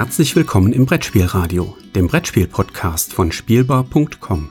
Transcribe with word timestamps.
Herzlich 0.00 0.34
willkommen 0.34 0.72
im 0.72 0.86
Brettspielradio, 0.86 1.76
dem 1.94 2.06
Brettspiel-Podcast 2.06 3.12
von 3.12 3.32
Spielbar.com. 3.32 4.48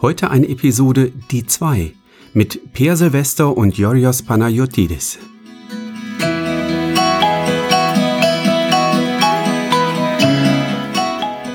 Heute 0.00 0.30
eine 0.30 0.48
Episode 0.48 1.10
Die 1.32 1.44
2 1.44 1.92
mit 2.32 2.72
Per 2.72 2.96
Silvester 2.96 3.56
und 3.56 3.76
Yorios 3.76 4.22
Panayotidis. 4.22 5.18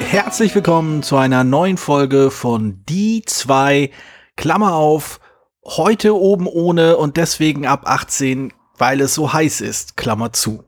Herzlich 0.01 0.53
willkommen 0.53 1.01
zu 1.01 1.15
einer 1.15 1.45
neuen 1.45 1.77
Folge 1.77 2.29
von 2.29 2.83
Die 2.89 3.23
2, 3.25 3.89
Klammer 4.35 4.73
auf, 4.73 5.21
heute 5.63 6.13
oben 6.13 6.45
ohne 6.45 6.97
und 6.97 7.15
deswegen 7.15 7.67
ab 7.67 7.83
18, 7.85 8.51
weil 8.77 8.99
es 8.99 9.13
so 9.13 9.31
heiß 9.31 9.61
ist, 9.61 9.95
Klammer 9.95 10.33
zu. 10.33 10.66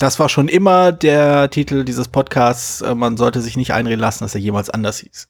Das 0.00 0.18
war 0.18 0.30
schon 0.30 0.48
immer 0.48 0.92
der 0.92 1.50
Titel 1.50 1.84
dieses 1.84 2.08
Podcasts. 2.08 2.80
Äh, 2.80 2.94
man 2.94 3.18
sollte 3.18 3.42
sich 3.42 3.58
nicht 3.58 3.74
einreden 3.74 4.00
lassen, 4.00 4.24
dass 4.24 4.34
er 4.34 4.40
jemals 4.40 4.70
anders 4.70 5.00
hieß. 5.00 5.28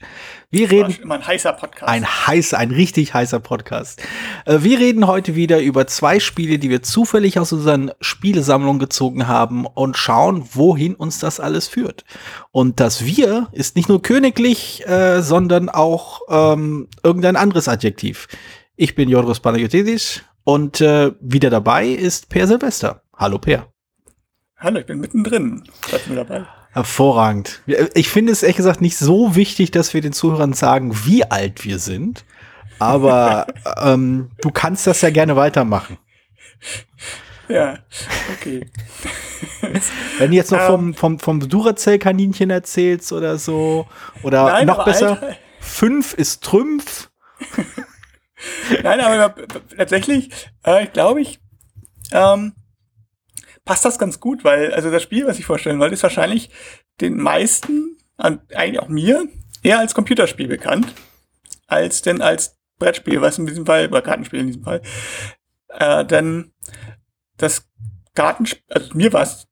Wir 0.53 0.69
das 0.69 0.71
reden. 0.71 1.03
immer 1.03 1.17
ein 1.17 1.27
heißer 1.27 1.53
Podcast. 1.55 1.91
Ein 1.91 2.07
heißer, 2.07 2.57
ein 2.57 2.71
richtig 2.71 3.13
heißer 3.13 3.41
Podcast. 3.41 4.01
Äh, 4.47 4.59
wir 4.61 4.79
reden 4.79 5.09
heute 5.09 5.35
wieder 5.35 5.61
über 5.61 5.89
zwei 5.89 6.21
Spiele, 6.21 6.61
die 6.61 6.71
wir 6.71 6.85
zufällig 6.85 7.41
aus 7.41 7.53
unseren 7.53 7.91
Spielesammlungen 8.01 8.79
gezogen 8.79 9.27
haben 9.27 9.67
und 9.67 9.97
schauen, 9.97 10.45
wohin 10.53 10.95
uns 10.95 11.19
das 11.19 11.41
alles 11.41 11.67
führt. 11.67 12.05
Und 12.53 12.79
das 12.79 13.05
Wir 13.05 13.49
ist 13.51 13.75
nicht 13.75 13.89
nur 13.89 14.03
königlich, 14.03 14.87
äh, 14.87 15.21
sondern 15.21 15.69
auch 15.69 16.21
ähm, 16.29 16.87
irgendein 17.03 17.35
anderes 17.35 17.67
Adjektiv. 17.67 18.29
Ich 18.77 18.95
bin 18.95 19.09
Jorgos 19.09 19.41
Panagiotis 19.41 20.23
und 20.45 20.81
äh, 20.81 21.11
wieder 21.21 21.51
dabei 21.51 21.89
ist 21.89 22.29
Per 22.29 22.47
Silvester. 22.47 23.03
Hallo 23.17 23.39
Per. 23.39 23.67
Hallo, 24.63 24.79
ich 24.79 24.85
bin 24.85 25.01
mittendrin. 25.01 25.65
Seid 25.91 26.07
mir 26.07 26.17
dabei. 26.17 26.45
Hervorragend. 26.73 27.63
Ich 27.95 28.11
finde 28.11 28.33
es 28.33 28.43
ehrlich 28.43 28.59
gesagt 28.59 28.83
nicht 28.83 28.99
so 28.99 29.35
wichtig, 29.35 29.71
dass 29.71 29.95
wir 29.95 30.03
den 30.03 30.13
Zuhörern 30.13 30.53
sagen, 30.53 30.95
wie 31.07 31.25
alt 31.25 31.65
wir 31.65 31.79
sind. 31.79 32.27
Aber 32.79 33.47
ähm, 33.83 34.33
du 34.43 34.51
kannst 34.51 34.87
das 34.87 35.01
ja 35.01 35.09
gerne 35.09 35.35
weitermachen. 35.35 35.97
Ja, 37.49 37.79
okay. 38.35 38.67
Wenn 40.19 40.31
du 40.31 40.37
jetzt 40.37 40.53
noch 40.53 40.61
vom, 40.61 40.93
vom, 40.93 41.19
vom 41.19 41.41
Duracell-Kaninchen 41.41 42.51
erzählst 42.51 43.15
oder 43.15 43.39
so. 43.39 43.87
Oder 44.23 44.45
Nein, 44.45 44.67
noch 44.67 44.85
besser, 44.85 45.13
Alter. 45.23 45.37
fünf 45.59 46.13
ist 46.13 46.45
Trümpf. 46.45 47.09
Nein, 48.83 49.01
aber 49.01 49.35
tatsächlich, 49.75 50.31
äh, 50.65 50.87
glaube 50.87 51.23
ich, 51.23 51.41
ähm, 52.13 52.53
passt 53.65 53.85
das 53.85 53.99
ganz 53.99 54.21
gut, 54.21 54.45
weil, 54.45 54.73
also 54.73 54.91
das 54.91 55.03
Spiel, 55.03 55.27
was 55.27 55.39
ich 55.39 55.45
vorstellen 55.45 55.79
wollte, 55.79 55.95
ist 55.95 56.03
wahrscheinlich 56.03 56.51
den 57.01 57.19
meisten, 57.19 57.97
eigentlich 58.17 58.81
auch 58.81 58.89
mir, 58.89 59.27
eher 59.63 59.79
als 59.79 59.95
Computerspiel 59.95 60.49
bekannt, 60.49 60.93
als 61.67 62.03
denn 62.03 62.21
als 62.23 62.57
Brettspiel, 62.79 63.21
was 63.21 63.39
in 63.39 63.47
diesem 63.47 63.67
Fall, 63.67 63.89
oder 63.89 64.03
Kartenspiel 64.03 64.41
in 64.41 64.47
diesem 64.47 64.65
Fall. 64.65 64.83
Äh, 65.69 66.05
denn 66.05 66.53
das 67.37 67.69
Kartenspiel, 68.15 68.63
also 68.69 68.91
mir 68.95 69.13
war 69.13 69.23
es 69.23 69.47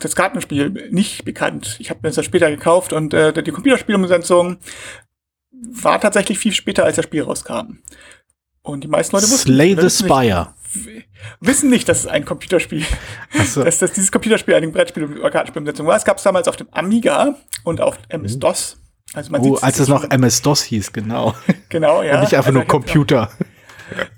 das 0.00 0.14
Kartenspiel 0.14 0.70
nicht 0.90 1.24
bekannt. 1.24 1.76
Ich 1.78 1.90
habe 1.90 2.00
mir 2.02 2.12
das 2.12 2.24
später 2.24 2.50
gekauft 2.50 2.92
und 2.92 3.14
äh, 3.14 3.42
die 3.42 3.52
Computerspielumsetzung 3.52 4.58
war 5.50 6.00
tatsächlich 6.00 6.38
viel 6.38 6.52
später, 6.52 6.84
als 6.84 6.96
das 6.96 7.04
Spiel 7.04 7.22
rauskam. 7.22 7.78
Und 8.62 8.84
die 8.84 8.88
meisten 8.88 9.16
Leute 9.16 9.30
wussten 9.30 9.52
Slay 9.52 9.76
the 9.80 9.90
Spire. 9.90 10.54
Wissen 11.40 11.70
nicht, 11.70 11.88
dass 11.88 12.00
es 12.00 12.06
ein 12.06 12.24
Computerspiel, 12.24 12.84
so. 13.46 13.62
dass, 13.64 13.78
dass 13.78 13.92
dieses 13.92 14.10
Computerspiel 14.12 14.54
eine 14.54 14.66
Brettspiel- 14.68 15.18
oder 15.18 15.30
Kartenspielumsetzung 15.30 15.86
war. 15.86 15.96
Es 15.96 16.04
gab 16.04 16.18
es 16.18 16.22
damals 16.22 16.48
auf 16.48 16.56
dem 16.56 16.68
Amiga 16.72 17.36
und 17.64 17.80
auf 17.80 17.98
MS-DOS. 18.08 18.78
Also 19.14 19.30
man 19.30 19.40
Oh, 19.42 19.56
als 19.60 19.78
es 19.78 19.88
noch 19.88 20.04
MS-DOS 20.10 20.62
hieß, 20.62 20.92
genau. 20.92 21.34
genau, 21.68 22.02
ja. 22.02 22.14
Und 22.14 22.20
nicht 22.20 22.34
einfach 22.34 22.46
Also 22.46 22.58
nur 22.58 22.66
Computer. 22.66 23.30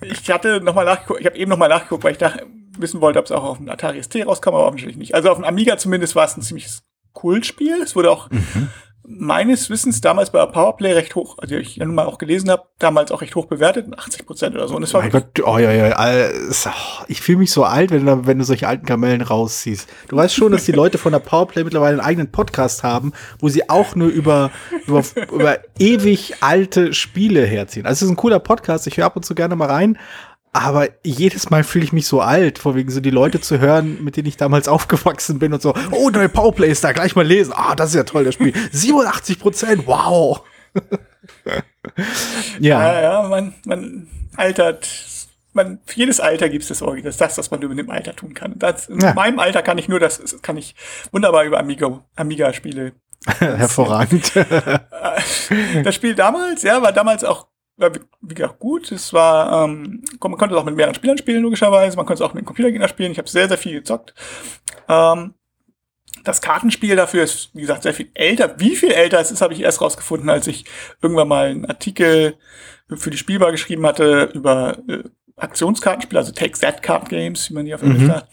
Ich 0.03 0.31
hatte 0.31 0.61
noch 0.61 0.75
mal 0.75 0.85
nachgeguckt, 0.85 1.21
ich 1.21 1.27
habe 1.27 1.37
eben 1.37 1.51
noch 1.51 1.59
mal 1.59 1.69
nachgeguckt, 1.69 2.05
weil 2.05 2.13
ich 2.13 2.19
dachte, 2.19 2.47
wissen 2.79 3.01
wollte, 3.01 3.19
ob 3.19 3.25
es 3.25 3.33
auch 3.33 3.43
auf 3.43 3.59
dem 3.59 3.69
Atari 3.69 4.03
ST 4.03 4.15
rauskam, 4.25 4.51
aber 4.51 4.67
offensichtlich 4.67 4.97
nicht. 4.97 5.15
Also 5.15 5.31
auf 5.31 5.39
dem 5.39 5.45
Amiga 5.45 5.77
zumindest 5.79 6.15
war 6.15 6.25
es 6.27 6.37
ein 6.37 6.43
ziemliches 6.43 6.83
Kultspiel. 7.13 7.81
Es 7.83 7.97
wurde 7.97 8.11
auch 8.11 8.31
Mhm. 8.31 8.69
Meines 9.07 9.69
Wissens 9.69 10.01
damals 10.01 10.31
bei 10.31 10.45
Powerplay 10.47 10.93
recht 10.93 11.15
hoch, 11.15 11.37
also 11.39 11.57
ich 11.57 11.77
ja 11.77 11.85
nun 11.85 11.95
mal 11.95 12.07
auch 12.07 12.19
gelesen 12.19 12.51
habe, 12.51 12.65
damals 12.79 13.13
auch 13.13 13.21
recht 13.21 13.35
hoch 13.35 13.47
bewertet, 13.47 13.87
80 13.97 14.27
Prozent 14.27 14.55
oder 14.55 14.67
so. 14.67 14.77
Und 14.77 14.83
es 14.83 14.95
war 14.95 15.03
Mein 15.03 15.11
Gott, 15.11 15.41
oh 15.45 15.59
ja, 15.59 15.73
ja, 15.73 15.95
oh, 15.95 16.71
ich 17.09 17.21
fühle 17.21 17.39
mich 17.39 17.51
so 17.51 17.65
alt, 17.65 17.91
wenn 17.91 18.07
du, 18.07 18.27
wenn 18.27 18.39
du 18.39 18.45
solche 18.45 18.67
alten 18.67 18.87
Kamellen 18.87 19.21
rausziehst. 19.21 19.89
Du 20.09 20.17
weißt 20.17 20.35
schon, 20.35 20.53
dass 20.53 20.65
die 20.65 20.73
Leute 20.73 20.99
von 20.99 21.13
der 21.13 21.19
Powerplay 21.19 21.65
mittlerweile 21.65 21.99
einen 21.99 22.07
eigenen 22.07 22.33
Podcast 22.33 22.83
haben, 22.83 23.13
wo 23.39 23.49
sie 23.49 23.69
auch 23.69 23.95
nur 23.95 24.09
über, 24.09 24.51
über, 24.87 25.03
über 25.33 25.59
ewig 25.79 26.37
alte 26.41 26.95
Spiele 26.95 27.45
herziehen. 27.45 27.85
Also 27.85 27.99
es 27.99 28.03
ist 28.03 28.11
ein 28.11 28.17
cooler 28.17 28.41
Podcast, 28.41 28.87
ich 28.87 28.97
höre 28.97 29.07
ab 29.07 29.17
und 29.17 29.25
zu 29.25 29.35
gerne 29.35 29.55
mal 29.55 29.69
rein. 29.69 29.99
Aber 30.57 30.89
jedes 31.03 31.51
Mal 31.51 31.65
fühle 31.65 31.85
ich 31.85 31.93
mich 31.93 32.07
so 32.07 32.21
alt, 32.21 32.61
vor 32.61 32.77
wegen 32.77 32.89
so 32.91 33.01
die 33.01 33.11
Leute 33.11 33.41
zu 33.41 33.59
hören, 33.59 34.03
mit 34.05 34.17
denen 34.17 34.29
ich 34.29 34.37
damals 34.37 34.69
aufgewachsen 34.77 35.39
bin 35.41 35.53
und 35.53 35.61
so, 35.61 35.75
oh, 35.91 36.11
neue 36.11 36.29
Powerplay 36.29 36.71
ist 36.71 36.85
da, 36.85 36.93
gleich 36.93 37.17
mal 37.17 37.27
lesen. 37.27 37.53
Ah, 37.57 37.75
das 37.75 37.91
ist 37.91 37.97
ja 37.97 38.05
toll, 38.05 38.25
das 38.25 38.35
Spiel. 38.35 38.53
87 38.73 39.39
Prozent, 39.41 39.87
wow. 39.87 40.43
ja. 42.61 42.93
Ja, 42.93 43.01
ja, 43.03 43.29
man, 43.29 43.55
man 43.67 44.07
altert. 44.37 44.89
Man, 45.53 45.79
für 45.87 45.99
jedes 46.01 46.19
Alter 46.19 46.49
gibt 46.49 46.63
es 46.63 46.69
das 46.69 46.83
Orgi. 46.83 47.03
Das 47.03 47.17
das, 47.17 47.39
was 47.39 47.51
man 47.51 47.63
über 47.63 47.75
dem 47.75 47.89
Alter 47.91 48.15
tun 48.17 48.35
kann. 48.35 48.59
Das, 48.59 48.89
in 48.89 49.01
Ja. 49.01 49.15
meinem 49.15 49.39
Alter 49.39 49.63
kann 49.63 49.79
ich 49.79 49.89
nur 49.89 50.01
das, 50.01 50.19
das 50.21 50.43
kann 50.43 50.57
ich 50.57 50.75
wunderbar 51.13 51.45
über 51.45 51.61
Amiga, 51.61 52.05
Amiga-Spiele. 52.17 52.93
Hervorragend. 53.39 54.33
Das 55.85 55.95
Spiel 55.95 56.15
damals, 56.17 56.63
ja, 56.63 56.83
war 56.83 56.93
damals 56.93 57.23
auch, 57.25 57.47
war 57.77 57.95
wie 57.95 58.01
wie 58.21 58.35
gesagt, 58.35 58.59
gut. 58.59 58.91
Es 58.93 59.13
war, 59.13 59.65
ähm, 59.65 60.03
man 60.21 60.37
konnte 60.39 60.55
es 60.55 60.61
auch 60.61 60.65
mit 60.65 60.77
mehreren 60.77 60.95
Spielern 60.95 61.19
spielen, 61.19 61.43
logischerweise. 61.43 61.97
Man 61.97 62.07
konnte 62.07 62.23
es 62.23 62.29
auch 62.29 62.35
mit 62.35 62.43
dem 62.43 62.47
Computergegner 62.47 62.89
spielen. 62.89 63.13
Ich 63.13 63.19
habe 63.19 63.29
sehr, 63.29 63.49
sehr 63.49 63.59
viel 63.59 63.75
gezockt. 63.75 64.15
Ähm, 64.89 65.35
das 66.23 66.41
Kartenspiel 66.41 66.97
dafür 66.97 67.25
ist, 67.25 67.51
wie 67.55 67.61
gesagt, 67.61 67.83
sehr 67.83 67.93
viel 67.95 68.11
älter. 68.15 68.59
Wie 68.59 68.77
viel 68.77 68.93
älter 68.93 69.21
es 69.21 69.31
ist, 69.31 69.43
habe 69.43 69.53
ich 69.53 69.61
erst 69.61 69.81
rausgefunden, 69.81 70.31
als 70.31 70.47
ich 70.47 70.65
irgendwann 71.03 71.29
mal 71.29 71.47
einen 71.49 71.67
Artikel 71.67 72.37
für 72.95 73.11
die 73.11 73.19
Spielbar 73.19 73.51
geschrieben 73.51 73.85
hatte 73.85 74.31
über 74.33 74.79
äh, 74.89 75.03
Aktionskartenspiele, 75.37 76.19
also 76.19 76.33
Take 76.33 76.59
That 76.61 76.83
Card 76.83 77.09
Games, 77.09 77.51
wie 77.51 77.55
man 77.55 77.65
die 77.67 77.75
auf 77.75 77.83
Englisch 77.83 78.03
Mhm. 78.03 78.07
sagt. 78.07 78.29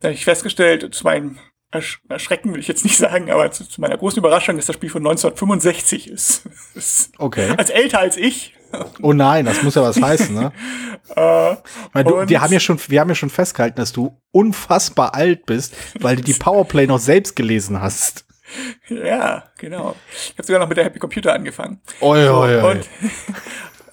Da 0.00 0.08
habe 0.08 0.14
ich 0.14 0.24
festgestellt, 0.24 0.94
zu 0.94 1.04
meinem 1.04 1.38
Ersch 1.72 2.02
Erschrecken 2.08 2.52
will 2.52 2.58
ich 2.60 2.66
jetzt 2.66 2.82
nicht 2.84 2.96
sagen, 2.98 3.30
aber 3.30 3.50
zu, 3.52 3.64
zu 3.68 3.80
meiner 3.80 3.96
großen 3.96 4.18
Überraschung, 4.18 4.56
dass 4.56 4.66
das 4.66 4.74
Spiel 4.74 4.90
von 4.90 5.02
1965 5.06 6.08
ist. 6.10 6.42
Das 6.74 6.84
ist 6.84 7.12
Okay. 7.18 7.54
als 7.56 7.70
älter 7.70 8.00
als 8.00 8.16
ich. 8.16 8.56
Oh 9.02 9.12
nein, 9.12 9.44
das 9.46 9.62
muss 9.62 9.74
ja 9.74 9.82
was 9.82 10.00
heißen, 10.00 10.34
ne? 10.34 10.52
Äh, 11.16 11.56
Weil 11.92 12.04
du, 12.04 12.28
wir 12.28 12.40
haben 12.40 12.52
ja 12.52 12.60
schon, 12.60 12.78
wir 12.88 13.00
haben 13.00 13.08
ja 13.08 13.14
schon 13.14 13.30
festgehalten, 13.30 13.76
dass 13.76 13.92
du 13.92 14.16
unfassbar 14.32 15.14
alt 15.14 15.46
bist, 15.46 15.74
weil 16.00 16.16
du 16.16 16.22
die 16.22 16.34
Powerplay 16.34 16.86
noch 16.86 16.98
selbst 16.98 17.34
gelesen 17.36 17.80
hast. 17.80 18.24
ja, 18.88 19.44
genau. 19.58 19.94
Ich 20.12 20.34
habe 20.38 20.44
sogar 20.46 20.60
noch 20.60 20.68
mit 20.68 20.76
der 20.76 20.84
Happy 20.84 20.98
Computer 20.98 21.32
angefangen. 21.32 21.80
Oi, 22.00 22.28
oi, 22.28 22.56
oi. 22.62 22.72
Und, 22.72 22.88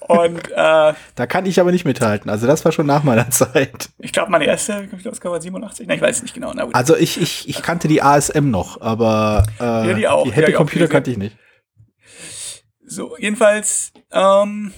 und 0.00 0.48
äh, 0.50 0.92
Da 1.14 1.26
kann 1.28 1.46
ich 1.46 1.60
aber 1.60 1.70
nicht 1.72 1.84
mithalten. 1.84 2.30
Also 2.30 2.46
das 2.46 2.64
war 2.64 2.72
schon 2.72 2.86
nach 2.86 3.02
meiner 3.04 3.30
Zeit. 3.30 3.90
ich 3.98 4.12
glaube, 4.12 4.30
meine 4.30 4.46
erste 4.46 4.86
Computerausgabe 4.88 5.32
war 5.34 5.40
87. 5.40 5.86
Nein, 5.86 5.96
ich 5.96 6.02
weiß 6.02 6.16
es 6.16 6.22
nicht 6.22 6.34
genau. 6.34 6.52
Na. 6.54 6.68
Also 6.72 6.96
ich, 6.96 7.20
ich, 7.20 7.48
ich 7.48 7.62
kannte 7.62 7.88
die 7.88 8.02
ASM 8.02 8.50
noch, 8.50 8.80
aber 8.80 9.44
äh, 9.60 9.62
Ja, 9.88 9.94
die 9.94 10.08
auch. 10.08 10.26
Happy 10.26 10.40
Ja, 10.40 10.46
die. 10.48 10.52
Computer 10.54 10.88
kannte 10.88 11.10
ich 11.10 11.18
nicht. 11.18 11.36
So, 12.90 13.16
jedenfalls, 13.18 13.92
ähm, 14.12 14.72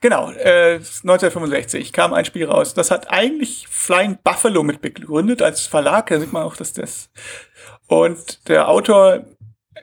genau, 0.00 0.30
äh, 0.32 0.74
1965 0.74 1.92
kam 1.92 2.12
ein 2.12 2.24
Spiel 2.24 2.46
raus. 2.46 2.74
Das 2.74 2.90
hat 2.90 3.10
eigentlich 3.10 3.68
Flying 3.68 4.18
Buffalo 4.24 4.62
mit 4.62 4.80
begründet 4.80 5.40
als 5.40 5.66
Verlag. 5.66 6.08
Da 6.08 6.18
sieht 6.20 6.32
man 6.32 6.42
auch, 6.42 6.56
dass 6.56 6.72
das. 6.72 7.10
Und 7.86 8.48
der 8.48 8.68
Autor, 8.68 9.24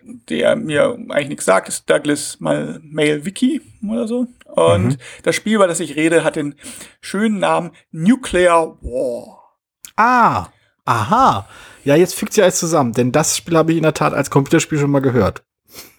der 0.04 0.56
mir 0.58 0.98
eigentlich 1.10 1.30
nichts 1.30 1.46
sagt, 1.46 1.70
ist 1.70 1.90
Douglas 1.90 2.40
Mal 2.42 2.81
Mail 2.84 3.25
Wiki 3.25 3.62
oder 3.90 4.08
so. 4.08 4.28
Und 4.48 4.84
Mhm. 4.86 4.98
das 5.24 5.36
Spiel, 5.36 5.56
über 5.56 5.68
das 5.68 5.80
ich 5.80 5.96
rede, 5.96 6.24
hat 6.24 6.36
den 6.36 6.56
schönen 7.02 7.40
Namen 7.40 7.72
Nuclear 7.92 8.78
War. 8.81 9.58
Ah, 9.96 10.48
aha. 10.86 11.48
Ja, 11.86 11.96
jetzt 11.96 12.16
fügt 12.16 12.34
sich 12.34 12.44
alles 12.44 12.60
zusammen, 12.60 12.92
denn 12.94 13.12
das 13.12 13.38
Spiel 13.38 13.56
habe 13.58 13.72
ich 13.72 13.78
in 13.78 13.84
der 13.84 13.94
Tat 13.94 14.14
als 14.14 14.30
Computerspiel 14.30 14.78
schon 14.80 14.92
mal 14.92 15.00
gehört. 15.02 15.44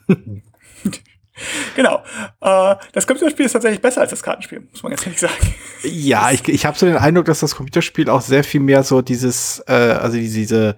Genau. 1.75 2.03
Äh, 2.41 2.77
das 2.93 3.07
Computerspiel 3.07 3.47
ist 3.47 3.53
tatsächlich 3.53 3.81
besser 3.81 4.01
als 4.03 4.11
das 4.11 4.23
Kartenspiel, 4.23 4.67
muss 4.71 4.83
man 4.83 4.91
ganz 4.91 5.05
ehrlich 5.05 5.21
sagen. 5.21 5.55
Ja, 5.83 6.31
ich, 6.31 6.47
ich 6.49 6.65
habe 6.65 6.79
so 6.79 6.87
den 6.87 6.97
Eindruck, 6.97 7.27
dass 7.27 7.41
das 7.41 7.57
Computerspiel 7.57 8.09
auch 8.09 8.21
sehr 8.21 8.45
viel 8.45 8.61
mehr 8.61 8.83
so 8.83 9.03
dieses, 9.03 9.63
äh, 9.67 9.73
also 9.73 10.17
diese, 10.17 10.77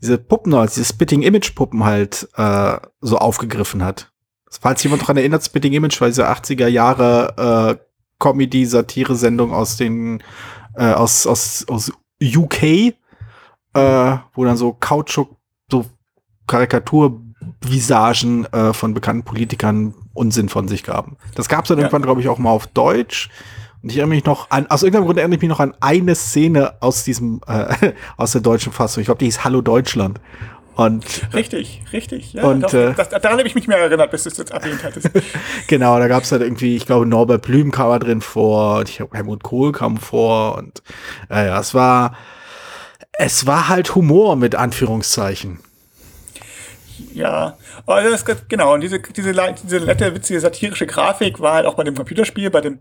diese, 0.00 0.18
Puppen, 0.18 0.54
also 0.54 0.76
diese 0.76 0.88
Spitting 0.88 1.22
Image 1.22 1.54
Puppen 1.54 1.84
halt 1.84 2.28
äh, 2.36 2.76
so 3.00 3.18
aufgegriffen 3.18 3.84
hat. 3.84 4.10
Falls 4.50 4.82
jemand 4.82 5.02
daran 5.02 5.18
erinnert, 5.18 5.44
Spitting 5.44 5.74
Image 5.74 6.00
war 6.00 6.08
diese 6.08 6.28
80er 6.28 6.68
Jahre 6.68 7.78
äh, 7.78 7.84
Comedy-Satire-Sendung 8.18 9.52
aus 9.52 9.76
den 9.76 10.22
äh, 10.74 10.92
aus, 10.92 11.26
aus, 11.26 11.66
aus 11.68 11.92
UK, 12.22 12.62
äh, 12.62 12.92
wo 13.74 14.44
dann 14.44 14.56
so 14.56 14.72
Kautschuk, 14.72 15.36
so 15.70 15.84
Karikaturvisagen 17.60 18.46
äh, 18.52 18.72
von 18.72 18.94
bekannten 18.94 19.24
Politikern 19.24 19.94
Unsinn 20.14 20.48
von 20.48 20.68
sich 20.68 20.82
gaben. 20.82 21.16
Das 21.34 21.48
gab 21.48 21.64
es 21.64 21.68
dann 21.68 21.78
Ja. 21.78 21.84
irgendwann, 21.84 22.02
glaube 22.02 22.20
ich, 22.20 22.28
auch 22.28 22.38
mal 22.38 22.50
auf 22.50 22.66
Deutsch. 22.66 23.30
Und 23.82 23.90
ich 23.90 23.98
erinnere 23.98 24.16
mich 24.16 24.24
noch 24.24 24.50
an, 24.50 24.66
aus 24.68 24.82
irgendeinem 24.82 25.04
Grund 25.06 25.18
erinnere 25.18 25.36
ich 25.36 25.42
mich 25.42 25.48
noch 25.50 25.60
an 25.60 25.74
eine 25.80 26.14
Szene 26.14 26.74
aus 26.80 27.04
diesem, 27.04 27.40
äh, 27.46 27.92
aus 28.16 28.32
der 28.32 28.40
deutschen 28.40 28.72
Fassung. 28.72 29.00
Ich 29.00 29.06
glaube, 29.06 29.18
die 29.18 29.26
hieß 29.26 29.44
Hallo 29.44 29.60
Deutschland. 29.60 30.20
Und 30.74 31.04
Richtig, 31.34 31.82
richtig. 31.92 32.34
Ja, 32.34 32.44
Und, 32.44 32.72
äh, 32.72 32.94
das, 32.94 33.08
daran 33.08 33.38
habe 33.38 33.48
ich 33.48 33.56
mich 33.56 33.66
mehr 33.66 33.78
erinnert, 33.78 34.12
bis 34.12 34.22
du 34.24 34.30
es 34.30 34.36
jetzt 34.38 34.52
erwähnt 34.52 34.82
hattest. 34.84 35.10
genau, 35.66 35.98
da 35.98 36.06
gab 36.06 36.22
es 36.22 36.30
halt 36.30 36.42
irgendwie, 36.42 36.76
ich 36.76 36.86
glaube, 36.86 37.04
Norbert 37.04 37.42
Blüm 37.42 37.72
kam 37.72 37.90
da 37.90 37.98
drin 37.98 38.20
vor, 38.20 38.78
und 38.78 38.88
ich 38.88 39.00
Helmut 39.12 39.42
Kohl 39.42 39.72
kam 39.72 39.96
vor 39.96 40.56
und 40.56 40.82
äh, 41.30 41.46
ja, 41.46 41.58
es 41.58 41.74
war, 41.74 42.16
es 43.12 43.44
war 43.44 43.68
halt 43.68 43.96
Humor 43.96 44.36
mit 44.36 44.54
Anführungszeichen. 44.54 45.58
Ja, 47.14 47.58
aber 47.86 48.02
das, 48.02 48.24
genau, 48.48 48.74
und 48.74 48.80
diese, 48.80 49.00
diese, 49.00 49.32
diese 49.32 49.80
nette, 49.80 50.14
witzige, 50.14 50.40
satirische 50.40 50.86
Grafik 50.86 51.40
war 51.40 51.54
halt 51.54 51.66
auch 51.66 51.74
bei 51.74 51.84
dem 51.84 51.94
Computerspiel, 51.94 52.50
bei 52.50 52.60
dem 52.60 52.80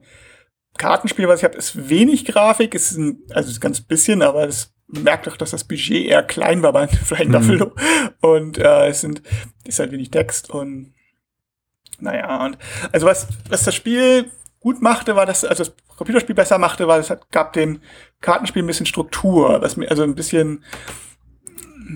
Kartenspiel, 0.78 1.28
was 1.28 1.40
ich 1.40 1.44
habe, 1.44 1.58
ist 1.58 1.90
wenig 1.90 2.26
Grafik, 2.26 2.76
ist 2.76 2.98
ein, 2.98 3.20
also 3.32 3.50
ist 3.50 3.62
ganz 3.62 3.82
bisschen, 3.82 4.22
aber 4.22 4.48
es 4.48 4.74
merkt 4.88 5.28
doch, 5.28 5.38
dass 5.38 5.52
das 5.52 5.64
Budget 5.64 6.06
eher 6.06 6.24
klein 6.24 6.64
war 6.64 6.74
bei 6.74 6.88
Flying 7.06 7.32
Buffalo. 7.32 7.74
Und 8.22 8.58
äh, 8.58 8.88
es 8.88 9.02
sind, 9.02 9.22
ist 9.66 9.80
halt 9.80 9.92
wenig 9.92 10.12
Text 10.12 10.50
und 10.50 10.94
naja, 12.00 12.46
und 12.46 12.58
also 12.92 13.08
was, 13.08 13.28
was 13.50 13.64
das 13.64 13.74
Spiel 13.74 14.32
gut 14.60 14.82
machte, 14.82 15.16
war 15.16 15.26
das, 15.26 15.44
also 15.44 15.64
das 15.64 15.74
Computerspiel 15.96 16.36
besser 16.36 16.60
machte, 16.60 16.88
war, 16.88 17.00
es 17.00 17.12
gab 17.32 17.54
dem 17.54 17.82
Kartenspiel 18.22 18.64
ein 18.64 18.68
bisschen 18.68 18.86
Struktur, 18.86 19.62
was 19.62 19.78
mir, 19.78 19.90
also 19.90 20.04
ein 20.04 20.16
bisschen 20.16 20.64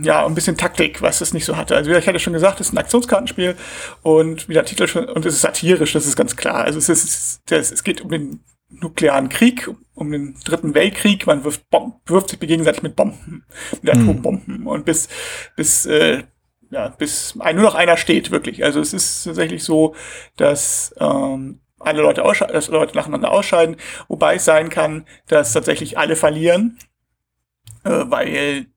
ja, 0.03 0.25
ein 0.25 0.35
bisschen 0.35 0.57
Taktik, 0.57 1.01
was 1.01 1.21
es 1.21 1.33
nicht 1.33 1.45
so 1.45 1.57
hatte. 1.57 1.75
Also 1.75 1.89
wie 1.91 1.95
ich 1.95 2.07
hatte 2.07 2.19
schon 2.19 2.33
gesagt, 2.33 2.59
es 2.59 2.67
ist 2.67 2.73
ein 2.73 2.77
Aktionskartenspiel 2.77 3.55
und 4.01 4.47
wie 4.47 4.53
der 4.53 4.65
Titel 4.65 4.87
schon, 4.87 5.05
und 5.05 5.25
es 5.25 5.35
ist 5.35 5.41
satirisch, 5.41 5.93
das 5.93 6.05
ist 6.05 6.15
ganz 6.15 6.35
klar. 6.35 6.63
Also 6.63 6.79
es 6.79 6.89
ist, 6.89 7.41
das, 7.47 7.71
es 7.71 7.83
geht 7.83 8.01
um 8.01 8.09
den 8.09 8.43
nuklearen 8.69 9.29
Krieg, 9.29 9.69
um 9.93 10.11
den 10.11 10.35
dritten 10.45 10.73
Weltkrieg. 10.73 11.27
Man 11.27 11.43
wirft, 11.43 11.69
Bomben, 11.69 11.93
wirft 12.05 12.29
sich 12.29 12.39
gegenseitig 12.39 12.83
mit 12.83 12.95
Bomben, 12.95 13.45
mit 13.81 13.93
Atombomben 13.93 14.65
und 14.65 14.85
bis, 14.85 15.09
bis, 15.55 15.85
äh, 15.85 16.23
ja, 16.69 16.87
bis 16.89 17.35
ein, 17.39 17.55
nur 17.55 17.65
noch 17.65 17.75
einer 17.75 17.97
steht, 17.97 18.31
wirklich. 18.31 18.63
Also 18.63 18.79
es 18.79 18.93
ist 18.93 19.25
tatsächlich 19.25 19.63
so, 19.63 19.93
dass 20.37 20.95
ähm, 20.99 21.59
alle 21.79 22.01
Leute 22.01 22.23
dass 22.51 22.67
Leute 22.69 22.95
nacheinander 22.95 23.31
ausscheiden, 23.31 23.75
wobei 24.07 24.35
es 24.35 24.45
sein 24.45 24.69
kann, 24.69 25.05
dass 25.27 25.53
tatsächlich 25.53 25.97
alle 25.97 26.15
verlieren, 26.15 26.79
äh, 27.83 27.89
weil 28.05 28.67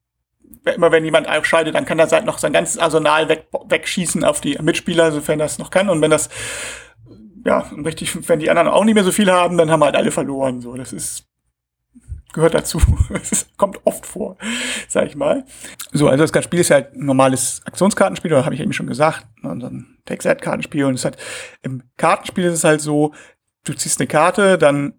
immer 0.73 0.91
wenn 0.91 1.05
jemand 1.05 1.27
ausscheidet, 1.27 1.75
dann 1.75 1.85
kann 1.85 1.99
er 1.99 2.07
sein, 2.07 2.25
noch 2.25 2.37
sein 2.37 2.53
ganzes 2.53 2.77
Arsenal 2.77 3.29
weg, 3.29 3.47
wegschießen 3.67 4.23
auf 4.23 4.41
die 4.41 4.57
Mitspieler, 4.61 5.11
sofern 5.11 5.39
das 5.39 5.59
noch 5.59 5.69
kann. 5.69 5.89
Und 5.89 6.01
wenn 6.01 6.11
das, 6.11 6.29
ja, 7.45 7.69
richtig, 7.83 8.27
wenn 8.27 8.39
die 8.39 8.49
anderen 8.49 8.69
auch 8.69 8.83
nicht 8.83 8.95
mehr 8.95 9.03
so 9.03 9.11
viel 9.11 9.31
haben, 9.31 9.57
dann 9.57 9.69
haben 9.69 9.83
halt 9.83 9.95
alle 9.95 10.11
verloren. 10.11 10.61
So, 10.61 10.75
das 10.75 10.93
ist, 10.93 11.25
gehört 12.33 12.53
dazu. 12.53 12.79
Das 13.09 13.47
kommt 13.57 13.79
oft 13.85 14.05
vor, 14.05 14.37
sag 14.87 15.07
ich 15.07 15.15
mal. 15.15 15.45
So, 15.91 16.07
also 16.07 16.25
das 16.25 16.43
Spiel 16.43 16.59
ist 16.59 16.71
halt 16.71 16.93
ein 16.93 17.05
normales 17.05 17.61
Aktionskartenspiel, 17.65 18.33
oder 18.33 18.45
habe 18.45 18.55
ich 18.55 18.61
eben 18.61 18.73
schon 18.73 18.87
gesagt, 18.87 19.25
und 19.43 19.61
so 19.61 19.67
ein 19.67 19.97
Text-Kartenspiel. 20.05 20.85
Und 20.85 20.95
es 20.95 21.05
hat, 21.05 21.17
im 21.61 21.83
Kartenspiel 21.97 22.45
ist 22.45 22.53
es 22.53 22.63
halt 22.63 22.81
so, 22.81 23.13
du 23.63 23.73
ziehst 23.73 23.99
eine 23.99 24.07
Karte, 24.07 24.57
dann 24.57 24.93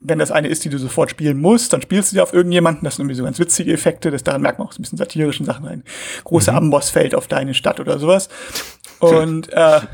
wenn 0.00 0.18
das 0.20 0.30
eine 0.30 0.48
ist, 0.48 0.64
die 0.64 0.68
du 0.68 0.78
sofort 0.78 1.10
spielen 1.10 1.40
musst, 1.40 1.72
dann 1.72 1.82
spielst 1.82 2.12
du 2.12 2.16
die 2.16 2.20
auf 2.20 2.32
irgendjemanden. 2.32 2.84
Das 2.84 2.96
sind 2.96 3.04
irgendwie 3.04 3.16
so 3.16 3.24
ganz 3.24 3.38
witzige 3.38 3.72
Effekte. 3.72 4.10
Das 4.12 4.22
daran 4.22 4.42
merkt 4.42 4.58
man 4.58 4.68
auch 4.68 4.72
so 4.72 4.78
ein 4.78 4.82
bisschen 4.82 4.98
satirischen 4.98 5.44
Sachen 5.44 5.64
rein. 5.66 5.82
Großer 6.24 6.54
Amboss 6.54 6.90
fällt 6.90 7.14
auf 7.14 7.26
deine 7.26 7.52
Stadt 7.54 7.80
oder 7.80 7.98
sowas. 7.98 8.28
Und 9.00 9.52
äh, 9.52 9.80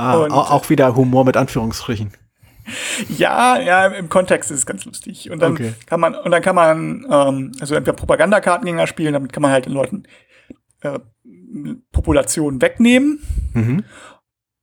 Ah, 0.00 0.14
Und- 0.18 0.30
au- 0.30 0.36
auch 0.42 0.70
wieder 0.70 0.94
Humor 0.94 1.24
mit 1.24 1.36
Anführungsstrichen. 1.36 2.12
ja, 3.08 3.58
ja, 3.58 3.86
im 3.88 4.08
Kontext 4.08 4.50
ist 4.52 4.58
es 4.58 4.66
ganz 4.66 4.84
lustig. 4.84 5.30
Und 5.30 5.40
dann 5.40 5.52
Okay. 5.54 5.72
kann 5.86 5.98
man, 5.98 6.14
und 6.14 6.30
dann 6.30 6.40
kann 6.42 6.54
man, 6.54 7.04
ähm, 7.10 7.52
also 7.60 7.74
entweder 7.74 7.96
Propagandakarten 7.96 8.64
gegeneinander 8.64 8.86
spielen, 8.86 9.14
damit 9.14 9.32
kann 9.32 9.42
man 9.42 9.50
halt 9.50 9.66
den 9.66 9.72
Leuten 9.72 10.04
äh, 10.82 11.00
Populationen 11.92 12.60
wegnehmen. 12.62 13.20
Mhm. 13.54 13.84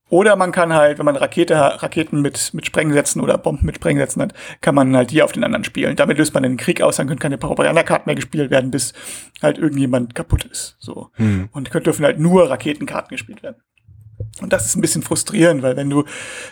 Oder 0.08 0.36
man 0.36 0.52
kann 0.52 0.72
halt, 0.72 0.98
wenn 0.98 1.04
man 1.04 1.16
Rakete, 1.16 1.56
Raketen 1.56 2.22
mit, 2.22 2.54
mit 2.54 2.64
Sprengsätzen 2.64 3.20
oder 3.20 3.38
Bomben 3.38 3.66
mit 3.66 3.76
Sprengsätzen 3.76 4.22
hat, 4.22 4.34
kann 4.60 4.74
man 4.74 4.94
halt 4.96 5.10
die 5.10 5.22
auf 5.22 5.32
den 5.32 5.42
anderen 5.42 5.64
spielen. 5.64 5.96
Damit 5.96 6.18
löst 6.18 6.32
man 6.32 6.44
den 6.44 6.56
Krieg 6.56 6.80
aus, 6.80 6.96
dann 6.96 7.08
können 7.08 7.18
keine 7.18 7.38
Propagandakarten 7.38 8.06
mehr 8.06 8.14
gespielt 8.14 8.50
werden, 8.50 8.70
bis 8.70 8.92
halt 9.42 9.58
irgendjemand 9.58 10.14
kaputt 10.14 10.44
ist. 10.44 10.76
So. 10.78 11.10
Hm. 11.14 11.48
Und 11.52 11.74
dürfen 11.74 12.04
halt 12.04 12.20
nur 12.20 12.48
Raketenkarten 12.48 13.10
gespielt 13.10 13.42
werden. 13.42 13.56
Und 14.40 14.52
das 14.52 14.66
ist 14.66 14.76
ein 14.76 14.80
bisschen 14.80 15.02
frustrierend, 15.02 15.62
weil 15.62 15.76
wenn 15.76 15.90
du 15.90 16.04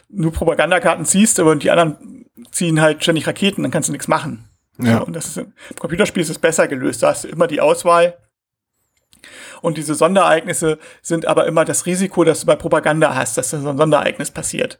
nur 0.08 0.32
Propagandakarten 0.32 1.04
ziehst, 1.04 1.38
aber 1.38 1.54
die 1.54 1.70
anderen 1.70 2.26
ziehen 2.50 2.80
halt 2.80 3.02
ständig 3.02 3.26
Raketen, 3.26 3.62
dann 3.62 3.70
kannst 3.70 3.88
du 3.88 3.92
nichts 3.92 4.08
machen. 4.08 4.48
Ja. 4.78 4.98
So, 4.98 5.06
und 5.06 5.14
das 5.14 5.26
ist 5.26 5.38
im 5.38 5.52
Computerspiel 5.78 6.22
ist 6.22 6.30
es 6.30 6.38
besser 6.38 6.66
gelöst. 6.66 7.02
Da 7.02 7.10
hast 7.10 7.24
du 7.24 7.28
immer 7.28 7.46
die 7.46 7.60
Auswahl. 7.60 8.16
Und 9.64 9.78
diese 9.78 9.94
Sonderereignisse 9.94 10.78
sind 11.00 11.26
aber 11.26 11.46
immer 11.46 11.64
das 11.64 11.86
Risiko, 11.86 12.22
dass 12.22 12.40
du 12.40 12.46
bei 12.46 12.54
Propaganda 12.54 13.14
hast, 13.14 13.38
dass 13.38 13.48
da 13.48 13.60
so 13.60 13.70
ein 13.70 13.78
Sonderereignis 13.78 14.30
passiert. 14.30 14.78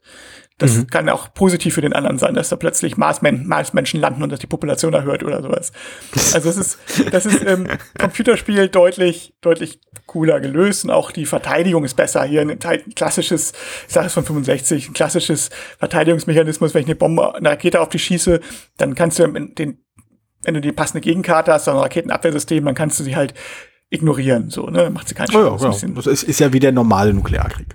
Das 0.59 0.87
kann 0.89 1.09
auch 1.09 1.33
positiv 1.33 1.75
für 1.75 1.81
den 1.81 1.95
anderen 1.95 2.19
sein, 2.19 2.35
dass 2.35 2.51
da 2.51 2.57
plötzlich 2.57 2.99
Marsmen 2.99 3.49
Marsmenschen 3.49 3.99
landen 3.99 4.23
und 4.23 4.31
dass 4.31 4.41
die 4.41 4.47
Population 4.47 4.93
erhöht 4.93 5.25
oder 5.25 5.43
sowas. 5.43 5.73
Also 6.35 6.51
es 6.51 6.59
ist, 6.59 6.79
das 7.11 7.25
ist 7.25 7.43
im 7.43 7.67
Computerspiel 7.99 8.69
deutlich, 8.69 9.35
deutlich 9.41 9.81
cooler 10.05 10.39
gelöst 10.39 10.85
und 10.85 10.91
auch 10.91 11.13
die 11.13 11.25
Verteidigung 11.25 11.85
ist 11.85 11.95
besser. 11.95 12.23
Hier 12.25 12.43
ein 12.43 12.59
klassisches, 12.95 13.53
ich 13.89 13.95
sage 13.95 14.09
es 14.09 14.13
von 14.13 14.25
65, 14.25 14.91
ein 14.91 14.93
klassisches 14.93 15.49
Verteidigungsmechanismus, 15.79 16.75
wenn 16.75 16.83
ich 16.83 16.89
eine 16.89 16.97
Bombe, 16.97 17.35
eine 17.35 17.51
Rakete 17.51 17.81
auf 17.81 17.89
dich 17.89 18.05
schieße, 18.05 18.39
dann 18.77 18.95
kannst 18.95 19.19
du 19.19 19.27
den, 19.27 19.79
wenn 20.43 20.55
du 20.55 20.61
die 20.61 20.73
passende 20.73 21.01
Gegenkarte 21.01 21.55
hast, 21.55 21.65
so 21.65 21.71
ein 21.71 21.79
Raketenabwehrsystem, 21.79 22.65
dann 22.67 22.75
kannst 22.75 23.01
du 23.01 23.05
sie 23.05 23.17
halt 23.17 23.33
ignorieren, 23.94 24.50
so, 24.50 24.67
ne, 24.69 24.91
macht 24.91 25.08
sie 25.08 25.14
keinen 25.14 25.35
Oh 25.35 25.56
ja, 25.56 25.56
ja. 25.56 25.88
Das 25.94 26.06
ist, 26.06 26.23
ist 26.25 26.41
ja 26.41 26.52
wie 26.52 26.61
der 26.61 26.73
normale 26.73 27.14
Nuklearkrieg. 27.14 27.75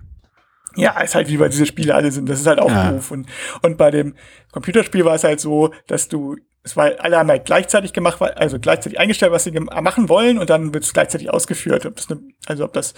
ja, 0.76 1.00
ist 1.02 1.16
halt 1.16 1.28
wie 1.30 1.38
bei 1.38 1.50
diese 1.50 1.66
Spiele 1.66 1.96
alle 1.96 2.12
sind. 2.12 2.30
Das 2.30 2.40
ist 2.40 2.48
halt 2.48 2.60
auch 2.60 2.70
Ja. 2.70 2.92
doof. 2.92 3.12
Und, 3.12 3.28
und 3.64 3.78
bei 3.78 3.90
dem 3.92 4.14
Computerspiel 4.52 5.04
war 5.06 5.16
es 5.16 5.24
halt 5.24 5.40
so, 5.40 5.72
dass 5.88 6.08
du, 6.10 6.36
es 6.64 6.76
war 6.78 6.92
alle 7.00 7.18
haben 7.18 7.30
halt 7.30 7.46
gleichzeitig 7.46 7.92
gemacht, 7.94 8.22
also 8.22 8.60
gleichzeitig 8.60 9.00
eingestellt, 9.00 9.32
was 9.32 9.46
sie 9.46 9.52
machen 9.52 10.10
wollen 10.10 10.38
und 10.38 10.50
dann 10.50 10.74
wird 10.74 10.84
es 10.84 10.94
gleichzeitig 10.94 11.32
ausgeführt. 11.34 11.86
Ob 11.86 11.96
das 11.96 12.10
eine, 12.12 12.20
also 12.46 12.66
ob 12.66 12.74
das 12.74 12.94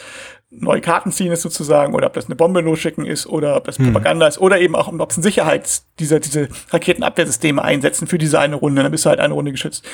neue 0.50 0.82
Karten 0.82 1.12
ziehen 1.12 1.32
ist 1.32 1.44
sozusagen 1.44 1.94
oder 1.94 2.08
ob 2.08 2.14
das 2.14 2.26
eine 2.26 2.36
Bombe 2.36 2.60
losschicken 2.62 3.06
ist 3.06 3.26
oder 3.28 3.56
ob 3.56 3.64
das 3.66 3.78
Propaganda 3.78 4.28
ist 4.28 4.40
oder 4.40 4.60
eben 4.60 4.76
auch, 4.76 4.92
ob 4.92 5.12
es 5.12 5.18
ein 5.18 5.24
Sicherheits, 5.24 5.86
diese, 6.00 6.20
diese 6.20 6.50
Raketenabwehrsysteme 6.72 7.62
einsetzen 7.64 8.08
für 8.08 8.18
diese 8.18 8.40
eine 8.40 8.56
Runde. 8.56 8.82
Dann 8.84 8.92
bist 8.92 9.06
du 9.06 9.10
halt 9.10 9.20
eine 9.20 9.34
Runde 9.34 9.52
geschützt. 9.52 9.86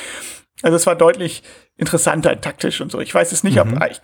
Also 0.62 0.76
es 0.76 0.86
war 0.86 0.96
deutlich 0.96 1.42
interessanter 1.76 2.40
taktisch 2.40 2.80
und 2.80 2.90
so. 2.90 3.00
Ich 3.00 3.14
weiß 3.14 3.32
es 3.32 3.44
nicht, 3.44 3.60
ob 3.60 3.68
ich, 3.90 4.00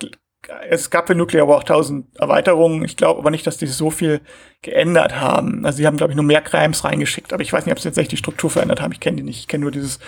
es 0.69 0.91
gab 0.91 1.07
für 1.07 1.15
Nuclear 1.15 1.49
War 1.49 1.57
auch 1.57 1.65
tausend 1.65 2.15
Erweiterungen. 2.19 2.85
Ich 2.85 2.97
glaube 2.97 3.19
aber 3.19 3.31
nicht, 3.31 3.47
dass 3.47 3.57
die 3.57 3.67
so 3.67 3.91
viel 3.91 4.21
geändert 4.63 5.17
haben. 5.21 5.65
Also 5.65 5.79
sie 5.79 5.87
haben, 5.87 5.97
glaube 5.97 6.13
ich, 6.13 6.17
nur 6.17 6.25
mehr 6.25 6.43
Crimes 6.43 6.85
reingeschickt. 6.85 7.33
Aber 7.33 7.43
ich 7.43 7.53
weiß 7.53 7.65
nicht, 7.67 7.73
ob 7.73 7.79
sie 7.81 7.89
tatsächlich 7.89 8.11
die 8.11 8.17
Struktur 8.19 8.51
verändert 8.51 8.81
haben. 8.81 8.93
Ich 8.93 9.01
kenne 9.01 9.17
die 9.17 9.23
nicht. 9.23 9.39
Ich 9.41 9.49
kenne 9.49 9.63
nur 9.63 9.71
dieses 9.73 9.99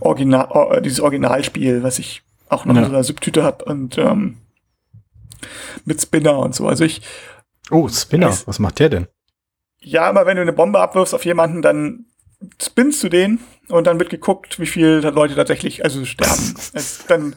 Original, 0.00 0.48
äh, 0.76 0.82
dieses 0.82 1.00
Originalspiel, 1.00 1.82
was 1.82 1.98
ich 1.98 2.22
auch 2.48 2.64
noch 2.64 2.74
Ja. 2.74 2.80
in 2.82 2.86
so 2.88 2.92
einer 2.94 3.04
Subtüte 3.04 3.42
habe 3.42 3.64
und 3.64 3.96
ähm, 3.98 4.38
mit 5.84 6.00
Spinner 6.00 6.38
und 6.38 6.54
so. 6.54 6.68
Also 6.68 6.84
ich, 6.84 7.02
Oh, 7.70 7.88
Spinner, 7.88 8.36
was 8.46 8.58
macht 8.58 8.78
der 8.80 8.88
denn? 8.88 9.06
ja, 9.80 10.10
immer 10.10 10.26
wenn 10.26 10.36
du 10.36 10.42
eine 10.42 10.52
Bombe 10.52 10.80
abwirfst 10.80 11.14
auf 11.14 11.24
jemanden, 11.24 11.62
dann 11.62 12.06
spinnst 12.60 13.02
du 13.02 13.08
den 13.08 13.40
und 13.68 13.86
dann 13.86 13.98
wird 13.98 14.10
geguckt, 14.10 14.58
wie 14.58 14.66
viele 14.66 15.00
Leute 15.00 15.34
tatsächlich 15.34 15.84
also 15.84 16.04
sterben. 16.04 16.54
es, 16.72 17.06
dann, 17.06 17.36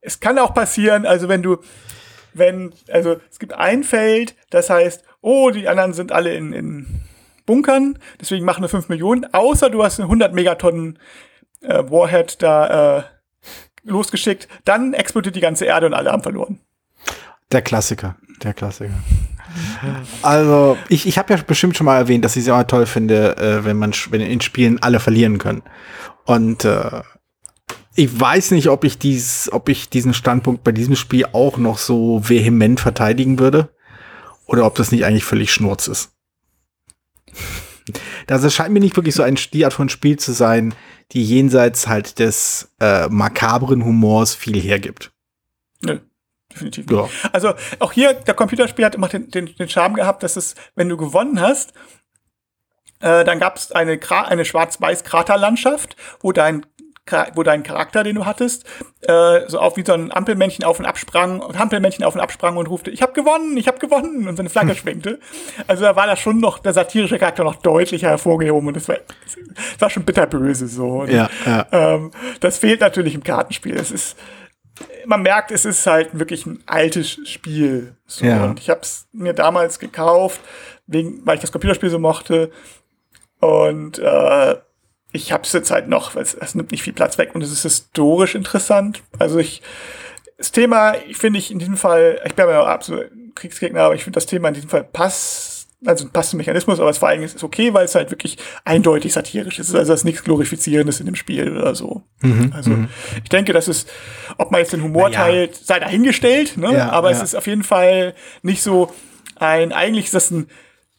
es 0.00 0.20
kann 0.20 0.38
auch 0.38 0.54
passieren, 0.54 1.06
also 1.06 1.28
wenn 1.28 1.42
du, 1.42 1.58
wenn, 2.34 2.72
also 2.90 3.16
es 3.30 3.38
gibt 3.38 3.54
ein 3.54 3.84
Feld, 3.84 4.34
das 4.50 4.70
heißt, 4.70 5.04
oh, 5.20 5.50
die 5.50 5.68
anderen 5.68 5.92
sind 5.92 6.12
alle 6.12 6.34
in, 6.34 6.52
in 6.52 7.02
Bunkern, 7.46 7.98
deswegen 8.20 8.44
machen 8.44 8.60
nur 8.60 8.68
5 8.68 8.88
Millionen, 8.88 9.32
außer 9.32 9.70
du 9.70 9.82
hast 9.84 9.98
eine 9.98 10.06
100 10.06 10.34
Megatonnen 10.34 10.98
äh, 11.62 11.82
Warhead 11.88 12.42
da 12.42 12.98
äh, 12.98 13.02
losgeschickt, 13.84 14.48
dann 14.64 14.92
explodiert 14.92 15.36
die 15.36 15.40
ganze 15.40 15.64
Erde 15.64 15.86
und 15.86 15.94
alle 15.94 16.10
haben 16.10 16.22
verloren. 16.22 16.60
Der 17.52 17.62
Klassiker, 17.62 18.16
der 18.42 18.52
Klassiker. 18.54 18.94
Also, 20.22 20.76
ich, 20.88 21.06
ich 21.06 21.18
habe 21.18 21.34
ja 21.34 21.40
bestimmt 21.42 21.76
schon 21.76 21.84
mal 21.84 21.96
erwähnt, 21.96 22.24
dass 22.24 22.36
ich 22.36 22.42
es 22.42 22.48
immer 22.48 22.66
toll 22.66 22.86
finde, 22.86 23.36
äh, 23.36 23.64
wenn 23.64 23.76
man 23.76 23.92
wenn 24.10 24.20
in 24.20 24.40
Spielen 24.40 24.82
alle 24.82 25.00
verlieren 25.00 25.38
können. 25.38 25.62
Und 26.24 26.64
äh, 26.64 27.02
ich 27.94 28.20
weiß 28.20 28.50
nicht, 28.50 28.68
ob 28.68 28.84
ich 28.84 28.98
dies, 28.98 29.48
ob 29.52 29.68
ich 29.68 29.88
diesen 29.88 30.14
Standpunkt 30.14 30.64
bei 30.64 30.72
diesem 30.72 30.96
Spiel 30.96 31.26
auch 31.32 31.56
noch 31.56 31.78
so 31.78 32.20
vehement 32.28 32.80
verteidigen 32.80 33.38
würde. 33.38 33.70
Oder 34.46 34.64
ob 34.64 34.76
das 34.76 34.92
nicht 34.92 35.04
eigentlich 35.04 35.24
völlig 35.24 35.52
Schnurz 35.52 35.88
ist. 35.88 36.12
Das 38.26 38.54
scheint 38.54 38.72
mir 38.72 38.80
nicht 38.80 38.96
wirklich 38.96 39.14
so 39.14 39.22
ein 39.22 39.36
die 39.52 39.64
Art 39.64 39.74
von 39.74 39.88
Spiel 39.88 40.18
zu 40.18 40.32
sein, 40.32 40.74
die 41.12 41.24
jenseits 41.24 41.86
halt 41.86 42.18
des 42.18 42.72
äh, 42.80 43.08
makabren 43.08 43.84
Humors 43.84 44.34
viel 44.34 44.60
hergibt. 44.60 45.12
Nö, 45.82 46.00
definitiv. 46.56 46.90
Ja. 46.90 47.08
Also 47.32 47.54
auch 47.78 47.92
hier, 47.92 48.14
der 48.14 48.34
Computerspiel 48.34 48.84
hat 48.84 48.94
immer 48.94 49.08
den, 49.08 49.30
den, 49.30 49.54
den 49.54 49.68
Charme 49.68 49.94
gehabt, 49.94 50.22
dass 50.22 50.36
es, 50.36 50.54
wenn 50.74 50.88
du 50.88 50.96
gewonnen 50.96 51.40
hast, 51.40 51.72
äh, 53.00 53.24
dann 53.24 53.38
gab 53.38 53.56
es 53.56 53.72
eine, 53.72 54.00
eine 54.10 54.44
schwarz-weiß 54.44 55.04
Kraterlandschaft, 55.04 55.96
wo 56.20 56.32
dein 56.32 56.66
wo 57.34 57.44
dein 57.44 57.62
Charakter, 57.62 58.02
den 58.02 58.16
du 58.16 58.26
hattest, 58.26 58.64
äh, 59.02 59.48
so 59.48 59.60
auf 59.60 59.76
wie 59.76 59.84
so 59.86 59.92
ein 59.92 60.10
Ampelmännchen 60.10 60.64
auf 60.64 60.80
und 60.80 60.86
absprang 60.86 61.40
und 61.40 61.58
Ampelmännchen 61.58 62.04
auf 62.04 62.16
und 62.16 62.20
absprang 62.20 62.56
und 62.56 62.66
rufte, 62.66 62.90
ich 62.90 63.00
habe 63.00 63.12
gewonnen, 63.12 63.56
ich 63.56 63.68
habe 63.68 63.78
gewonnen 63.78 64.26
und 64.26 64.36
seine 64.36 64.50
Flagge 64.50 64.70
hm. 64.70 64.76
schwenkte. 64.80 65.20
Also 65.68 65.84
da 65.84 65.94
war 65.94 66.08
da 66.08 66.16
schon 66.16 66.40
noch 66.40 66.58
der 66.58 66.72
satirische 66.72 67.18
Charakter 67.18 67.44
noch 67.44 67.56
deutlicher 67.56 68.08
hervorgehoben 68.08 68.66
und 68.68 68.76
das 68.76 68.88
war, 68.88 68.96
das 68.96 69.80
war 69.80 69.90
schon 69.90 70.04
bitterböse 70.04 70.66
so. 70.66 71.02
Und, 71.02 71.10
ja, 71.12 71.30
ja. 71.46 71.66
Ähm, 71.70 72.10
das 72.40 72.58
fehlt 72.58 72.80
natürlich 72.80 73.14
im 73.14 73.22
Kartenspiel. 73.22 73.76
Es 73.76 73.92
ist 73.92 74.16
man 75.06 75.22
merkt, 75.22 75.50
es 75.50 75.64
ist 75.64 75.86
halt 75.86 76.18
wirklich 76.18 76.46
ein 76.46 76.62
altes 76.66 77.18
Spiel. 77.28 77.94
So. 78.06 78.24
Ja. 78.24 78.44
Und 78.44 78.60
ich 78.60 78.70
habe 78.70 78.80
es 78.82 79.06
mir 79.12 79.32
damals 79.32 79.78
gekauft, 79.78 80.40
wegen, 80.86 81.24
weil 81.24 81.36
ich 81.36 81.40
das 81.40 81.52
Computerspiel 81.52 81.90
so 81.90 81.98
mochte. 81.98 82.50
Und 83.40 83.98
äh, 83.98 84.56
ich 85.12 85.32
habe 85.32 85.44
es 85.44 85.52
jetzt 85.52 85.70
halt 85.70 85.88
noch, 85.88 86.14
weil 86.14 86.22
es, 86.22 86.34
es, 86.34 86.54
nimmt 86.54 86.70
nicht 86.70 86.82
viel 86.82 86.92
Platz 86.92 87.18
weg 87.18 87.34
und 87.34 87.42
es 87.42 87.52
ist 87.52 87.62
historisch 87.62 88.34
interessant. 88.34 89.02
Also 89.18 89.38
ich, 89.38 89.62
das 90.36 90.52
Thema, 90.52 90.94
ich 91.08 91.16
finde 91.16 91.38
ich 91.38 91.50
in 91.50 91.58
diesem 91.58 91.76
Fall, 91.76 92.20
ich 92.24 92.34
bin 92.34 92.48
ja 92.48 92.64
absolut 92.64 93.10
Kriegsgegner, 93.34 93.82
aber 93.82 93.94
ich 93.94 94.04
finde 94.04 94.16
das 94.16 94.26
Thema 94.26 94.48
in 94.48 94.54
diesem 94.54 94.70
Fall 94.70 94.84
passt, 94.84 95.55
also 95.84 96.08
passt 96.08 96.30
zum 96.30 96.38
Mechanismus, 96.38 96.80
aber 96.80 96.90
es 96.90 96.98
vor 96.98 97.08
allem 97.08 97.22
ist 97.22 97.42
okay, 97.44 97.74
weil 97.74 97.84
es 97.84 97.94
halt 97.94 98.10
wirklich 98.10 98.38
eindeutig 98.64 99.12
satirisch 99.12 99.58
ist. 99.58 99.74
Also 99.74 99.92
es 99.92 100.00
ist 100.00 100.04
nichts 100.04 100.24
Glorifizierendes 100.24 101.00
in 101.00 101.06
dem 101.06 101.14
Spiel 101.14 101.56
oder 101.56 101.74
so. 101.74 102.02
Mhm, 102.22 102.52
also 102.54 102.70
mhm. 102.70 102.88
ich 103.22 103.28
denke, 103.28 103.52
dass 103.52 103.68
es, 103.68 103.86
ob 104.38 104.50
man 104.50 104.60
jetzt 104.60 104.72
den 104.72 104.82
Humor 104.82 105.10
ja. 105.10 105.24
teilt, 105.24 105.54
sei 105.54 105.78
dahingestellt, 105.78 106.56
ne? 106.56 106.72
Ja, 106.72 106.90
aber 106.90 107.10
ja. 107.10 107.16
es 107.16 107.22
ist 107.22 107.34
auf 107.34 107.46
jeden 107.46 107.62
Fall 107.62 108.14
nicht 108.42 108.62
so 108.62 108.92
ein, 109.36 109.72
eigentlich 109.72 110.06
ist 110.06 110.14
das 110.14 110.30
ein 110.30 110.48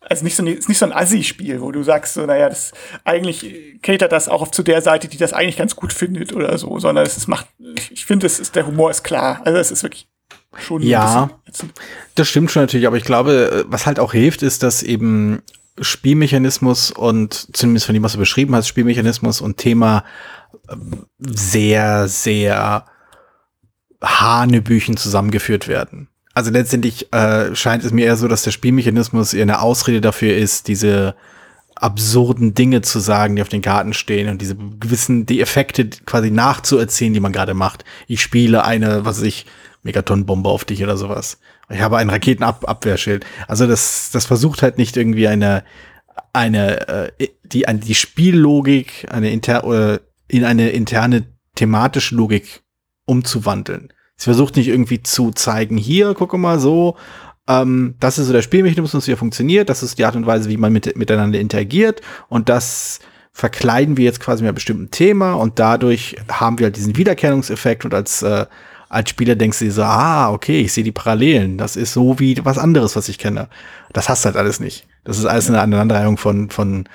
also 0.09 0.23
nicht 0.23 0.35
so, 0.35 0.45
ist 0.45 0.69
nicht 0.69 0.77
so 0.77 0.85
ein 0.85 0.93
Assi-Spiel, 0.93 1.59
wo 1.59 1.71
du 1.71 1.83
sagst, 1.83 2.13
so, 2.13 2.25
naja, 2.25 2.47
das 2.47 2.71
eigentlich 3.03 3.81
catert 3.81 4.11
das 4.11 4.29
auch 4.29 4.49
zu 4.49 4.63
der 4.63 4.81
Seite, 4.81 5.09
die 5.09 5.17
das 5.17 5.33
eigentlich 5.33 5.57
ganz 5.57 5.75
gut 5.75 5.91
findet 5.91 6.33
oder 6.33 6.57
so, 6.57 6.79
sondern 6.79 7.05
es 7.05 7.17
ist, 7.17 7.27
macht, 7.27 7.47
ich 7.89 8.05
finde, 8.05 8.25
es 8.25 8.39
ist, 8.39 8.55
der 8.55 8.67
Humor 8.67 8.89
ist 8.89 9.03
klar. 9.03 9.41
Also 9.43 9.57
es 9.57 9.69
ist 9.69 9.83
wirklich 9.83 10.07
schon. 10.59 10.81
Ja, 10.81 11.29
das 12.15 12.27
stimmt 12.27 12.51
schon 12.51 12.63
natürlich, 12.63 12.87
aber 12.87 12.97
ich 12.97 13.03
glaube, 13.03 13.65
was 13.67 13.85
halt 13.85 13.99
auch 13.99 14.13
hilft, 14.13 14.41
ist, 14.41 14.63
dass 14.63 14.83
eben 14.83 15.41
Spielmechanismus 15.79 16.91
und 16.91 17.55
zumindest 17.55 17.85
von 17.85 17.93
dem, 17.93 18.03
was 18.03 18.13
du 18.13 18.19
beschrieben 18.19 18.55
hast, 18.55 18.67
Spielmechanismus 18.67 19.41
und 19.41 19.57
Thema 19.57 20.03
ähm, 20.69 21.05
sehr, 21.19 22.07
sehr 22.07 22.85
Hanebüchen 24.01 24.97
zusammengeführt 24.97 25.67
werden 25.67 26.09
also 26.37 26.51
letztendlich 26.51 27.11
äh, 27.13 27.55
scheint 27.55 27.83
es 27.83 27.91
mir 27.91 28.05
eher 28.05 28.15
so, 28.15 28.27
dass 28.27 28.43
der 28.43 28.51
Spielmechanismus 28.51 29.33
eher 29.33 29.41
eine 29.41 29.59
Ausrede 29.59 30.01
dafür 30.01 30.37
ist, 30.37 30.67
diese 30.67 31.15
absurden 31.73 32.53
Dinge 32.53 32.83
zu 32.83 32.99
sagen, 32.99 33.35
die 33.35 33.41
auf 33.41 33.49
den 33.49 33.63
Karten 33.63 33.93
stehen 33.93 34.29
und 34.29 34.39
diese 34.39 34.55
gewissen, 34.55 35.25
die 35.25 35.41
Effekte 35.41 35.89
quasi 36.05 36.29
nachzuerzählen, 36.29 37.13
die 37.15 37.19
man 37.19 37.31
gerade 37.31 37.55
macht. 37.55 37.85
Ich 38.05 38.21
spiele 38.21 38.63
eine, 38.63 39.03
was 39.03 39.23
ich, 39.23 39.47
Megatonbombe 39.83 40.49
auf 40.49 40.65
dich 40.65 40.83
oder 40.83 40.97
sowas. 40.97 41.39
Ich 41.69 41.81
habe 41.81 41.97
ein 41.97 42.09
Raketenabwehrschild. 42.09 43.25
Also 43.47 43.67
das, 43.67 44.09
das 44.11 44.25
versucht 44.25 44.61
halt 44.61 44.77
nicht 44.77 44.97
irgendwie 44.97 45.27
eine, 45.27 45.63
eine, 46.33 46.87
äh, 47.19 47.27
die, 47.43 47.67
eine, 47.67 47.79
die 47.79 47.95
Spiellogik 47.95 49.07
eine 49.09 49.31
inter, 49.31 49.63
äh, 49.93 49.99
in 50.27 50.43
eine 50.43 50.69
interne 50.69 51.25
thematische 51.55 52.15
Logik 52.15 52.63
umzuwandeln. 53.05 53.93
Sie 54.15 54.25
versucht 54.25 54.55
nicht 54.55 54.67
irgendwie 54.67 55.03
zu 55.03 55.31
zeigen, 55.31 55.77
hier, 55.77 56.13
gucke 56.13 56.37
mal 56.37 56.59
so, 56.59 56.95
ähm, 57.47 57.95
das 57.99 58.17
ist 58.17 58.27
so 58.27 58.33
der 58.33 58.41
Spielmechanismus, 58.41 59.07
wie 59.07 59.11
er 59.11 59.17
funktioniert, 59.17 59.69
das 59.69 59.83
ist 59.83 59.97
die 59.97 60.05
Art 60.05 60.15
und 60.15 60.25
Weise, 60.25 60.49
wie 60.49 60.57
man 60.57 60.73
mit, 60.73 60.97
miteinander 60.97 61.39
interagiert 61.39 62.01
und 62.27 62.49
das 62.49 62.99
verkleiden 63.31 63.97
wir 63.97 64.05
jetzt 64.05 64.19
quasi 64.19 64.41
mit 64.41 64.49
einem 64.49 64.55
bestimmten 64.55 64.91
Thema 64.91 65.33
und 65.33 65.59
dadurch 65.59 66.15
haben 66.29 66.57
wir 66.57 66.65
halt 66.65 66.75
diesen 66.75 66.97
Wiedererkennungseffekt 66.97 67.85
und 67.85 67.93
als, 67.93 68.23
äh, 68.23 68.47
als 68.89 69.09
Spieler 69.09 69.35
denkst 69.35 69.59
du 69.59 69.65
dir 69.65 69.71
so, 69.71 69.83
ah, 69.83 70.31
okay, 70.31 70.61
ich 70.61 70.73
sehe 70.73 70.83
die 70.83 70.91
Parallelen, 70.91 71.57
das 71.57 71.75
ist 71.75 71.93
so 71.93 72.19
wie 72.19 72.43
was 72.43 72.57
anderes, 72.57 72.95
was 72.95 73.09
ich 73.09 73.17
kenne. 73.17 73.49
Das 73.93 74.09
hast 74.09 74.23
du 74.23 74.27
halt 74.27 74.37
alles 74.37 74.59
nicht. 74.59 74.87
Das 75.03 75.17
ist 75.17 75.25
alles 75.25 75.49
eine 75.49 75.61
Aneinanderreihung 75.61 76.17
von, 76.17 76.49
von 76.49 76.87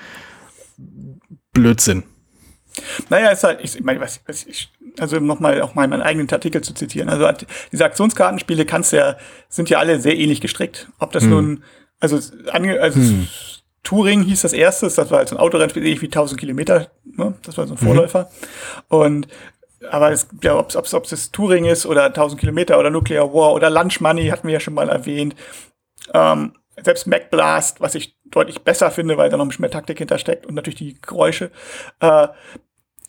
Blödsinn. 1.53 2.03
Naja, 3.09 3.29
ist 3.29 3.43
halt, 3.43 3.59
ich 3.61 3.83
meine, 3.83 3.99
was, 3.99 4.21
was 4.25 4.45
ich, 4.45 4.71
also 4.99 5.19
nochmal 5.19 5.61
auch 5.61 5.75
mal 5.75 5.87
meinen 5.87 6.01
eigenen 6.01 6.29
Artikel 6.31 6.61
zu 6.61 6.73
zitieren. 6.73 7.09
Also 7.09 7.27
diese 7.71 7.85
Aktionskartenspiele 7.85 8.65
kannst 8.65 8.93
ja, 8.93 9.17
sind 9.49 9.69
ja 9.69 9.79
alle 9.79 9.99
sehr 9.99 10.17
ähnlich 10.17 10.41
gestrickt. 10.41 10.89
Ob 10.99 11.11
das 11.11 11.23
hm. 11.23 11.29
nun, 11.29 11.63
also, 11.99 12.15
also 12.51 12.99
hm. 12.99 13.27
Touring 13.83 14.23
hieß 14.23 14.41
das 14.41 14.53
erste, 14.53 14.87
das 14.87 15.11
war 15.11 15.19
halt 15.19 15.29
so 15.29 15.35
ein 15.35 15.41
Autorennspiel, 15.41 15.83
ähnlich 15.83 16.01
wie 16.01 16.07
1000 16.07 16.39
Kilometer, 16.39 16.89
ne? 17.03 17.33
das 17.43 17.57
war 17.57 17.67
so 17.67 17.73
ein 17.73 17.79
mhm. 17.81 17.85
Vorläufer. 17.85 18.29
Mhm. 18.89 18.97
Und 18.97 19.27
aber 19.89 20.11
es, 20.11 20.27
ja, 20.41 20.57
ob 20.57 20.71
es 20.71 21.31
Touring 21.31 21.65
ist 21.65 21.85
oder 21.85 22.05
1000 22.05 22.39
Kilometer 22.39 22.79
oder 22.79 22.89
Nuclear 22.89 23.33
War 23.33 23.53
oder 23.53 23.69
Lunch 23.69 24.01
Money 24.01 24.27
hatten 24.27 24.47
wir 24.47 24.53
ja 24.53 24.59
schon 24.59 24.73
mal 24.73 24.89
erwähnt. 24.89 25.35
Ähm, 26.13 26.53
selbst 26.81 27.07
Mac 27.07 27.29
Blast, 27.29 27.81
was 27.81 27.95
ich 27.95 28.17
deutlich 28.25 28.61
besser 28.61 28.91
finde, 28.91 29.17
weil 29.17 29.29
da 29.29 29.37
noch 29.37 29.45
ein 29.45 29.49
bisschen 29.49 29.61
mehr 29.61 29.71
Taktik 29.71 29.99
hintersteckt 29.99 30.45
und 30.45 30.55
natürlich 30.55 30.79
die 30.79 31.01
Geräusche. 31.01 31.51
Äh, 31.99 32.27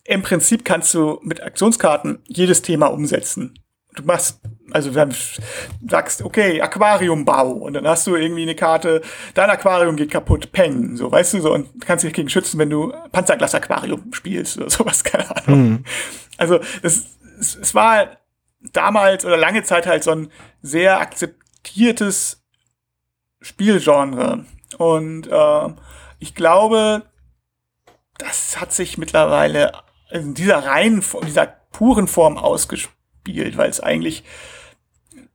Im 0.04 0.22
Prinzip 0.22 0.64
kannst 0.64 0.92
du 0.94 1.18
mit 1.22 1.42
Aktionskarten 1.42 2.22
jedes 2.26 2.62
Thema 2.62 2.86
umsetzen. 2.88 3.58
Du 3.96 4.02
machst, 4.02 4.40
also 4.72 4.90
dann 4.90 5.14
sagst, 5.88 6.22
okay, 6.22 6.60
Aquariumbau 6.60 7.52
und 7.52 7.74
dann 7.74 7.86
hast 7.86 8.06
du 8.08 8.16
irgendwie 8.16 8.42
eine 8.42 8.56
Karte, 8.56 9.02
dein 9.34 9.48
Aquarium 9.48 9.94
geht 9.94 10.10
kaputt, 10.10 10.50
peng, 10.50 10.96
so, 10.96 11.12
weißt 11.12 11.34
du, 11.34 11.40
so, 11.40 11.54
und 11.54 11.80
kannst 11.86 12.04
dich 12.04 12.12
gegen 12.12 12.28
schützen, 12.28 12.58
wenn 12.58 12.70
du 12.70 12.92
Panzerglas-Aquarium 13.12 14.12
spielst 14.12 14.58
oder 14.58 14.68
sowas, 14.68 15.04
keine 15.04 15.36
Ahnung. 15.36 15.62
Mhm. 15.62 15.84
Also, 16.36 16.60
es, 16.82 17.18
es, 17.38 17.56
es 17.56 17.74
war 17.74 18.18
damals 18.72 19.24
oder 19.24 19.36
lange 19.36 19.62
Zeit 19.62 19.86
halt 19.86 20.04
so 20.04 20.12
ein 20.12 20.30
sehr 20.62 21.00
akzeptiertes 21.00 22.42
Spielgenre. 23.40 24.46
Und 24.78 25.26
äh, 25.26 25.68
ich 26.18 26.34
glaube, 26.34 27.02
das 28.18 28.60
hat 28.60 28.72
sich 28.72 28.98
mittlerweile 28.98 29.72
in 30.10 30.34
dieser 30.34 30.64
reinen, 30.64 31.04
in 31.20 31.26
dieser 31.26 31.46
puren 31.46 32.08
Form 32.08 32.38
ausgespielt, 32.38 33.56
weil 33.56 33.68
es 33.68 33.80
eigentlich 33.80 34.24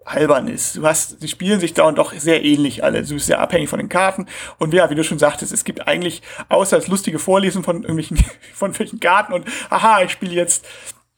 albern 0.06 0.48
ist. 0.48 0.77
Du 0.77 0.86
hast, 0.86 1.22
sie 1.22 1.27
spielen 1.27 1.60
sich 1.60 1.74
da 1.74 1.84
und 1.84 1.98
doch 1.98 2.13
sehr 2.13 2.44
ähnlich 2.44 2.84
alle. 2.84 3.03
Du 3.03 3.13
bist 3.13 3.27
sehr 3.27 3.39
abhängig 3.39 3.70
von 3.70 3.79
den 3.79 3.89
Karten. 3.89 4.25
Und 4.58 4.74
ja, 4.74 4.89
wie 4.89 4.96
du 4.96 5.03
schon 5.03 5.20
sagtest, 5.20 5.51
es 5.51 5.63
gibt 5.63 5.88
eigentlich, 5.88 6.22
außer 6.50 6.77
das 6.77 6.88
lustige 6.88 7.20
Vorlesen 7.20 7.63
von 7.63 7.84
irgendwelchen, 7.84 8.18
von 8.53 8.77
welchen 8.77 9.00
Karten 9.00 9.34
und, 9.34 9.46
aha, 9.70 10.01
ich 10.03 10.12
spiele 10.12 10.34
jetzt 10.34 10.65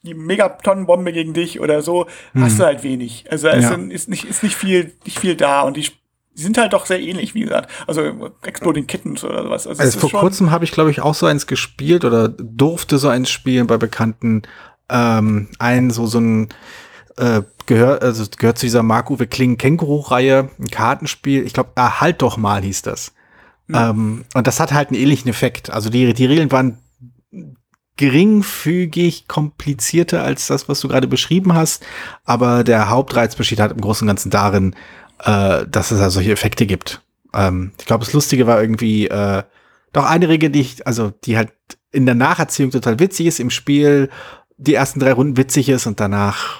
die 0.03 0.15
Megatonnenbombe 0.15 1.13
gegen 1.13 1.33
dich 1.33 1.59
oder 1.59 1.81
so, 1.83 2.07
hm. 2.33 2.43
hast 2.43 2.59
du 2.59 2.65
halt 2.65 2.83
wenig. 2.83 3.25
Also 3.29 3.47
es 3.47 3.63
ja. 3.63 3.75
ist, 3.75 4.09
nicht, 4.09 4.25
ist 4.25 4.43
nicht 4.43 4.55
viel, 4.55 4.93
nicht 5.05 5.19
viel 5.19 5.35
da 5.35 5.61
und 5.61 5.77
die 5.77 5.89
die 6.37 6.43
sind 6.43 6.57
halt 6.57 6.73
doch 6.73 6.85
sehr 6.85 7.01
ähnlich, 7.01 7.35
wie 7.35 7.41
gesagt. 7.41 7.69
Also 7.87 8.31
Exploding 8.43 8.87
Kittens 8.87 9.23
oder 9.23 9.43
sowas. 9.43 9.67
Also, 9.67 9.81
also 9.81 9.99
vor 9.99 10.21
kurzem 10.21 10.51
habe 10.51 10.63
ich, 10.63 10.71
glaube 10.71 10.89
ich, 10.89 11.01
auch 11.01 11.13
so 11.13 11.25
eins 11.25 11.45
gespielt 11.45 12.05
oder 12.05 12.29
durfte 12.29 12.97
so 12.97 13.09
eins 13.09 13.29
spielen 13.29 13.67
bei 13.67 13.77
Bekannten. 13.77 14.43
Ähm, 14.89 15.49
ein, 15.59 15.91
so, 15.91 16.07
so 16.07 16.19
ein 16.19 16.49
äh, 17.17 17.41
gehört, 17.65 18.03
also 18.03 18.25
gehört 18.37 18.57
zu 18.57 18.65
dieser 18.65 18.83
Mark-Uwe 18.83 19.27
Kling-Känguru-Reihe, 19.27 20.49
ein 20.59 20.67
Kartenspiel. 20.67 21.45
Ich 21.45 21.53
glaube, 21.53 21.71
ah, 21.75 22.01
halt 22.01 22.21
doch 22.21 22.37
mal 22.37 22.61
hieß 22.61 22.81
das. 22.81 23.13
Mhm. 23.67 23.75
Ähm, 23.75 24.25
und 24.33 24.47
das 24.47 24.59
hat 24.59 24.73
halt 24.73 24.89
einen 24.89 24.99
ähnlichen 24.99 25.29
Effekt. 25.29 25.69
Also 25.69 25.89
die, 25.89 26.13
die 26.13 26.25
Regeln 26.25 26.51
waren 26.51 26.77
geringfügig 27.97 29.27
komplizierter 29.27 30.23
als 30.23 30.47
das, 30.47 30.67
was 30.67 30.79
du 30.79 30.87
gerade 30.87 31.07
beschrieben 31.07 31.53
hast. 31.53 31.85
Aber 32.23 32.63
der 32.63 32.89
Hauptreiz 32.89 33.35
besteht 33.35 33.59
halt 33.59 33.71
im 33.71 33.81
Großen 33.81 34.05
und 34.05 34.09
Ganzen 34.09 34.31
darin, 34.31 34.75
äh, 35.23 35.65
dass 35.67 35.91
es 35.91 35.99
da 35.99 36.09
solche 36.09 36.31
Effekte 36.31 36.65
gibt. 36.65 37.01
Ähm, 37.33 37.73
ich 37.79 37.85
glaube, 37.85 38.03
das 38.03 38.13
Lustige 38.13 38.47
war 38.47 38.61
irgendwie 38.61 39.07
äh, 39.07 39.43
doch 39.93 40.05
eine 40.05 40.29
Regel, 40.29 40.49
die 40.49 40.61
ich, 40.61 40.87
also 40.87 41.11
die 41.25 41.37
halt 41.37 41.51
in 41.91 42.05
der 42.05 42.15
Nacherzählung 42.15 42.71
total 42.71 42.99
witzig 42.99 43.27
ist, 43.27 43.39
im 43.39 43.49
Spiel 43.49 44.09
die 44.57 44.73
ersten 44.73 44.99
drei 44.99 45.13
Runden 45.13 45.37
witzig 45.37 45.69
ist 45.69 45.87
und 45.87 45.99
danach 45.99 46.59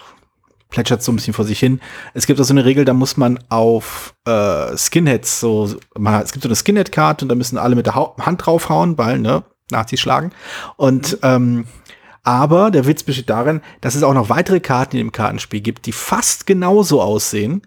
plätschert 0.71 1.03
so 1.03 1.11
ein 1.11 1.17
bisschen 1.17 1.35
vor 1.35 1.45
sich 1.45 1.59
hin. 1.59 1.79
Es 2.15 2.25
gibt 2.25 2.41
auch 2.41 2.45
so 2.45 2.53
eine 2.53 2.65
Regel, 2.65 2.85
da 2.85 2.93
muss 2.93 3.17
man 3.17 3.39
auf 3.49 4.15
äh, 4.25 4.75
Skinheads 4.75 5.39
so, 5.39 5.75
man, 5.95 6.23
es 6.23 6.31
gibt 6.31 6.41
so 6.41 6.49
eine 6.49 6.55
Skinhead-Karte 6.55 7.25
und 7.25 7.29
da 7.29 7.35
müssen 7.35 7.59
alle 7.59 7.75
mit 7.75 7.85
der 7.85 7.93
ha 7.93 8.15
Hand 8.19 8.43
draufhauen, 8.45 8.97
weil, 8.97 9.19
ne, 9.19 9.43
Nazis 9.69 9.99
schlagen. 9.99 10.31
Und 10.77 11.13
mhm. 11.13 11.19
ähm, 11.21 11.67
aber 12.23 12.69
der 12.69 12.85
Witz 12.85 13.03
besteht 13.03 13.29
darin, 13.29 13.61
dass 13.81 13.95
es 13.95 14.03
auch 14.03 14.13
noch 14.13 14.29
weitere 14.29 14.59
Karten 14.59 14.97
im 14.97 15.11
Kartenspiel 15.11 15.61
gibt, 15.61 15.85
die 15.87 15.91
fast 15.91 16.45
genauso 16.45 17.01
aussehen, 17.01 17.65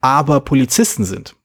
aber 0.00 0.40
Polizisten 0.40 1.04
sind. 1.04 1.36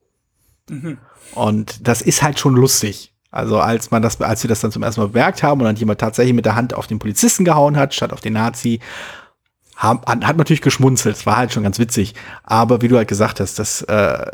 Mhm. 0.70 0.98
Und 1.36 1.88
das 1.88 2.02
ist 2.02 2.24
halt 2.24 2.40
schon 2.40 2.56
lustig. 2.56 3.14
Also 3.30 3.60
als 3.60 3.90
man 3.90 4.02
das, 4.02 4.22
als 4.22 4.44
wir 4.44 4.48
das 4.48 4.60
dann 4.60 4.72
zum 4.72 4.84
ersten 4.84 5.02
Mal 5.02 5.08
bemerkt 5.08 5.42
haben 5.42 5.62
und 5.62 5.66
dann 5.66 5.76
jemand 5.76 6.00
tatsächlich 6.00 6.36
mit 6.36 6.46
der 6.46 6.56
Hand 6.56 6.74
auf 6.74 6.88
den 6.88 7.00
Polizisten 7.00 7.46
gehauen 7.46 7.78
hat, 7.78 7.94
statt 7.94 8.14
auf 8.14 8.22
den 8.22 8.34
Nazi, 8.34 8.80
haben, 9.84 10.26
hat 10.26 10.38
natürlich 10.38 10.62
geschmunzelt, 10.62 11.18
es 11.18 11.26
war 11.26 11.38
halt 11.38 11.54
schon 11.54 11.64
ganz 11.64 11.78
witzig. 11.78 12.16
Aber 12.44 12.82
wie 12.82 12.88
du 12.88 12.98
halt 12.98 13.08
gesagt 13.08 13.40
hast, 13.40 13.60
das, 13.60 13.82
äh, 13.84 14.26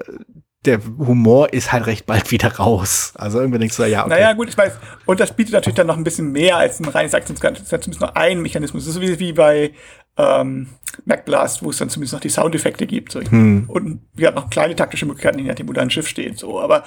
der 0.65 0.79
Humor 0.97 1.53
ist 1.53 1.71
halt 1.71 1.87
recht 1.87 2.05
bald 2.05 2.31
wieder 2.31 2.55
raus. 2.57 3.13
Also 3.15 3.39
irgendwie 3.39 3.59
denkst 3.59 3.77
du, 3.77 3.83
ja, 3.83 4.01
okay. 4.01 4.09
Naja, 4.09 4.33
gut, 4.33 4.49
ich 4.49 4.57
weiß. 4.57 4.73
Und 5.05 5.19
das 5.19 5.35
bietet 5.35 5.53
natürlich 5.53 5.75
dann 5.75 5.87
noch 5.87 5.97
ein 5.97 6.03
bisschen 6.03 6.31
mehr 6.31 6.57
als 6.57 6.79
ein 6.79 6.85
reines 6.85 7.13
Aktionskarten. 7.13 7.55
Das 7.55 7.63
ist 7.63 7.71
ja 7.71 7.79
zumindest 7.79 8.01
nur 8.01 8.15
ein 8.17 8.41
Mechanismus. 8.41 8.85
Das 8.85 8.95
ist 8.95 9.01
wie, 9.01 9.19
wie 9.19 9.33
bei 9.33 9.71
ähm, 10.17 10.67
MacBlast, 11.05 11.63
wo 11.63 11.69
es 11.69 11.77
dann 11.77 11.89
zumindest 11.89 12.13
noch 12.13 12.19
die 12.19 12.29
Soundeffekte 12.29 12.85
gibt. 12.87 13.13
So. 13.13 13.21
Hm. 13.21 13.69
Und 13.69 14.01
wir 14.13 14.27
haben 14.27 14.35
noch 14.35 14.49
kleine 14.49 14.75
taktische 14.75 15.05
Möglichkeiten, 15.05 15.39
je 15.39 15.45
nachdem, 15.45 15.69
wo 15.69 15.73
da 15.73 15.81
ein 15.81 15.89
Schiff 15.89 16.09
steht. 16.09 16.37
So. 16.37 16.59
Aber, 16.59 16.83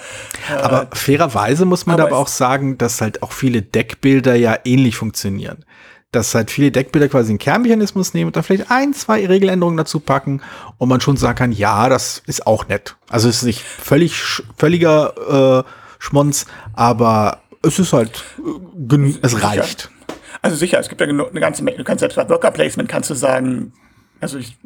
äh, 0.51 0.53
aber 0.53 0.87
fairerweise 0.93 1.65
muss 1.65 1.87
man 1.87 1.99
aber, 1.99 2.09
aber 2.09 2.17
auch 2.19 2.27
sagen, 2.27 2.77
dass 2.77 3.01
halt 3.01 3.23
auch 3.23 3.31
viele 3.31 3.63
Deckbilder 3.63 4.35
ja 4.35 4.57
ähnlich 4.65 4.95
funktionieren 4.95 5.65
dass 6.15 6.33
halt 6.35 6.51
viele 6.51 6.71
Deckbilder 6.71 7.09
quasi 7.09 7.31
einen 7.31 7.39
Kernmechanismus 7.39 8.13
nehmen 8.13 8.27
und 8.27 8.35
dann 8.35 8.43
vielleicht 8.43 8.71
ein, 8.71 8.93
zwei 8.93 9.25
Regeländerungen 9.25 9.77
dazu 9.77 9.99
packen 9.99 10.41
und 10.77 10.89
man 10.89 11.01
schon 11.01 11.17
sagen 11.17 11.35
kann, 11.35 11.51
ja, 11.51 11.89
das 11.89 12.21
ist 12.25 12.47
auch 12.47 12.67
nett. 12.67 12.95
Also 13.09 13.29
es 13.29 13.37
ist 13.37 13.43
nicht 13.43 13.61
völlig 13.61 14.21
völliger 14.57 15.63
äh, 15.65 15.69
Schmonz, 15.99 16.45
aber 16.73 17.39
es 17.61 17.79
ist 17.79 17.93
halt, 17.93 18.23
äh, 18.77 19.13
es 19.21 19.43
reicht. 19.43 19.89
Also 20.41 20.57
sicher, 20.57 20.79
es 20.79 20.89
gibt 20.89 20.99
ja 21.01 21.07
eine 21.07 21.39
ganze 21.39 21.63
Menge, 21.63 21.77
du 21.77 21.83
kannst 21.83 22.05
bei 22.15 22.29
Worker 22.29 22.51
Placement 22.51 22.89
kannst 22.89 23.09
du 23.09 23.13
sagen, 23.13 23.73
also 24.23 24.39
ich 24.39 24.57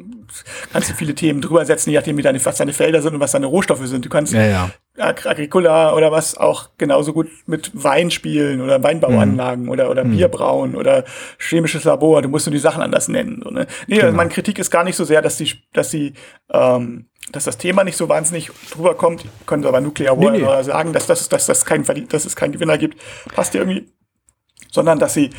kannst 0.72 0.90
du 0.90 0.94
viele 0.94 1.14
Themen 1.14 1.40
drüber 1.40 1.64
setzen, 1.64 1.90
je 1.90 1.96
nachdem, 1.96 2.16
wie 2.16 2.22
deine, 2.22 2.44
was 2.44 2.56
deine 2.56 2.72
Felder 2.72 3.02
sind 3.02 3.14
und 3.14 3.20
was 3.20 3.32
deine 3.32 3.46
Rohstoffe 3.46 3.86
sind. 3.86 4.04
Du 4.04 4.08
kannst 4.08 4.32
ja, 4.32 4.44
ja. 4.44 4.70
Agricola 4.98 5.94
oder 5.94 6.10
was 6.10 6.36
auch 6.36 6.70
genauso 6.78 7.12
gut 7.12 7.28
mit 7.46 7.70
Wein 7.74 8.10
spielen 8.10 8.60
oder 8.60 8.82
Weinbauanlagen 8.82 9.64
mhm. 9.64 9.70
oder, 9.70 9.90
oder 9.90 10.04
mhm. 10.04 10.16
Bierbrauen 10.16 10.76
oder 10.76 11.04
chemisches 11.38 11.84
Labor. 11.84 12.22
Du 12.22 12.28
musst 12.28 12.46
nur 12.46 12.52
die 12.52 12.58
Sachen 12.58 12.82
anders 12.82 13.08
nennen. 13.08 13.40
So, 13.42 13.50
ne? 13.50 13.66
Nee, 13.86 13.96
genau. 13.96 14.06
also 14.06 14.16
meine 14.16 14.30
Kritik 14.30 14.58
ist 14.58 14.70
gar 14.70 14.84
nicht 14.84 14.96
so 14.96 15.04
sehr, 15.04 15.22
dass 15.22 15.36
die, 15.36 15.52
dass 15.72 15.90
die, 15.90 16.14
ähm, 16.50 17.06
dass 17.32 17.44
das 17.44 17.58
Thema 17.58 17.84
nicht 17.84 17.96
so 17.96 18.08
wahnsinnig 18.08 18.50
drüber 18.72 18.94
kommt. 18.94 19.24
Können 19.46 19.62
sie 19.62 19.68
aber 19.68 19.80
Nuclear 19.80 20.16
War 20.18 20.30
nee, 20.30 20.38
nee. 20.38 20.62
sagen, 20.62 20.92
dass, 20.92 21.06
das, 21.06 21.28
dass, 21.28 21.46
das 21.46 21.64
kein, 21.64 21.84
dass 22.08 22.24
es 22.24 22.36
keinen 22.36 22.52
Gewinner 22.52 22.78
gibt. 22.78 22.98
Passt 23.34 23.54
ja 23.54 23.60
irgendwie. 23.60 23.92
Sondern, 24.70 24.98
dass 24.98 25.14
sie 25.14 25.30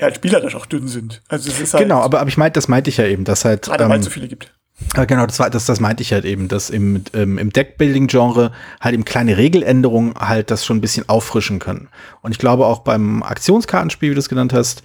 ja, 0.00 0.06
halt 0.06 0.16
spielerisch 0.16 0.54
auch 0.54 0.66
dünn 0.66 0.88
sind. 0.88 1.22
Also 1.28 1.50
es 1.50 1.60
ist 1.60 1.74
halt 1.74 1.82
genau, 1.82 2.00
aber, 2.00 2.20
aber 2.20 2.28
ich 2.28 2.36
meinte, 2.36 2.58
das 2.58 2.68
meinte 2.68 2.90
ich 2.90 2.96
ja 2.96 3.04
eben, 3.04 3.24
dass 3.24 3.44
halt. 3.44 3.62
Gerade 3.62 3.84
ähm, 3.84 3.90
weil 3.90 4.00
es 4.00 4.06
so 4.06 4.10
viele 4.10 4.28
gibt. 4.28 4.52
Ja, 4.96 5.04
genau, 5.04 5.26
das, 5.26 5.38
war, 5.38 5.50
das, 5.50 5.66
das 5.66 5.78
meinte 5.78 6.02
ich 6.02 6.14
halt 6.14 6.24
eben, 6.24 6.48
dass 6.48 6.70
im, 6.70 7.04
ähm, 7.12 7.36
im 7.36 7.50
Deckbuilding-Genre 7.50 8.50
halt 8.80 8.94
eben 8.94 9.04
kleine 9.04 9.36
Regeländerungen 9.36 10.14
halt 10.14 10.50
das 10.50 10.64
schon 10.64 10.78
ein 10.78 10.80
bisschen 10.80 11.06
auffrischen 11.06 11.58
können. 11.58 11.88
Und 12.22 12.32
ich 12.32 12.38
glaube 12.38 12.64
auch 12.64 12.78
beim 12.78 13.22
Aktionskartenspiel, 13.22 14.10
wie 14.10 14.14
du 14.14 14.20
es 14.20 14.30
genannt 14.30 14.54
hast, 14.54 14.82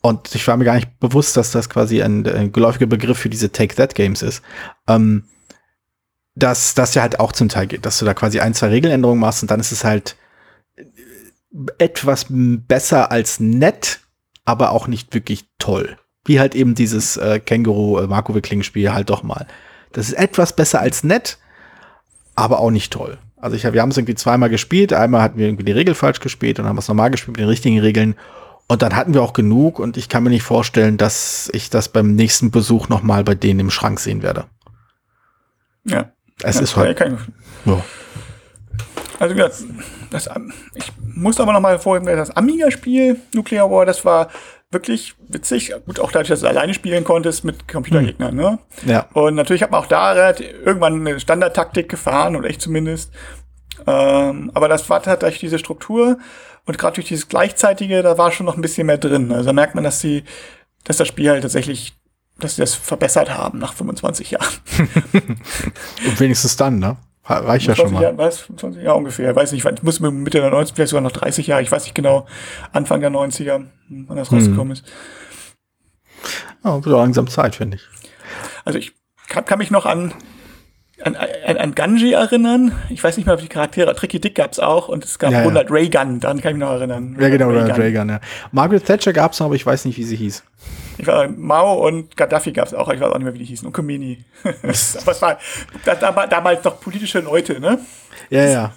und 0.00 0.34
ich 0.34 0.46
war 0.46 0.56
mir 0.56 0.64
gar 0.64 0.74
nicht 0.74 1.00
bewusst, 1.00 1.36
dass 1.36 1.50
das 1.50 1.68
quasi 1.68 2.02
ein, 2.02 2.26
ein 2.26 2.52
geläufiger 2.52 2.86
Begriff 2.86 3.18
für 3.18 3.30
diese 3.30 3.50
Take-That-Games 3.50 4.22
ist, 4.22 4.42
ähm, 4.86 5.24
dass 6.34 6.74
das 6.74 6.94
ja 6.94 7.02
halt 7.02 7.18
auch 7.18 7.32
zum 7.32 7.48
Teil 7.48 7.66
geht, 7.66 7.84
dass 7.84 7.98
du 7.98 8.04
da 8.04 8.14
quasi 8.14 8.38
ein, 8.38 8.54
zwei 8.54 8.68
Regeländerungen 8.68 9.18
machst 9.20 9.42
und 9.42 9.50
dann 9.50 9.60
ist 9.60 9.72
es 9.72 9.82
halt 9.82 10.16
etwas 11.78 12.26
besser 12.28 13.10
als 13.10 13.40
nett, 13.40 14.00
aber 14.48 14.72
auch 14.72 14.88
nicht 14.88 15.12
wirklich 15.12 15.44
toll. 15.58 15.98
Wie 16.24 16.40
halt 16.40 16.54
eben 16.54 16.74
dieses 16.74 17.18
äh, 17.18 17.38
Känguru 17.38 17.98
äh, 17.98 18.06
Marco 18.06 18.34
Wickling 18.34 18.62
Spiel 18.62 18.94
halt 18.94 19.10
doch 19.10 19.22
mal. 19.22 19.46
Das 19.92 20.08
ist 20.08 20.14
etwas 20.14 20.56
besser 20.56 20.80
als 20.80 21.04
nett, 21.04 21.36
aber 22.34 22.58
auch 22.58 22.70
nicht 22.70 22.90
toll. 22.90 23.18
Also 23.36 23.56
ich 23.56 23.66
hab, 23.66 23.74
wir 23.74 23.82
haben 23.82 23.90
es 23.90 23.98
irgendwie 23.98 24.14
zweimal 24.14 24.48
gespielt. 24.48 24.94
Einmal 24.94 25.20
hatten 25.20 25.38
wir 25.38 25.46
irgendwie 25.46 25.66
die 25.66 25.72
Regel 25.72 25.94
falsch 25.94 26.20
gespielt 26.20 26.58
und 26.58 26.64
haben 26.64 26.78
es 26.78 26.88
normal 26.88 27.10
gespielt 27.10 27.36
mit 27.36 27.40
den 27.42 27.48
richtigen 27.48 27.78
Regeln. 27.78 28.14
Und 28.68 28.80
dann 28.80 28.96
hatten 28.96 29.12
wir 29.12 29.22
auch 29.22 29.34
genug 29.34 29.78
und 29.78 29.98
ich 29.98 30.08
kann 30.08 30.22
mir 30.22 30.30
nicht 30.30 30.42
vorstellen, 30.42 30.96
dass 30.96 31.50
ich 31.52 31.68
das 31.68 31.90
beim 31.90 32.14
nächsten 32.14 32.50
Besuch 32.50 32.88
noch 32.88 33.02
mal 33.02 33.24
bei 33.24 33.34
denen 33.34 33.60
im 33.60 33.70
Schrank 33.70 34.00
sehen 34.00 34.22
werde. 34.22 34.46
Ja. 35.84 36.10
Es 36.42 36.56
ja, 36.56 36.62
ist 36.62 36.76
halt. 36.76 36.98
Ja. 37.66 37.84
Also 39.18 39.34
das, 39.34 39.64
das, 40.10 40.28
ich 40.74 40.92
muss 41.00 41.40
aber 41.40 41.52
noch 41.52 41.60
mal 41.60 41.72
hervorheben, 41.72 42.06
das 42.06 42.30
Amiga-Spiel 42.30 43.20
Nuclear 43.34 43.70
War, 43.70 43.84
das 43.84 44.04
war 44.04 44.28
wirklich 44.70 45.14
witzig. 45.28 45.72
Gut, 45.86 45.98
auch 45.98 46.12
dadurch, 46.12 46.28
dass 46.28 46.40
du 46.40 46.46
alleine 46.46 46.74
spielen 46.74 47.04
konntest 47.04 47.44
mit 47.44 47.66
Computergegnern, 47.68 48.34
ne? 48.34 48.58
Ja. 48.86 49.06
Und 49.14 49.34
natürlich 49.34 49.62
hat 49.62 49.70
man 49.70 49.82
auch 49.82 49.86
da 49.86 50.34
irgendwann 50.38 51.06
eine 51.06 51.18
Standardtaktik 51.18 51.88
gefahren, 51.88 52.36
oder 52.36 52.48
ich 52.48 52.60
zumindest. 52.60 53.12
Ähm, 53.86 54.50
aber 54.54 54.68
das 54.68 54.88
war 54.90 55.02
tatsächlich 55.02 55.40
diese 55.40 55.58
Struktur 55.58 56.18
und 56.66 56.78
gerade 56.78 56.96
durch 56.96 57.08
dieses 57.08 57.28
Gleichzeitige, 57.28 58.02
da 58.02 58.18
war 58.18 58.30
schon 58.30 58.46
noch 58.46 58.56
ein 58.56 58.60
bisschen 58.60 58.86
mehr 58.86 58.98
drin. 58.98 59.32
Also 59.32 59.46
da 59.46 59.52
merkt 59.52 59.74
man, 59.74 59.84
dass 59.84 60.00
sie, 60.00 60.24
dass 60.84 60.98
das 60.98 61.08
Spiel 61.08 61.30
halt 61.30 61.42
tatsächlich, 61.42 61.94
dass 62.38 62.56
sie 62.56 62.60
das 62.60 62.74
verbessert 62.74 63.30
haben 63.30 63.58
nach 63.58 63.72
25 63.72 64.32
Jahren. 64.32 64.52
und 65.12 66.20
wenigstens 66.20 66.56
dann, 66.56 66.78
ne? 66.78 66.96
Reicht 67.28 67.66
ja 67.66 67.76
schon 67.76 67.92
mal. 67.92 68.02
Jahr, 68.02 68.16
was, 68.16 68.40
25 68.40 68.82
Jahre 68.82 68.96
ungefähr. 68.96 69.30
Ich 69.30 69.36
weiß 69.36 69.52
nicht, 69.52 69.64
ich 69.64 69.82
muss 69.82 70.00
Mitte 70.00 70.40
der 70.40 70.50
90er, 70.50 70.74
vielleicht 70.74 70.90
sogar 70.90 71.02
noch 71.02 71.12
30 71.12 71.46
Jahre, 71.46 71.62
ich 71.62 71.70
weiß 71.70 71.84
nicht 71.84 71.94
genau, 71.94 72.26
Anfang 72.72 73.00
der 73.00 73.10
90er, 73.10 73.66
wann 73.88 74.16
das 74.16 74.30
hm. 74.30 74.38
rausgekommen 74.38 74.72
ist. 74.72 74.84
Ja, 76.64 76.74
wird 76.74 76.86
langsam 76.86 77.28
Zeit, 77.28 77.56
finde 77.56 77.76
ich. 77.76 77.82
Also 78.64 78.78
ich 78.78 78.94
kann, 79.28 79.44
kann 79.44 79.58
mich 79.58 79.70
noch 79.70 79.84
an, 79.84 80.14
an, 81.02 81.16
an, 81.16 81.56
an 81.56 81.74
Ganji 81.74 82.12
erinnern. 82.12 82.72
Ich 82.90 83.02
weiß 83.02 83.16
nicht 83.16 83.26
mehr, 83.26 83.34
ob 83.34 83.40
die 83.40 83.48
Charaktere, 83.48 83.94
Tricky 83.94 84.20
Dick 84.20 84.34
gab's 84.34 84.58
auch 84.58 84.88
und 84.88 85.04
es 85.04 85.18
gab 85.18 85.32
ja, 85.32 85.42
Ronald 85.42 85.68
ja. 85.68 85.74
Reagan, 85.74 86.20
daran 86.20 86.40
kann 86.40 86.52
ich 86.52 86.58
mich 86.58 86.66
noch 86.66 86.72
erinnern. 86.72 87.16
Ja, 87.20 87.28
genau, 87.28 87.46
Ronald 87.46 87.78
Reagan, 87.78 88.08
ja. 88.08 88.20
Margaret 88.52 88.84
Thatcher 88.84 89.12
gab's 89.12 89.38
noch, 89.40 89.46
aber 89.46 89.54
ich 89.54 89.64
weiß 89.64 89.84
nicht, 89.84 89.98
wie 89.98 90.04
sie 90.04 90.16
hieß. 90.16 90.42
Ich 90.98 91.06
war, 91.06 91.28
Mao 91.28 91.86
und 91.86 92.16
Gaddafi 92.16 92.52
gab 92.52 92.66
es 92.66 92.74
auch, 92.74 92.88
ich 92.92 93.00
weiß 93.00 93.12
auch 93.12 93.18
nicht 93.18 93.24
mehr, 93.24 93.34
wie 93.34 93.38
die 93.38 93.44
hießen. 93.44 93.66
Und 93.66 93.72
Khomeini. 93.72 94.24
Aber 94.44 94.68
es 94.68 95.22
war 95.22 96.26
damals 96.26 96.64
noch 96.64 96.80
politische 96.80 97.20
Leute, 97.20 97.60
ne? 97.60 97.78
Ja, 98.30 98.44
ja. 98.44 98.72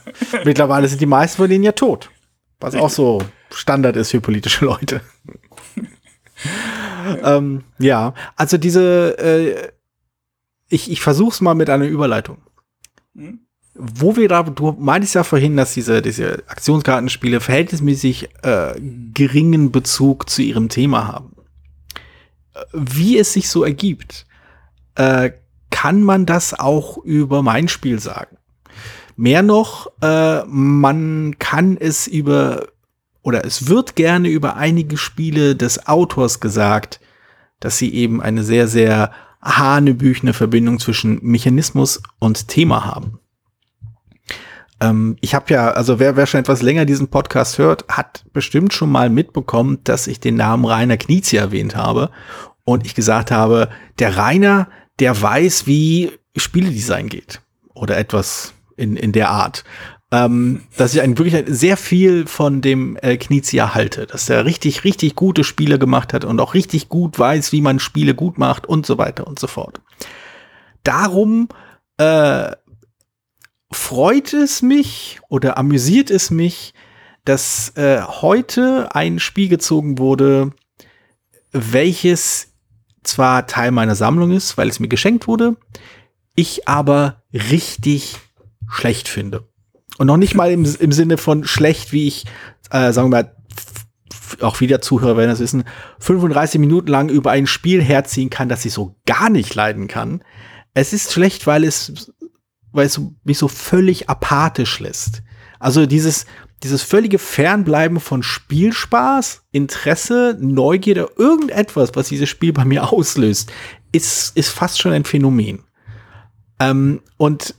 Mittlerweile 0.46 0.88
sind 0.88 1.02
die 1.02 1.08
meisten 1.08 1.38
von 1.38 1.50
denen 1.50 1.64
ja 1.64 1.72
tot. 1.72 2.12
Was 2.60 2.76
auch 2.76 2.92
so 2.92 3.24
Standard 3.52 3.96
ist 3.96 4.12
für 4.12 4.22
politische 4.22 4.66
Leute. 4.66 5.02
ähm, 7.24 7.64
ja, 7.80 8.14
also 8.36 8.58
diese, 8.58 9.18
äh, 9.18 9.72
ich, 10.72 10.92
ich 10.92 11.02
versuch's 11.02 11.42
mal 11.42 11.54
mit 11.54 11.70
einer 11.70 11.86
Überleitung. 11.86 12.38
Hm? 13.16 13.40
Wo 13.74 14.18
wir 14.18 14.28
da, 14.28 14.44
du 14.44 14.76
meintest 14.80 15.16
ja 15.16 15.24
vorhin, 15.24 15.56
dass 15.56 15.74
diese, 15.74 16.02
diese 16.02 16.44
Aktionskartenspiele 16.48 17.40
verhältnismäßig 17.40 18.30
äh, 18.44 18.74
geringen 19.14 19.72
Bezug 19.72 20.30
zu 20.30 20.42
ihrem 20.42 20.68
Thema 20.68 21.08
haben 21.08 21.32
wie 22.74 23.18
es 23.18 23.34
sich 23.34 23.50
so 23.50 23.64
ergibt, 23.64 24.26
äh, 24.96 25.32
kann 25.70 26.04
man 26.04 26.26
das 26.26 26.54
auch 26.54 26.98
über 26.98 27.42
mein 27.42 27.68
Spiel 27.68 28.00
sagen. 28.00 28.38
Mehr 29.16 29.42
noch, 29.42 29.92
äh, 30.02 30.44
man 30.46 31.38
kann 31.40 31.78
es 31.78 32.08
über 32.08 32.68
oder 33.24 33.46
es 33.46 33.68
wird 33.68 33.96
gerne 33.96 34.30
über 34.30 34.56
einige 34.56 34.98
Spiele 34.98 35.56
des 35.56 35.88
Autors 35.88 36.40
gesagt, 36.40 37.00
dass 37.60 37.78
sie 37.78 37.94
eben 37.94 38.20
eine 38.20 38.44
sehr, 38.44 38.68
sehr 38.68 39.12
hanebüchene 39.42 40.34
Verbindung 40.34 40.80
zwischen 40.80 41.20
Mechanismus 41.22 42.02
und 42.20 42.48
Thema 42.48 42.86
haben. 42.86 43.20
Ähm, 44.80 45.18
ich 45.22 45.36
habe 45.36 45.54
ja, 45.54 45.72
also 45.72 46.00
wer, 46.00 46.16
wer 46.16 46.26
schon 46.26 46.40
etwas 46.40 46.62
länger 46.62 46.86
diesen 46.86 47.08
Podcast 47.08 47.58
hört, 47.58 47.86
hat 47.88 48.26
bestimmt 48.34 48.74
schon 48.74 48.92
mal 48.92 49.10
mitbekommen, 49.10 49.80
dass 49.84 50.08
ich 50.08 50.20
den 50.20 50.36
Namen 50.36 50.66
Rainer 50.66 50.98
Knizi 50.98 51.38
erwähnt 51.38 51.76
habe 51.76 52.10
und 52.64 52.86
ich 52.86 52.96
gesagt 52.96 53.32
habe, 53.32 53.70
der 54.00 54.18
Rainer, 54.18 54.68
der 55.00 55.20
weiß, 55.20 55.68
wie 55.68 56.12
Spieledesign 56.36 57.10
geht. 57.10 57.42
Oder 57.74 57.98
etwas 57.98 58.54
in, 58.76 58.96
in 58.96 59.12
der 59.12 59.30
Art. 59.30 59.64
Ähm, 60.14 60.64
dass 60.76 60.94
ich 60.94 61.02
ein, 61.02 61.18
wirklich 61.18 61.46
sehr 61.48 61.78
viel 61.78 62.28
von 62.28 62.62
dem 62.62 62.98
äh, 63.02 63.16
Knizia 63.16 63.74
halte, 63.74 64.08
dass 64.08 64.30
er 64.30 64.44
richtig, 64.44 64.84
richtig 64.84 65.16
gute 65.16 65.46
Spiele 65.46 65.80
gemacht 65.80 66.14
hat 66.14 66.26
und 66.26 66.40
auch 66.42 66.54
richtig 66.54 66.90
gut 66.90 67.18
weiß, 67.18 67.54
wie 67.54 67.62
man 67.62 67.80
Spiele 67.80 68.14
gut 68.14 68.38
macht 68.38 68.68
und 68.68 68.86
so 68.86 68.98
weiter 68.98 69.26
und 69.26 69.40
so 69.40 69.48
fort. 69.48 69.80
Darum 70.84 71.48
äh, 71.98 72.52
freut 73.72 74.34
es 74.34 74.62
mich 74.62 75.20
oder 75.30 75.58
amüsiert 75.58 76.12
es 76.12 76.30
mich, 76.30 76.74
dass 77.24 77.76
äh, 77.78 78.02
heute 78.02 78.94
ein 78.96 79.20
Spiel 79.20 79.48
gezogen 79.48 79.98
wurde, 79.98 80.52
welches 81.52 82.54
zwar 83.04 83.48
Teil 83.48 83.72
meiner 83.72 83.96
Sammlung 83.96 84.32
ist, 84.32 84.58
weil 84.58 84.70
es 84.70 84.80
mir 84.80 84.88
geschenkt 84.88 85.28
wurde, 85.28 85.56
ich 86.36 86.68
aber 86.68 87.24
richtig 87.34 88.18
schlecht 88.70 89.08
finde. 89.08 89.48
Und 89.98 90.08
noch 90.08 90.18
nicht 90.18 90.36
mal 90.36 90.52
im, 90.52 90.66
im 90.80 90.92
Sinne 90.92 91.18
von 91.18 91.44
schlecht, 91.44 91.92
wie 91.92 92.08
ich, 92.08 92.26
äh, 92.70 92.92
sagen 92.92 93.12
wir 93.12 93.24
mal, 93.24 93.36
auch 94.42 94.60
wieder 94.62 94.82
Zuhörer 94.82 95.18
werden 95.18 95.30
das 95.30 95.40
wissen, 95.40 95.64
35 96.00 96.60
Minuten 96.60 96.88
lang 96.88 97.10
über 97.10 97.32
ein 97.32 97.48
Spiel 97.48 97.82
herziehen 97.82 98.30
kann, 98.30 98.50
das 98.50 98.66
ich 98.66 98.74
so 98.74 98.96
gar 99.06 99.30
nicht 99.30 99.54
leiden 99.56 99.88
kann. 99.88 100.24
Es 100.74 100.94
ist 100.94 101.12
schlecht, 101.12 101.48
weil 101.48 101.64
es, 101.64 102.14
weil 102.72 102.86
es 102.86 103.02
mich 103.24 103.38
so 103.38 103.48
völlig 103.48 104.10
apathisch 104.10 104.80
lässt. 104.80 105.22
Also 105.60 105.86
dieses, 105.86 106.26
dieses 106.64 106.82
völlige 106.82 107.20
Fernbleiben 107.20 108.00
von 108.00 108.24
Spielspaß, 108.24 109.44
Interesse, 109.52 110.38
Neugierde, 110.40 111.10
irgendetwas, 111.18 111.92
was 111.94 112.08
dieses 112.08 112.30
Spiel 112.30 112.54
bei 112.54 112.66
mir 112.66 112.92
auslöst, 112.92 113.52
ist, 113.92 114.36
ist 114.38 114.50
fast 114.50 114.80
schon 114.80 114.94
ein 114.94 115.06
Phänomen. 115.06 115.64
Ähm, 116.60 117.02
und 117.18 117.56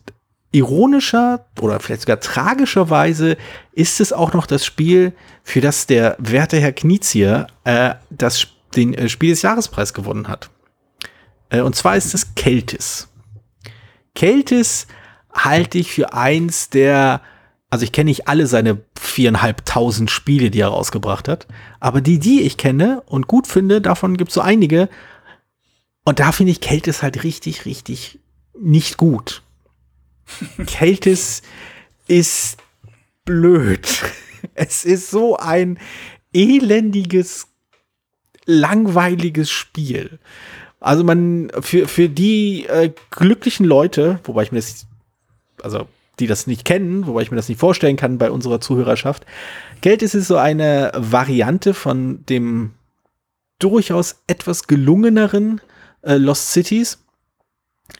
ironischer 0.53 1.47
oder 1.61 1.81
vielleicht 1.81 2.03
sogar 2.03 2.21
tragischerweise 2.21 3.37
ist 3.73 4.01
es 4.01 4.13
auch 4.13 4.33
noch 4.35 4.47
das 4.47 4.65
Spiel, 4.65 5.15
für 5.43 5.61
das 5.61 5.87
der 5.87 6.17
werte 6.19 6.61
Herr 6.61 6.73
Knizier 6.73 7.47
äh, 7.65 7.95
das, 8.11 8.47
den 8.77 8.95
äh, 8.95 9.09
Spiel 9.09 9.31
des 9.31 9.43
Jahrespreis 9.43 9.95
gewonnen 9.95 10.29
hat. 10.29 10.51
Äh, 11.49 11.63
und 11.63 11.75
zwar 11.75 11.97
ist 11.97 12.15
es 12.15 12.35
Keltis. 12.35 13.09
Keltis 14.15 14.87
halte 15.33 15.79
ich 15.79 15.91
für 15.91 16.13
eins 16.13 16.69
der, 16.69 17.23
also 17.71 17.85
ich 17.85 17.93
kenne 17.93 18.11
nicht 18.11 18.29
alle 18.29 18.47
seine 18.47 18.83
viereinhalbtausend 18.99 20.11
Spiele, 20.11 20.51
die 20.51 20.61
er 20.61 20.69
rausgebracht 20.69 21.29
hat, 21.29 21.47
aber 21.81 22.03
die, 22.03 22.19
die 22.19 22.43
ich 22.43 22.59
kenne 22.59 23.03
und 23.07 23.27
gut 23.27 23.47
finde, 23.47 23.81
davon 23.81 24.19
gibt 24.19 24.29
es 24.29 24.35
so 24.35 24.43
einige. 24.43 24.91
Und 26.05 26.21
da 26.21 26.33
finde 26.33 26.53
ich 26.53 26.61
Keltis 26.61 27.03
halt 27.03 27.25
richtig, 27.25 27.65
richtig 27.65 28.21
nicht 28.59 28.99
gut. 28.99 29.43
Keltis 30.67 31.43
ist 32.07 32.59
blöd. 33.25 33.87
Es 34.55 34.85
ist 34.85 35.09
so 35.09 35.37
ein 35.37 35.79
elendiges, 36.33 37.47
langweiliges 38.45 39.53
Spiel. 39.53 40.19
Also 40.81 41.05
man, 41.05 41.49
für, 41.61 41.87
für 41.87 42.09
die 42.09 42.67
äh, 42.67 42.93
glücklichen 43.11 43.65
Leute, 43.65 44.19
wobei 44.25 44.43
ich 44.43 44.51
mir 44.51 44.59
das, 44.59 44.87
also 45.63 45.87
die 46.19 46.27
das 46.27 46.49
nicht 46.49 46.65
kennen, 46.65 47.07
wobei 47.07 47.23
ich 47.23 47.31
mir 47.31 47.37
das 47.37 47.49
nicht 47.49 47.61
vorstellen 47.61 47.97
kann 47.97 48.19
bei 48.19 48.33
unserer 48.33 48.61
Zuhörerschaft, 48.61 49.25
Geld 49.81 50.03
ist 50.03 50.17
es 50.17 50.27
so 50.27 50.37
eine 50.37 50.91
Variante 50.97 51.73
von 51.73 52.27
dem 52.27 52.73
durchaus 53.61 54.23
etwas 54.27 54.67
gelungeneren 54.67 55.61
äh, 56.03 56.17
Lost 56.17 56.53
Cities 56.53 57.02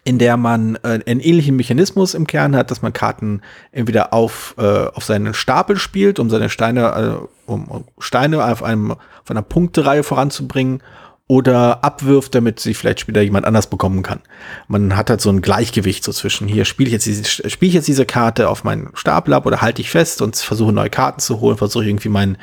in 0.05 0.19
der 0.19 0.37
man 0.37 0.77
äh, 0.83 1.01
einen 1.07 1.21
ähnlichen 1.21 1.57
Mechanismus 1.57 2.15
im 2.15 2.27
Kern 2.27 2.57
hat, 2.57 2.71
dass 2.71 2.83
man 2.83 2.93
Karten 2.93 3.41
entweder 3.71 4.13
auf, 4.13 4.55
äh, 4.59 4.63
auf 4.63 5.05
seinen 5.05 5.35
Stapel 5.35 5.77
spielt, 5.77 6.19
um 6.19 6.29
seine 6.29 6.49
Steine, 6.49 7.21
äh, 7.47 7.51
um, 7.51 7.85
Steine 7.99 8.45
auf, 8.45 8.63
einem, 8.63 8.93
auf 8.93 9.31
einer 9.31 9.43
Punktereihe 9.43 10.03
voranzubringen 10.03 10.83
oder 11.29 11.85
abwirft, 11.85 12.35
damit 12.35 12.61
sie 12.61 12.75
vielleicht 12.75 13.01
später 13.01 13.23
jemand 13.23 13.47
anders 13.47 13.69
bekommen 13.69 14.03
kann. 14.03 14.21
Man 14.67 14.97
hat 14.97 15.09
halt 15.09 15.21
so 15.21 15.31
ein 15.31 15.41
Gleichgewicht 15.41 16.03
so 16.05 16.13
zwischen 16.13 16.49
hier 16.49 16.65
spiele 16.65 16.89
ich 16.89 16.93
jetzt 16.93 17.07
diese, 17.07 17.25
spiele 17.25 17.69
ich 17.69 17.75
jetzt 17.75 17.89
diese 17.89 18.05
Karte 18.05 18.49
auf 18.49 18.65
meinen 18.65 18.91
Stapel 18.95 19.33
ab 19.33 19.47
oder 19.47 19.63
halte 19.63 19.81
ich 19.81 19.91
fest 19.91 20.21
und 20.21 20.37
versuche 20.37 20.73
neue 20.73 20.91
Karten 20.91 21.21
zu 21.21 21.41
holen, 21.41 21.57
versuche 21.57 21.85
irgendwie 21.85 22.09
mein 22.09 22.37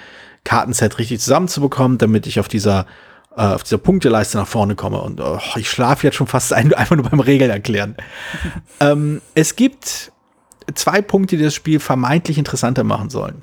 Kartenset 0.46 0.98
richtig 0.98 1.20
zusammenzubekommen, 1.20 1.98
damit 1.98 2.26
ich 2.26 2.40
auf 2.40 2.48
dieser 2.48 2.86
äh, 3.36 3.42
auf 3.42 3.64
dieser 3.64 3.78
Punkteleiste 3.78 4.38
nach 4.38 4.48
vorne 4.48 4.76
komme. 4.76 5.02
Und 5.02 5.22
oh, 5.22 5.40
ich 5.56 5.70
schlafe 5.70 6.08
jetzt 6.08 6.16
schon 6.16 6.28
fast 6.28 6.54
ein, 6.54 6.74
einfach 6.76 6.96
nur 6.96 7.10
beim 7.10 7.20
Regeln 7.20 7.52
erklären. 7.52 7.96
ähm, 8.80 9.22
es 9.36 9.56
gibt 9.56 10.12
zwei 10.76 11.02
Punkte, 11.02 11.38
die 11.38 11.44
das 11.44 11.56
Spiel 11.56 11.80
vermeintlich 11.80 12.38
interessanter 12.38 12.84
machen 12.84 13.10
sollen. 13.10 13.42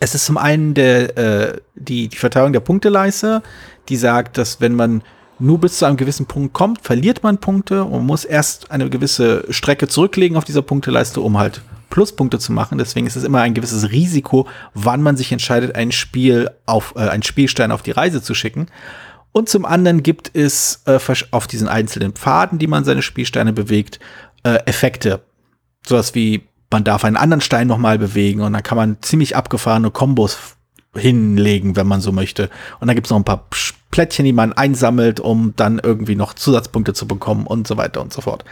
Es 0.00 0.14
ist 0.14 0.26
zum 0.26 0.38
einen 0.38 0.74
der, 0.74 1.16
äh, 1.18 1.60
die, 1.74 2.08
die 2.08 2.16
Verteilung 2.16 2.52
der 2.52 2.60
Punkteleiste, 2.60 3.42
die 3.88 3.96
sagt, 3.96 4.38
dass 4.38 4.60
wenn 4.60 4.74
man 4.74 5.02
nur 5.40 5.58
bis 5.58 5.78
zu 5.78 5.86
einem 5.86 5.96
gewissen 5.96 6.26
Punkt 6.26 6.52
kommt, 6.52 6.82
verliert 6.82 7.22
man 7.22 7.38
Punkte 7.38 7.84
und 7.84 8.06
muss 8.06 8.24
erst 8.24 8.70
eine 8.70 8.90
gewisse 8.90 9.44
Strecke 9.50 9.88
zurücklegen 9.88 10.36
auf 10.36 10.44
dieser 10.44 10.62
Punkteleiste, 10.62 11.20
um 11.20 11.38
halt 11.38 11.62
Pluspunkte 11.90 12.38
zu 12.38 12.52
machen. 12.52 12.78
Deswegen 12.78 13.06
ist 13.06 13.16
es 13.16 13.24
immer 13.24 13.40
ein 13.40 13.54
gewisses 13.54 13.90
Risiko, 13.90 14.46
wann 14.74 15.02
man 15.02 15.16
sich 15.16 15.32
entscheidet, 15.32 15.74
ein 15.74 15.92
Spiel 15.92 16.50
auf, 16.66 16.94
äh, 16.96 17.08
einen 17.08 17.22
Spielstein 17.22 17.72
auf 17.72 17.82
die 17.82 17.90
Reise 17.90 18.22
zu 18.22 18.34
schicken. 18.34 18.66
Und 19.32 19.48
zum 19.48 19.64
anderen 19.64 20.02
gibt 20.02 20.30
es 20.34 20.82
äh, 20.86 20.98
auf 21.30 21.46
diesen 21.46 21.68
einzelnen 21.68 22.12
Pfaden, 22.12 22.58
die 22.58 22.66
man 22.66 22.84
seine 22.84 23.02
Spielsteine 23.02 23.52
bewegt, 23.52 24.00
äh, 24.42 24.58
Effekte. 24.66 25.20
Sowas 25.86 26.14
wie, 26.14 26.48
man 26.70 26.84
darf 26.84 27.04
einen 27.04 27.16
anderen 27.16 27.40
Stein 27.40 27.66
nochmal 27.66 27.98
bewegen 27.98 28.40
und 28.40 28.52
dann 28.52 28.62
kann 28.62 28.76
man 28.76 28.98
ziemlich 29.00 29.36
abgefahrene 29.36 29.90
Kombos 29.90 30.38
hinlegen, 30.94 31.76
wenn 31.76 31.86
man 31.86 32.00
so 32.00 32.12
möchte. 32.12 32.50
Und 32.80 32.88
dann 32.88 32.94
gibt 32.94 33.06
es 33.06 33.10
noch 33.10 33.18
ein 33.18 33.24
paar 33.24 33.46
Plättchen, 33.90 34.24
die 34.24 34.32
man 34.32 34.52
einsammelt, 34.52 35.20
um 35.20 35.54
dann 35.56 35.78
irgendwie 35.78 36.16
noch 36.16 36.34
Zusatzpunkte 36.34 36.92
zu 36.92 37.06
bekommen 37.06 37.46
und 37.46 37.66
so 37.66 37.76
weiter 37.76 38.00
und 38.00 38.12
so 38.12 38.20
fort. 38.20 38.44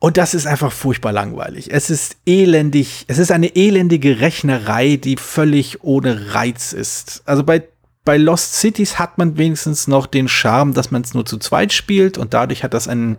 Und 0.00 0.16
das 0.16 0.34
ist 0.34 0.46
einfach 0.46 0.70
furchtbar 0.70 1.12
langweilig. 1.12 1.72
Es 1.72 1.90
ist 1.90 2.16
elendig, 2.24 3.04
es 3.08 3.18
ist 3.18 3.32
eine 3.32 3.56
elendige 3.56 4.20
Rechnerei, 4.20 4.96
die 4.96 5.16
völlig 5.16 5.82
ohne 5.82 6.34
Reiz 6.34 6.72
ist. 6.72 7.22
Also 7.24 7.42
bei, 7.42 7.64
bei 8.04 8.16
Lost 8.16 8.54
Cities 8.54 8.98
hat 9.00 9.18
man 9.18 9.36
wenigstens 9.38 9.88
noch 9.88 10.06
den 10.06 10.28
Charme, 10.28 10.72
dass 10.72 10.92
man 10.92 11.02
es 11.02 11.14
nur 11.14 11.26
zu 11.26 11.38
zweit 11.38 11.72
spielt 11.72 12.16
und 12.16 12.32
dadurch 12.32 12.62
hat 12.62 12.74
das 12.74 12.86
ein 12.86 13.18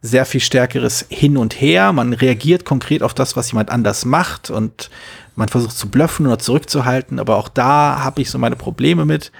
sehr 0.00 0.24
viel 0.24 0.40
stärkeres 0.40 1.06
Hin 1.08 1.36
und 1.36 1.60
Her. 1.60 1.92
Man 1.92 2.12
reagiert 2.12 2.64
konkret 2.64 3.02
auf 3.02 3.14
das, 3.14 3.36
was 3.36 3.50
jemand 3.50 3.70
anders 3.70 4.04
macht 4.04 4.50
und 4.50 4.90
man 5.34 5.48
versucht 5.48 5.76
zu 5.76 5.88
bluffen 5.88 6.26
oder 6.26 6.38
zurückzuhalten, 6.38 7.18
aber 7.18 7.36
auch 7.36 7.48
da 7.48 8.00
habe 8.04 8.22
ich 8.22 8.30
so 8.30 8.38
meine 8.38 8.56
Probleme 8.56 9.04
mit. 9.04 9.32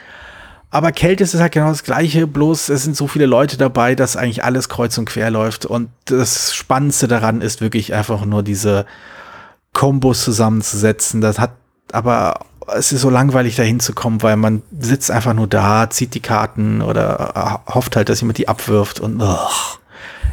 Aber 0.73 0.91
Kälte 0.91 1.23
ist 1.23 1.35
halt 1.35 1.53
genau 1.53 1.69
das 1.69 1.85
Gleiche, 1.85 2.27
bloß 2.27 2.71
es 2.71 2.83
sind 2.83 2.97
so 2.97 3.07
viele 3.07 3.27
Leute 3.27 3.59
dabei, 3.59 3.95
dass 3.95 4.17
eigentlich 4.17 4.43
alles 4.43 4.71
kreuz 4.71 4.97
und 4.97 5.05
quer 5.05 5.31
läuft. 5.31 5.67
Und 5.67 5.91
das 6.07 6.55
Spannendste 6.55 7.09
daran 7.09 7.43
ist 7.43 7.61
wirklich 7.61 7.93
einfach 7.93 8.25
nur 8.25 8.43
diese 8.43 8.87
Kombos 9.75 10.25
zusammenzusetzen. 10.25 11.21
Das 11.21 11.39
hat 11.39 11.53
aber 11.93 12.47
es 12.75 12.91
ist 12.91 13.03
so 13.03 13.11
langweilig 13.11 13.55
dahin 13.55 13.81
zu 13.81 13.93
kommen, 13.93 14.23
weil 14.23 14.39
man 14.39 14.63
sitzt 14.79 15.11
einfach 15.11 15.35
nur 15.35 15.47
da, 15.47 15.91
zieht 15.91 16.15
die 16.15 16.21
Karten 16.21 16.81
oder 16.81 17.61
äh, 17.67 17.73
hofft 17.75 17.95
halt, 17.97 18.09
dass 18.09 18.23
jemand 18.23 18.39
die 18.39 18.49
abwirft 18.49 18.99
und 18.99 19.21
oh. 19.21 19.37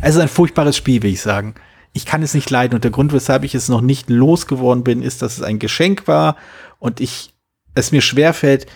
es 0.01 0.15
ist 0.15 0.21
ein 0.21 0.29
furchtbares 0.29 0.77
Spiel, 0.77 1.03
will 1.03 1.11
ich 1.11 1.21
sagen. 1.21 1.55
Ich 1.91 2.05
kann 2.05 2.23
es 2.23 2.33
nicht 2.33 2.49
leiden 2.49 2.75
und 2.75 2.85
der 2.85 2.91
Grund, 2.91 3.11
weshalb 3.11 3.43
ich 3.43 3.55
es 3.55 3.67
noch 3.67 3.81
nicht 3.81 4.09
losgeworden 4.09 4.85
bin, 4.85 5.01
ist, 5.01 5.21
dass 5.21 5.37
es 5.37 5.43
ein 5.43 5.59
Geschenk 5.59 6.07
war 6.07 6.37
und 6.77 7.01
ich 7.01 7.33
es 7.75 7.91
mir 7.91 8.01
schwerfällt, 8.01 8.67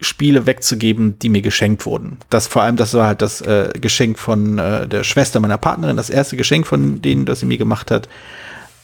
Spiele 0.00 0.44
wegzugeben, 0.44 1.18
die 1.18 1.30
mir 1.30 1.40
geschenkt 1.40 1.86
wurden. 1.86 2.18
Das 2.28 2.46
vor 2.46 2.62
allem, 2.62 2.76
das 2.76 2.92
war 2.94 3.06
halt 3.06 3.22
das 3.22 3.40
äh, 3.40 3.70
Geschenk 3.80 4.18
von 4.18 4.58
äh, 4.58 4.86
der 4.86 5.04
Schwester 5.04 5.40
meiner 5.40 5.56
Partnerin, 5.58 5.96
das 5.96 6.10
erste 6.10 6.36
Geschenk 6.36 6.66
von 6.66 7.00
denen, 7.00 7.24
das 7.24 7.40
sie 7.40 7.46
mir 7.46 7.56
gemacht 7.56 7.90
hat. 7.90 8.08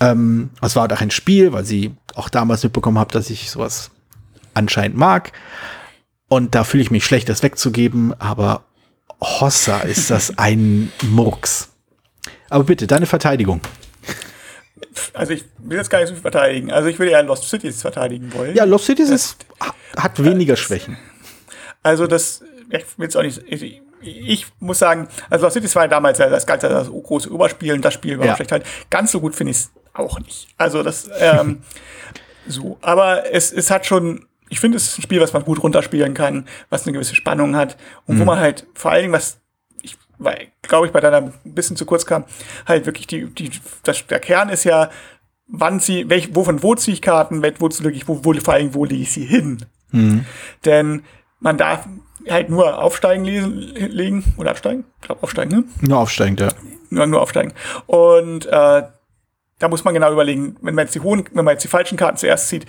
Ähm, 0.00 0.50
es 0.62 0.74
war 0.74 0.82
halt 0.82 0.92
auch 0.94 1.00
ein 1.00 1.10
Spiel, 1.10 1.52
weil 1.52 1.64
sie 1.64 1.94
auch 2.14 2.30
damals 2.30 2.62
mitbekommen 2.62 2.98
hat, 2.98 3.14
dass 3.14 3.28
ich 3.28 3.50
sowas 3.50 3.90
anscheinend 4.54 4.96
mag. 4.96 5.32
Und 6.28 6.54
da 6.54 6.64
fühle 6.64 6.82
ich 6.82 6.90
mich 6.90 7.04
schlecht, 7.04 7.28
das 7.28 7.42
wegzugeben, 7.42 8.18
aber 8.18 8.64
Hossa 9.20 9.80
ist 9.80 10.10
das 10.10 10.38
ein 10.38 10.90
Murks. 11.02 11.68
Aber 12.48 12.64
bitte, 12.64 12.86
deine 12.86 13.06
Verteidigung. 13.06 13.60
Also 15.14 15.32
ich 15.32 15.44
will 15.58 15.78
jetzt 15.78 15.90
gar 15.90 15.98
nicht 15.98 16.08
so 16.08 16.14
viel 16.14 16.22
verteidigen. 16.22 16.70
Also 16.70 16.88
ich 16.88 16.98
würde 16.98 17.12
eher 17.12 17.22
Lost 17.22 17.48
Cities 17.48 17.82
verteidigen 17.82 18.32
wollen. 18.34 18.54
Ja, 18.54 18.64
Lost 18.64 18.86
Cities 18.86 19.10
ist, 19.10 19.46
hat 19.96 20.22
weniger 20.22 20.56
Schwächen. 20.56 20.96
Also 21.82 22.06
das, 22.06 22.42
ich 22.70 22.98
will 22.98 23.04
jetzt 23.04 23.16
auch 23.16 23.22
nicht, 23.22 23.42
ich, 23.46 23.82
ich 24.00 24.46
muss 24.60 24.78
sagen, 24.78 25.08
also 25.30 25.44
Lost 25.44 25.54
Cities 25.54 25.74
war 25.76 25.88
damals 25.88 26.18
ja 26.18 26.28
das 26.28 26.46
ganze 26.46 26.68
das 26.68 26.88
große 26.88 27.28
Überspiel 27.28 27.74
und 27.74 27.84
das 27.84 27.94
Spiel 27.94 28.18
war 28.18 28.26
ja. 28.26 28.34
vielleicht 28.34 28.52
halt 28.52 28.66
ganz 28.90 29.12
so 29.12 29.20
gut 29.20 29.34
finde 29.34 29.52
ich 29.52 29.58
es 29.58 29.70
auch 29.94 30.18
nicht. 30.20 30.48
Also 30.56 30.82
das, 30.82 31.10
ähm, 31.18 31.62
so. 32.46 32.78
Aber 32.80 33.32
es, 33.32 33.52
es 33.52 33.70
hat 33.70 33.86
schon, 33.86 34.26
ich 34.48 34.60
finde, 34.60 34.76
es 34.76 34.88
ist 34.88 34.98
ein 34.98 35.02
Spiel, 35.02 35.20
was 35.20 35.32
man 35.32 35.44
gut 35.44 35.62
runterspielen 35.62 36.14
kann, 36.14 36.46
was 36.70 36.84
eine 36.84 36.92
gewisse 36.92 37.14
Spannung 37.14 37.56
hat 37.56 37.76
und 38.06 38.16
mhm. 38.16 38.20
wo 38.20 38.24
man 38.24 38.38
halt 38.38 38.66
vor 38.74 38.90
allen 38.90 39.02
Dingen, 39.02 39.14
was 39.14 39.41
weil, 40.24 40.48
glaube 40.62 40.86
ich, 40.86 40.92
bei 40.92 41.00
deiner 41.00 41.18
ein 41.18 41.32
bisschen 41.44 41.76
zu 41.76 41.86
kurz 41.86 42.06
kam, 42.06 42.24
halt 42.66 42.86
wirklich 42.86 43.06
die, 43.06 43.26
die, 43.26 43.50
das, 43.82 44.06
der 44.06 44.20
Kern 44.20 44.48
ist 44.48 44.64
ja, 44.64 44.90
wann 45.46 45.80
sie, 45.80 46.08
welch, 46.08 46.34
wovon 46.34 46.62
wo 46.62 46.74
ziehe 46.74 46.94
ich 46.94 47.02
Karten, 47.02 47.42
wo, 47.42 47.68
wo, 47.68 48.24
wo, 48.24 48.34
vor 48.40 48.54
allem, 48.54 48.74
wo 48.74 48.84
lege 48.84 49.02
ich 49.02 49.12
sie 49.12 49.24
hin? 49.24 49.64
Mhm. 49.90 50.24
Denn 50.64 51.02
man 51.40 51.58
darf 51.58 51.86
halt 52.28 52.50
nur 52.50 52.78
aufsteigen 52.78 53.24
lesen, 53.24 53.58
legen 53.74 54.24
oder 54.36 54.50
absteigen. 54.50 54.84
Ich 55.00 55.06
glaube 55.06 55.22
aufsteigen, 55.22 55.50
ne? 55.50 55.64
Nur 55.80 55.98
aufsteigen, 55.98 56.36
ja. 56.36 56.48
Nur, 56.90 57.06
nur 57.06 57.20
aufsteigen. 57.20 57.52
Und 57.86 58.46
äh, 58.46 58.82
da 59.58 59.68
muss 59.68 59.84
man 59.84 59.94
genau 59.94 60.12
überlegen, 60.12 60.56
wenn 60.60 60.74
man 60.74 60.86
jetzt 60.86 60.94
die 60.94 61.00
hohen, 61.00 61.24
wenn 61.32 61.44
man 61.44 61.54
jetzt 61.54 61.64
die 61.64 61.68
falschen 61.68 61.96
Karten 61.96 62.16
zuerst 62.16 62.48
zieht, 62.48 62.66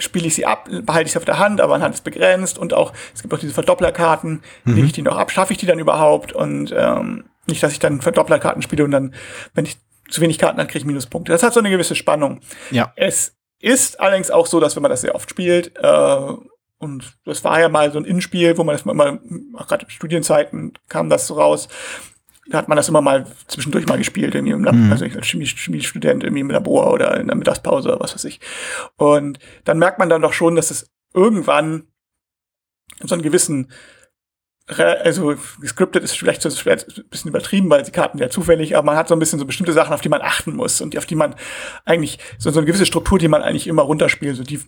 spiele 0.00 0.26
ich 0.26 0.34
sie 0.34 0.46
ab, 0.46 0.68
behalte 0.82 1.06
ich 1.06 1.12
sie 1.12 1.18
auf 1.18 1.24
der 1.24 1.38
Hand, 1.38 1.60
aber 1.60 1.80
Hand 1.80 1.94
ist 1.94 2.04
begrenzt 2.04 2.58
und 2.58 2.74
auch, 2.74 2.92
es 3.14 3.22
gibt 3.22 3.32
auch 3.32 3.38
diese 3.38 3.54
Verdopplerkarten, 3.54 4.42
mhm. 4.64 4.74
lege 4.74 4.86
ich 4.86 4.92
die 4.92 5.02
noch 5.02 5.16
ab, 5.16 5.30
schaffe 5.30 5.52
ich 5.52 5.58
die 5.58 5.66
dann 5.66 5.78
überhaupt 5.78 6.32
und 6.32 6.74
ähm, 6.76 7.24
nicht, 7.46 7.62
dass 7.62 7.72
ich 7.72 7.78
dann 7.78 8.00
Verdopplerkarten 8.00 8.62
spiele 8.62 8.84
und 8.84 8.90
dann, 8.90 9.14
wenn 9.54 9.64
ich 9.64 9.78
zu 10.10 10.20
wenig 10.20 10.38
Karten 10.38 10.58
habe, 10.58 10.68
kriege 10.68 10.80
ich 10.80 10.84
Minuspunkte. 10.84 11.32
Das 11.32 11.42
hat 11.42 11.54
so 11.54 11.60
eine 11.60 11.70
gewisse 11.70 11.94
Spannung. 11.94 12.40
Ja. 12.70 12.92
Es 12.96 13.36
ist 13.60 14.00
allerdings 14.00 14.30
auch 14.30 14.46
so, 14.46 14.58
dass 14.60 14.74
wenn 14.76 14.82
man 14.82 14.90
das 14.90 15.02
sehr 15.02 15.14
oft 15.14 15.30
spielt, 15.30 15.76
äh, 15.76 16.32
und 16.78 17.18
das 17.26 17.44
war 17.44 17.60
ja 17.60 17.68
mal 17.68 17.92
so 17.92 17.98
ein 17.98 18.06
Innenspiel, 18.06 18.56
wo 18.56 18.64
man 18.64 18.74
das 18.74 18.86
mal, 18.86 19.20
gerade 19.68 19.84
in 19.84 19.90
Studienzeiten 19.90 20.72
kam 20.88 21.10
das 21.10 21.26
so 21.26 21.34
raus, 21.34 21.68
da 22.50 22.58
hat 22.58 22.68
man 22.68 22.76
das 22.76 22.88
immer 22.88 23.00
mal 23.00 23.26
zwischendurch 23.46 23.86
mal 23.86 23.98
gespielt, 23.98 24.34
irgendwie 24.34 24.52
im 24.52 24.64
Lab, 24.64 24.74
mhm. 24.74 24.90
also 24.90 25.04
ich 25.04 25.16
als 25.16 25.26
Chemie, 25.26 25.46
Chemiestudent 25.46 26.24
irgendwie 26.24 26.40
im 26.40 26.50
Labor 26.50 26.92
oder 26.92 27.18
in 27.18 27.28
der 27.28 27.36
Mittagspause 27.36 27.88
oder 27.88 28.00
was 28.00 28.14
weiß 28.14 28.24
ich. 28.24 28.40
Und 28.96 29.38
dann 29.64 29.78
merkt 29.78 29.98
man 29.98 30.08
dann 30.08 30.22
doch 30.22 30.32
schon, 30.32 30.56
dass 30.56 30.70
es 30.70 30.90
irgendwann 31.14 31.84
so 33.02 33.14
einen 33.14 33.22
gewissen 33.22 33.70
also 34.78 35.34
gescriptet 35.60 36.04
ist 36.04 36.16
vielleicht 36.16 36.42
so 36.42 36.70
ein 36.70 36.78
bisschen 37.10 37.28
übertrieben, 37.28 37.68
weil 37.70 37.82
die 37.82 37.90
Karten 37.90 38.18
ja 38.18 38.30
zufällig, 38.30 38.76
aber 38.76 38.86
man 38.86 38.96
hat 38.96 39.08
so 39.08 39.16
ein 39.16 39.18
bisschen 39.18 39.40
so 39.40 39.44
bestimmte 39.44 39.72
Sachen, 39.72 39.92
auf 39.92 40.00
die 40.00 40.08
man 40.08 40.22
achten 40.22 40.54
muss 40.54 40.80
und 40.80 40.96
auf 40.96 41.06
die 41.06 41.16
man 41.16 41.34
eigentlich 41.84 42.20
so, 42.38 42.50
so 42.50 42.60
eine 42.60 42.66
gewisse 42.66 42.86
Struktur, 42.86 43.18
die 43.18 43.26
man 43.26 43.42
eigentlich 43.42 43.66
immer 43.66 43.82
runterspielt, 43.82 44.36
so 44.36 44.44
die 44.44 44.60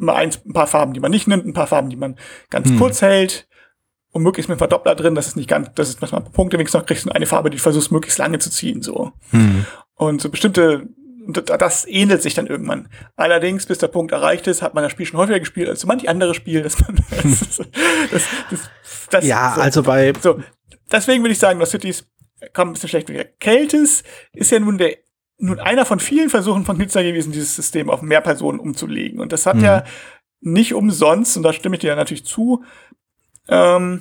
immer 0.00 0.14
eins, 0.14 0.40
ein 0.46 0.54
paar 0.54 0.66
Farben, 0.66 0.94
die 0.94 1.00
man 1.00 1.10
nicht 1.10 1.28
nimmt, 1.28 1.44
ein 1.44 1.52
paar 1.52 1.66
Farben, 1.66 1.90
die 1.90 1.96
man 1.96 2.16
ganz 2.48 2.70
hm. 2.70 2.78
kurz 2.78 3.02
hält 3.02 3.46
und 4.12 4.22
möglichst 4.22 4.48
mit 4.48 4.58
Verdoppler 4.58 4.94
drin, 4.94 5.14
das 5.14 5.26
ist 5.26 5.36
nicht 5.36 5.48
ganz, 5.48 5.70
das 5.74 5.88
ist, 5.88 6.02
was 6.02 6.12
man 6.12 6.24
Punkte 6.24 6.58
wenigstens 6.58 6.80
noch 6.80 6.86
kriegst 6.86 7.06
und 7.06 7.12
eine 7.12 7.26
Farbe, 7.26 7.50
die 7.50 7.56
du 7.56 7.62
versuchst 7.62 7.90
möglichst 7.90 8.18
lange 8.18 8.38
zu 8.38 8.50
ziehen, 8.50 8.82
so. 8.82 9.12
Hm. 9.30 9.66
Und 9.94 10.20
so 10.20 10.28
bestimmte 10.28 10.88
das 11.26 11.86
ähnelt 11.86 12.22
sich 12.22 12.34
dann 12.34 12.46
irgendwann. 12.46 12.88
Allerdings, 13.16 13.66
bis 13.66 13.78
der 13.78 13.88
Punkt 13.88 14.12
erreicht 14.12 14.46
ist, 14.46 14.62
hat 14.62 14.74
man 14.74 14.82
das 14.82 14.92
Spiel 14.92 15.06
schon 15.06 15.20
häufiger 15.20 15.38
gespielt 15.38 15.68
als 15.68 15.80
so 15.80 15.86
manch 15.86 16.08
andere 16.08 16.34
Spiel. 16.34 16.62
Dass 16.62 16.80
man, 16.80 16.96
das, 17.10 17.58
das, 18.10 18.26
das, 18.50 18.70
das, 19.10 19.24
ja, 19.24 19.52
so, 19.54 19.60
also 19.60 19.82
bei. 19.84 20.12
So, 20.20 20.40
deswegen 20.90 21.22
würde 21.22 21.32
ich 21.32 21.38
sagen, 21.38 21.60
Lost 21.60 21.70
Cities 21.70 22.10
kommt 22.52 22.70
ein 22.70 22.72
bisschen 22.72 22.88
schlecht 22.88 23.08
wieder. 23.08 23.24
Keltis 23.24 24.02
ist 24.32 24.50
ja 24.50 24.58
nun 24.58 24.78
der 24.78 24.96
nun 25.38 25.58
einer 25.58 25.84
von 25.84 25.98
vielen 25.98 26.30
Versuchen 26.30 26.64
von 26.64 26.76
Knitzer 26.76 27.02
gewesen, 27.02 27.32
dieses 27.32 27.56
System 27.56 27.90
auf 27.90 28.00
mehr 28.00 28.20
Personen 28.20 28.60
umzulegen. 28.60 29.20
Und 29.20 29.32
das 29.32 29.44
hat 29.44 29.56
mhm. 29.56 29.64
ja 29.64 29.84
nicht 30.40 30.72
umsonst, 30.72 31.36
und 31.36 31.42
da 31.42 31.52
stimme 31.52 31.76
ich 31.76 31.80
dir 31.80 31.96
natürlich 31.96 32.24
zu, 32.24 32.62
ähm, 33.48 34.00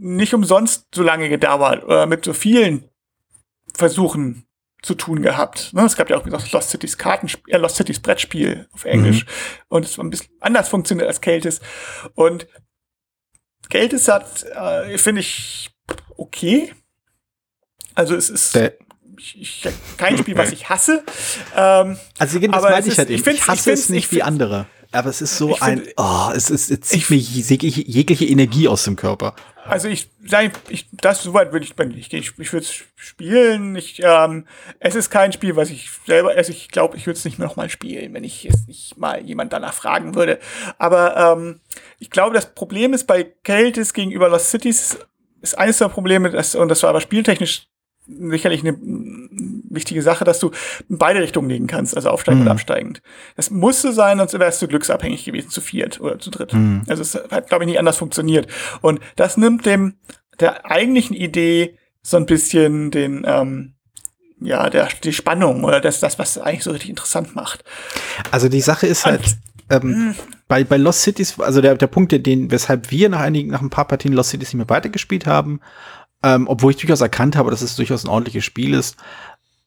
nicht 0.00 0.34
umsonst 0.34 0.86
so 0.94 1.02
lange 1.02 1.28
gedauert 1.28 1.84
oder 1.84 2.06
mit 2.06 2.24
so 2.24 2.32
vielen 2.32 2.88
Versuchen 3.74 4.46
zu 4.82 4.94
tun 4.94 5.22
gehabt. 5.22 5.72
Ne? 5.74 5.84
Es 5.84 5.96
gab 5.96 6.08
ja 6.08 6.16
auch 6.16 6.28
das 6.28 6.52
Lost 6.52 6.70
Cities 6.70 6.98
Kartenspiel, 6.98 7.54
äh, 7.54 7.58
Lost 7.58 7.76
Cities 7.76 8.00
Brettspiel 8.00 8.68
auf 8.72 8.84
Englisch. 8.84 9.24
Mhm. 9.24 9.30
Und 9.68 9.84
es 9.84 9.98
war 9.98 10.04
ein 10.04 10.10
bisschen 10.10 10.30
anders 10.40 10.68
funktioniert 10.68 11.08
als 11.08 11.20
Keltis. 11.20 11.60
Und 12.14 12.46
Keltis 13.68 14.08
hat, 14.08 14.44
äh, 14.44 14.96
finde 14.98 15.20
ich, 15.20 15.70
okay. 16.16 16.72
Also 17.94 18.14
es 18.14 18.30
ist 18.30 18.54
Der 18.54 18.74
ich, 19.18 19.40
ich, 19.40 19.68
kein 19.96 20.16
Spiel, 20.16 20.36
was 20.36 20.52
ich 20.52 20.68
hasse. 20.68 21.02
Ähm, 21.56 21.98
also 22.18 22.38
das 22.38 22.62
meine 22.62 22.86
ich 22.86 22.98
halt 22.98 23.10
eben. 23.10 23.20
Ich, 23.20 23.26
ich 23.26 23.48
hasse 23.48 23.72
es 23.72 23.88
nicht 23.88 24.12
wie 24.12 24.22
andere. 24.22 24.66
Aber 24.90 25.10
es 25.10 25.20
ist 25.20 25.36
so 25.36 25.56
ein, 25.60 25.82
oh, 25.96 26.30
es 26.34 26.48
ist, 26.48 26.70
es 26.70 26.80
zieht 26.80 27.10
mir 27.10 27.16
jegliche, 27.16 27.82
jegliche 27.82 28.24
Energie 28.24 28.68
aus 28.68 28.84
dem 28.84 28.96
Körper. 28.96 29.34
Also 29.66 29.88
ich, 29.88 30.10
ich 30.70 30.88
das 30.92 31.22
soweit 31.22 31.52
würde 31.52 31.66
ich, 31.66 31.78
ich, 31.78 32.12
ich, 32.14 32.38
ich 32.38 32.52
würde 32.52 32.64
es 32.64 32.84
spielen. 32.96 33.76
Ich, 33.76 34.00
ähm, 34.02 34.46
es 34.80 34.94
ist 34.94 35.10
kein 35.10 35.32
Spiel, 35.32 35.56
was 35.56 35.68
ich 35.68 35.90
selber, 36.06 36.30
also 36.30 36.52
ich 36.52 36.68
glaube, 36.68 36.96
ich 36.96 37.06
würde 37.06 37.18
es 37.18 37.24
nicht 37.26 37.38
mehr 37.38 37.48
noch 37.48 37.56
mal 37.56 37.68
spielen, 37.68 38.14
wenn 38.14 38.24
ich 38.24 38.44
jetzt 38.44 38.66
nicht 38.66 38.96
mal 38.96 39.22
jemand 39.22 39.52
danach 39.52 39.74
fragen 39.74 40.14
würde. 40.14 40.38
Aber 40.78 41.36
ähm, 41.36 41.60
ich 41.98 42.08
glaube, 42.08 42.34
das 42.34 42.54
Problem 42.54 42.94
ist 42.94 43.06
bei 43.06 43.24
Keltis 43.24 43.92
gegenüber 43.92 44.30
Lost 44.30 44.50
Cities 44.50 44.98
ist 45.42 45.58
eines 45.58 45.78
der 45.78 45.88
Probleme, 45.88 46.30
das, 46.30 46.54
und 46.54 46.68
das 46.68 46.82
war 46.82 46.90
aber 46.90 47.00
spieltechnisch 47.02 47.68
sicherlich 48.06 48.60
eine 48.60 48.72
wichtige 49.70 50.02
Sache, 50.02 50.24
dass 50.24 50.38
du 50.38 50.50
in 50.88 50.98
beide 50.98 51.20
Richtungen 51.20 51.48
legen 51.48 51.66
kannst, 51.66 51.96
also 51.96 52.10
aufsteigend 52.10 52.42
mhm. 52.42 52.48
und 52.48 52.52
absteigend. 52.52 53.02
Das 53.36 53.50
musste 53.50 53.92
sein, 53.92 54.18
sonst 54.18 54.38
wärst 54.38 54.62
du 54.62 54.68
glücksabhängig 54.68 55.24
gewesen, 55.24 55.50
zu 55.50 55.60
viert 55.60 56.00
oder 56.00 56.18
zu 56.18 56.30
dritt. 56.30 56.52
Mhm. 56.52 56.82
Also 56.88 57.02
es 57.02 57.14
hat, 57.14 57.48
glaube 57.48 57.64
ich, 57.64 57.68
nicht 57.68 57.78
anders 57.78 57.96
funktioniert. 57.96 58.46
Und 58.80 59.00
das 59.16 59.36
nimmt 59.36 59.66
dem 59.66 59.94
der 60.40 60.70
eigentlichen 60.70 61.16
Idee 61.16 61.78
so 62.02 62.16
ein 62.16 62.26
bisschen 62.26 62.90
den, 62.90 63.24
ähm, 63.26 63.74
ja, 64.40 64.70
der, 64.70 64.88
die 65.02 65.12
Spannung 65.12 65.64
oder 65.64 65.80
das, 65.80 66.00
das, 66.00 66.18
was 66.18 66.38
eigentlich 66.38 66.64
so 66.64 66.70
richtig 66.70 66.90
interessant 66.90 67.34
macht. 67.34 67.64
Also 68.30 68.48
die 68.48 68.60
Sache 68.60 68.86
ist 68.86 69.04
halt, 69.04 69.36
ähm, 69.70 69.82
mhm. 69.82 70.14
bei, 70.46 70.64
bei 70.64 70.76
Lost 70.76 71.02
Cities, 71.02 71.38
also 71.40 71.60
der, 71.60 71.76
der 71.76 71.86
Punkt, 71.86 72.12
den, 72.12 72.50
weshalb 72.50 72.90
wir 72.90 73.08
nach 73.08 73.20
einigen, 73.20 73.50
nach 73.50 73.60
ein 73.60 73.70
paar 73.70 73.86
Partien 73.86 74.12
Lost 74.12 74.30
Cities 74.30 74.48
nicht 74.48 74.58
mehr 74.58 74.68
weitergespielt 74.68 75.26
haben, 75.26 75.60
ähm, 76.22 76.46
obwohl 76.48 76.72
ich 76.72 76.78
durchaus 76.78 77.00
erkannt 77.00 77.36
habe, 77.36 77.50
dass 77.50 77.62
es 77.62 77.76
durchaus 77.76 78.04
ein 78.04 78.08
ordentliches 78.08 78.44
Spiel 78.44 78.74
ist, 78.74 78.96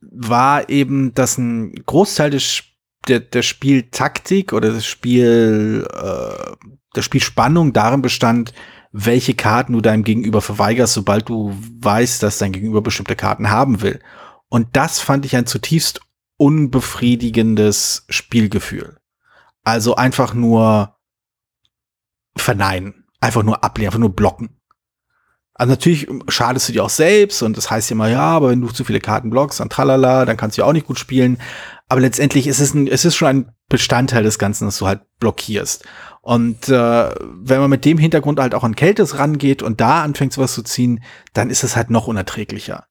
war 0.01 0.69
eben, 0.69 1.13
dass 1.13 1.37
ein 1.37 1.73
Großteil 1.85 2.31
des, 2.31 2.63
der, 3.07 3.19
der 3.19 3.41
Spieltaktik 3.41 4.53
oder 4.53 4.71
das 4.71 4.85
Spiel, 4.85 5.87
äh, 5.91 6.51
der 6.95 7.01
Spielspannung 7.01 7.73
darin 7.73 8.01
bestand, 8.01 8.53
welche 8.91 9.33
Karten 9.33 9.73
du 9.73 9.81
deinem 9.81 10.03
Gegenüber 10.03 10.41
verweigerst, 10.41 10.93
sobald 10.93 11.29
du 11.29 11.55
weißt, 11.79 12.21
dass 12.23 12.39
dein 12.39 12.51
Gegenüber 12.51 12.81
bestimmte 12.81 13.15
Karten 13.15 13.49
haben 13.49 13.81
will. 13.81 14.01
Und 14.49 14.75
das 14.75 14.99
fand 14.99 15.25
ich 15.25 15.35
ein 15.35 15.45
zutiefst 15.45 16.01
unbefriedigendes 16.37 18.05
Spielgefühl. 18.09 18.97
Also 19.63 19.95
einfach 19.95 20.33
nur 20.33 20.97
verneinen, 22.35 23.05
einfach 23.19 23.43
nur 23.43 23.63
ablehnen, 23.63 23.89
einfach 23.89 23.99
nur 23.99 24.15
blocken. 24.15 24.60
Also 25.61 25.73
natürlich 25.73 26.07
schadest 26.27 26.67
du 26.67 26.73
dir 26.73 26.83
auch 26.83 26.89
selbst 26.89 27.43
und 27.43 27.55
das 27.55 27.69
heißt 27.69 27.91
immer, 27.91 28.09
ja, 28.09 28.23
aber 28.23 28.49
wenn 28.49 28.61
du 28.61 28.69
zu 28.69 28.83
viele 28.83 28.99
Karten 28.99 29.29
blockst, 29.29 29.59
dann 29.59 29.69
tralala, 29.69 30.25
dann 30.25 30.35
kannst 30.35 30.57
du 30.57 30.63
ja 30.63 30.67
auch 30.67 30.73
nicht 30.73 30.87
gut 30.87 30.97
spielen. 30.97 31.37
Aber 31.87 32.01
letztendlich 32.01 32.47
ist 32.47 32.59
es, 32.59 32.73
ein, 32.73 32.87
es 32.87 33.05
ist 33.05 33.15
schon 33.15 33.27
ein 33.27 33.51
Bestandteil 33.69 34.23
des 34.23 34.39
Ganzen, 34.39 34.65
dass 34.65 34.79
du 34.79 34.87
halt 34.87 35.01
blockierst. 35.19 35.85
Und 36.21 36.67
äh, 36.67 37.13
wenn 37.19 37.59
man 37.59 37.69
mit 37.69 37.85
dem 37.85 37.99
Hintergrund 37.99 38.39
halt 38.39 38.55
auch 38.55 38.63
an 38.63 38.75
Kältes 38.75 39.19
rangeht 39.19 39.61
und 39.61 39.79
da 39.79 40.01
anfängt 40.01 40.33
sowas 40.33 40.55
zu 40.55 40.63
ziehen, 40.63 41.03
dann 41.33 41.51
ist 41.51 41.63
es 41.63 41.75
halt 41.75 41.91
noch 41.91 42.07
unerträglicher. 42.07 42.87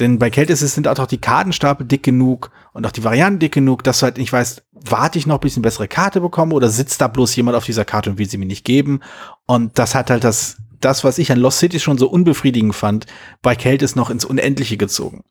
Denn 0.00 0.18
bei 0.18 0.30
Kältes 0.30 0.58
sind 0.58 0.88
auch 0.88 1.06
die 1.06 1.20
Kartenstapel 1.20 1.86
dick 1.86 2.02
genug 2.02 2.50
und 2.72 2.84
auch 2.84 2.90
die 2.90 3.04
Varianten 3.04 3.38
dick 3.38 3.54
genug, 3.54 3.84
dass 3.84 4.00
du 4.00 4.04
halt 4.06 4.18
nicht 4.18 4.32
weißt, 4.32 4.64
warte 4.72 5.20
ich 5.20 5.28
noch, 5.28 5.38
bis 5.38 5.52
ich 5.52 5.58
eine 5.58 5.62
bessere 5.62 5.86
Karte 5.86 6.20
bekomme 6.20 6.56
oder 6.56 6.68
sitzt 6.68 7.00
da 7.00 7.06
bloß 7.06 7.36
jemand 7.36 7.56
auf 7.56 7.64
dieser 7.64 7.84
Karte 7.84 8.10
und 8.10 8.18
will 8.18 8.28
sie 8.28 8.38
mir 8.38 8.46
nicht 8.46 8.64
geben. 8.64 9.02
Und 9.46 9.78
das 9.78 9.94
hat 9.94 10.10
halt 10.10 10.24
das 10.24 10.56
das, 10.80 11.04
was 11.04 11.18
ich 11.18 11.32
an 11.32 11.38
Lost 11.38 11.58
City 11.58 11.80
schon 11.80 11.98
so 11.98 12.08
unbefriedigend 12.08 12.74
fand, 12.74 13.06
bei 13.42 13.54
Kälte 13.54 13.84
ist 13.84 13.96
noch 13.96 14.10
ins 14.10 14.24
Unendliche 14.24 14.76
gezogen. 14.76 15.24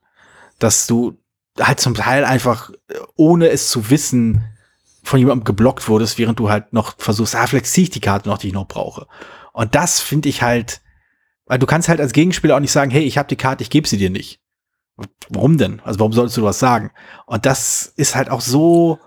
Dass 0.60 0.88
du 0.88 1.17
halt 1.60 1.79
zum 1.79 1.93
Teil 1.93 2.25
einfach, 2.25 2.71
äh, 2.89 2.95
ohne 3.15 3.49
es 3.49 3.69
zu 3.69 3.89
wissen, 3.89 4.43
von 5.03 5.19
jemandem 5.19 5.45
geblockt 5.45 5.88
wurdest, 5.88 6.17
während 6.17 6.38
du 6.39 6.49
halt 6.49 6.73
noch 6.73 6.95
versuchst, 6.97 7.36
ah, 7.36 7.47
vielleicht 7.47 7.67
ziehe 7.67 7.83
ich 7.83 7.89
die 7.89 8.01
Karte 8.01 8.27
noch, 8.27 8.38
die 8.38 8.47
ich 8.47 8.53
noch 8.53 8.67
brauche. 8.67 9.07
Und 9.53 9.73
das 9.73 9.99
finde 9.99 10.29
ich 10.29 10.41
halt, 10.41 10.81
weil 11.45 11.60
du 11.60 11.65
kannst 11.65 11.88
halt 11.88 12.01
als 12.01 12.12
Gegenspieler 12.12 12.55
auch 12.55 12.60
nicht 12.60 12.71
sagen, 12.71 12.91
hey, 12.91 13.03
ich 13.03 13.17
habe 13.17 13.29
die 13.29 13.38
Karte, 13.38 13.63
ich 13.63 13.69
gebe 13.69 13.88
sie 13.88 13.97
dir 13.97 14.10
nicht. 14.10 14.41
Warum 15.29 15.57
denn? 15.57 15.79
Also 15.83 15.99
warum 15.99 16.12
solltest 16.12 16.38
du 16.38 16.43
was 16.43 16.60
sagen? 16.60 16.91
Und 17.25 17.45
das 17.45 17.93
ist 17.95 18.15
halt 18.15 18.29
auch 18.29 18.41
so, 18.41 18.99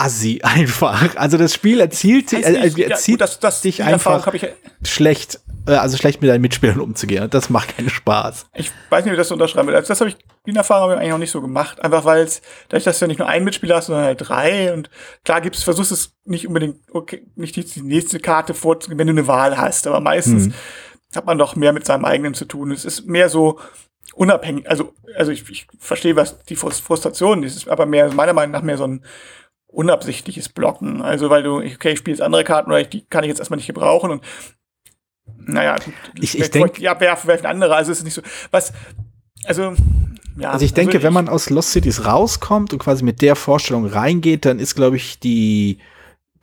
assi 0.00 0.40
einfach. 0.44 1.16
Also 1.16 1.36
das 1.36 1.54
Spiel 1.54 1.80
erzielt, 1.80 2.32
äh, 2.32 2.40
äh, 2.40 2.82
erzieht 2.82 3.20
ja, 3.20 3.26
das, 3.26 3.38
das, 3.38 3.60
dich 3.60 3.82
einfach 3.82 4.32
ich, 4.32 4.46
schlecht, 4.82 5.40
äh, 5.66 5.72
also 5.72 5.96
schlecht 5.96 6.20
mit 6.20 6.30
deinen 6.30 6.40
Mitspielern 6.40 6.80
umzugehen. 6.80 7.28
Das 7.30 7.50
macht 7.50 7.76
keinen 7.76 7.90
Spaß. 7.90 8.46
Ich 8.54 8.70
weiß 8.88 9.04
nicht, 9.04 9.12
wie 9.12 9.16
das 9.16 9.28
so 9.28 9.34
unterschreiben 9.34 9.68
will. 9.68 9.76
Also 9.76 9.88
das 9.88 10.00
habe 10.00 10.10
ich, 10.10 10.16
die 10.46 10.56
Erfahrung 10.56 10.92
eigentlich 10.92 11.12
auch 11.12 11.18
nicht 11.18 11.30
so 11.30 11.40
gemacht. 11.40 11.80
Einfach 11.80 12.04
weil 12.04 12.22
es, 12.22 12.40
dadurch, 12.68 12.84
dass 12.84 12.98
du 12.98 13.04
ja 13.04 13.08
nicht 13.08 13.18
nur 13.18 13.28
einen 13.28 13.44
Mitspieler 13.44 13.76
hast, 13.76 13.86
sondern 13.86 14.06
halt 14.06 14.28
drei. 14.28 14.72
Und 14.72 14.90
klar 15.24 15.40
gibt's, 15.40 15.62
versuchst 15.62 15.92
es 15.92 16.16
nicht 16.24 16.48
unbedingt, 16.48 16.76
okay, 16.92 17.26
nicht 17.36 17.56
die 17.56 17.82
nächste 17.82 18.18
Karte 18.20 18.54
vorzugehen, 18.54 18.98
wenn 18.98 19.06
du 19.06 19.12
eine 19.12 19.26
Wahl 19.26 19.58
hast. 19.58 19.86
Aber 19.86 20.00
meistens 20.00 20.46
hm. 20.46 20.54
hat 21.14 21.26
man 21.26 21.38
doch 21.38 21.56
mehr 21.56 21.72
mit 21.72 21.84
seinem 21.84 22.04
eigenen 22.04 22.34
zu 22.34 22.46
tun. 22.46 22.70
Es 22.72 22.84
ist 22.84 23.06
mehr 23.06 23.28
so, 23.28 23.58
unabhängig, 24.14 24.68
also, 24.68 24.92
also 25.14 25.30
ich, 25.30 25.48
ich 25.50 25.66
verstehe, 25.78 26.16
was 26.16 26.42
die 26.44 26.56
Frustration 26.56 27.42
ist, 27.42 27.68
aber 27.68 27.86
mehr, 27.86 28.12
meiner 28.12 28.32
Meinung 28.32 28.52
nach 28.52 28.62
mehr 28.62 28.76
so 28.76 28.84
ein, 28.84 29.04
unabsichtliches 29.72 30.48
Blocken. 30.48 31.02
Also 31.02 31.30
weil 31.30 31.42
du, 31.42 31.58
okay, 31.58 31.92
ich 31.92 31.98
spiele 31.98 32.16
jetzt 32.16 32.22
andere 32.22 32.44
Karten 32.44 32.70
oder 32.70 32.80
ich, 32.80 32.88
die 32.88 33.04
kann 33.06 33.24
ich 33.24 33.28
jetzt 33.28 33.38
erstmal 33.38 33.56
nicht 33.56 33.66
gebrauchen 33.66 34.10
und 34.10 34.24
naja, 35.38 35.76
ich, 36.20 36.38
ich 36.38 36.50
denke, 36.50 36.82
ja, 36.82 36.98
werfen, 37.00 37.28
werfen 37.28 37.46
andere, 37.46 37.74
also 37.74 37.92
es 37.92 37.98
ist 37.98 38.04
nicht 38.04 38.14
so, 38.14 38.22
was, 38.50 38.72
also, 39.44 39.74
ja. 40.36 40.50
Also 40.50 40.64
ich 40.64 40.74
denke, 40.74 40.90
also 40.90 40.98
ich, 40.98 41.04
wenn 41.04 41.12
man 41.12 41.28
aus 41.28 41.50
Lost 41.50 41.72
Cities 41.72 42.04
rauskommt 42.04 42.72
und 42.72 42.78
quasi 42.78 43.04
mit 43.04 43.22
der 43.22 43.36
Vorstellung 43.36 43.86
reingeht, 43.86 44.44
dann 44.44 44.58
ist, 44.58 44.74
glaube 44.74 44.96
ich, 44.96 45.18
die, 45.18 45.78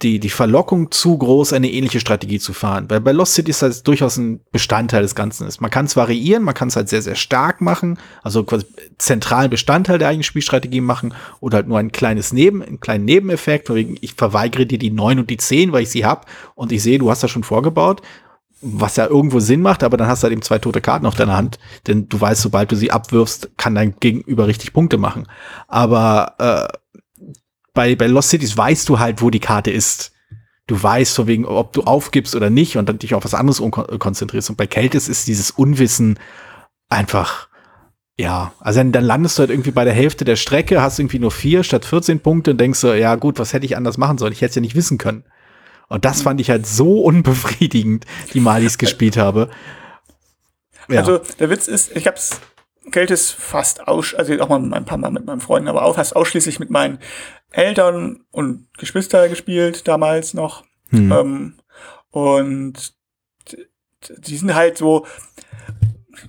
die, 0.04 0.20
die 0.20 0.30
Verlockung 0.30 0.92
zu 0.92 1.18
groß, 1.18 1.54
eine 1.54 1.72
ähnliche 1.72 2.00
Strategie 2.00 2.40
zu 2.40 2.54
fahren. 2.54 2.86
Weil 2.88 3.02
bei 3.02 3.12
Lost 3.12 3.34
City 3.34 3.50
ist 3.50 3.64
das 3.64 3.82
durchaus 3.82 4.18
ein 4.18 4.42
Bestandteil 4.52 5.02
des 5.02 5.16
Ganzen 5.16 5.48
ist. 5.48 5.60
Man 5.60 5.72
kann 5.72 5.86
es 5.86 5.96
variieren, 5.96 6.44
man 6.44 6.54
kann 6.54 6.68
es 6.68 6.76
halt 6.76 6.88
sehr, 6.88 7.02
sehr 7.02 7.16
stark 7.16 7.62
machen, 7.62 7.98
also 8.22 8.44
quasi 8.44 8.66
zentralen 9.00 9.50
Bestandteil 9.50 9.98
der 9.98 10.10
eigenen 10.10 10.24
Spielstrategie 10.24 10.82
machen 10.82 11.16
oder 11.40 11.58
halt 11.58 11.68
nur 11.68 11.80
ein 11.80 11.92
kleines 11.92 12.32
Neben, 12.32 12.62
einen 12.62 12.80
kleinen 12.80 13.06
Nebeneffekt, 13.06 13.74
wegen 13.74 13.98
ich 14.02 14.14
verweigere 14.14 14.68
dir 14.68 14.78
die 14.78 14.92
neun 14.92 15.18
und 15.18 15.32
die 15.32 15.38
zehn, 15.38 15.72
weil 15.72 15.84
ich 15.84 15.90
sie 15.90 16.06
hab 16.06 16.28
und 16.54 16.72
ich 16.72 16.84
sehe, 16.84 17.00
du 17.00 17.10
hast 17.10 17.24
das 17.24 17.32
schon 17.32 17.44
vorgebaut. 17.44 18.02
Was 18.60 18.96
ja 18.96 19.06
irgendwo 19.06 19.40
Sinn 19.40 19.62
macht, 19.62 19.84
aber 19.84 19.98
dann 19.98 20.08
hast 20.08 20.22
du 20.22 20.26
halt 20.26 20.34
eben 20.34 20.42
zwei 20.42 20.58
tote 20.58 20.82
Karten 20.82 21.06
auf 21.06 21.14
deiner 21.14 21.38
Hand, 21.38 21.60
denn 21.86 22.10
du 22.10 22.20
weißt, 22.20 22.42
sobald 22.42 22.72
du 22.72 22.76
sie 22.76 22.90
abwirfst, 22.92 23.52
kann 23.56 23.76
dein 23.76 23.96
Gegenüber 24.00 24.48
richtig 24.48 24.74
Punkte 24.74 24.98
machen. 24.98 25.28
Aber 25.68 26.34
äh, 26.40 26.78
bei, 27.78 27.96
bei 27.96 28.08
Lost 28.08 28.32
Cities 28.32 28.58
weißt 28.58 28.90
du 28.90 28.98
halt, 28.98 29.22
wo 29.22 29.30
die 29.30 29.40
Karte 29.40 29.70
ist. 29.70 30.12
Du 30.66 30.82
weißt 30.82 31.16
von 31.16 31.28
wegen, 31.28 31.46
ob 31.46 31.74
du 31.74 31.84
aufgibst 31.84 32.36
oder 32.36 32.50
nicht 32.50 32.76
und 32.76 32.90
dann 32.90 32.98
dich 32.98 33.14
auf 33.14 33.24
was 33.24 33.36
anderes 33.36 33.62
konzentrierst. 34.00 34.50
Und 34.50 34.56
bei 34.56 34.66
Keltis 34.66 35.08
ist 35.08 35.28
dieses 35.28 35.52
Unwissen 35.52 36.20
einfach, 36.90 37.50
ja, 38.18 38.52
also 38.60 38.80
dann, 38.80 38.92
dann 38.92 39.04
landest 39.04 39.38
du 39.38 39.42
halt 39.42 39.52
irgendwie 39.52 39.70
bei 39.70 39.86
der 39.86 39.94
Hälfte 39.94 40.26
der 40.26 40.38
Strecke, 40.38 40.82
hast 40.82 40.98
irgendwie 40.98 41.20
nur 41.20 41.30
vier 41.30 41.64
statt 41.64 41.86
14 41.86 42.20
Punkte 42.20 42.50
und 42.52 42.58
denkst 42.58 42.80
so, 42.80 42.92
ja 42.96 43.14
gut, 43.14 43.38
was 43.38 43.54
hätte 43.54 43.68
ich 43.68 43.78
anders 43.78 44.00
machen 44.00 44.18
sollen? 44.18 44.34
Ich 44.34 44.42
hätte 44.42 44.50
es 44.50 44.56
ja 44.56 44.62
nicht 44.62 44.76
wissen 44.76 44.98
können. 44.98 45.24
Und 45.88 46.04
das 46.04 46.24
fand 46.24 46.42
ich 46.42 46.50
halt 46.50 46.66
so 46.66 47.04
unbefriedigend, 47.04 48.08
die 48.34 48.40
Mal, 48.40 48.62
die 48.62 48.68
ich 48.68 48.80
gespielt 48.80 49.18
habe. 49.18 49.52
Ja. 50.90 51.02
Also 51.02 51.22
der 51.40 51.52
Witz 51.52 51.68
ist, 51.68 51.96
ich 51.96 52.08
hab's 52.08 52.42
Keltis 52.92 53.32
fast 53.32 53.88
aus, 53.88 54.16
also 54.16 54.34
auch 54.40 54.50
mal 54.50 54.74
ein 54.74 54.86
paar 54.86 54.98
Mal 54.98 55.12
mit 55.12 55.26
meinen 55.26 55.42
Freunden, 55.42 55.68
aber 55.68 55.84
auch 55.84 55.96
fast 55.96 56.16
ausschließlich 56.16 56.60
mit 56.60 56.72
meinen 56.72 57.00
Eltern 57.52 58.26
und 58.32 58.68
Geschwister 58.78 59.30
gespielt, 59.30 59.88
damals 59.88 60.34
noch. 60.34 60.64
Hm. 60.90 61.12
Ähm, 61.12 61.54
und 62.12 62.94
die 64.20 64.38
sind 64.38 64.54
halt 64.54 64.78
so, 64.78 65.06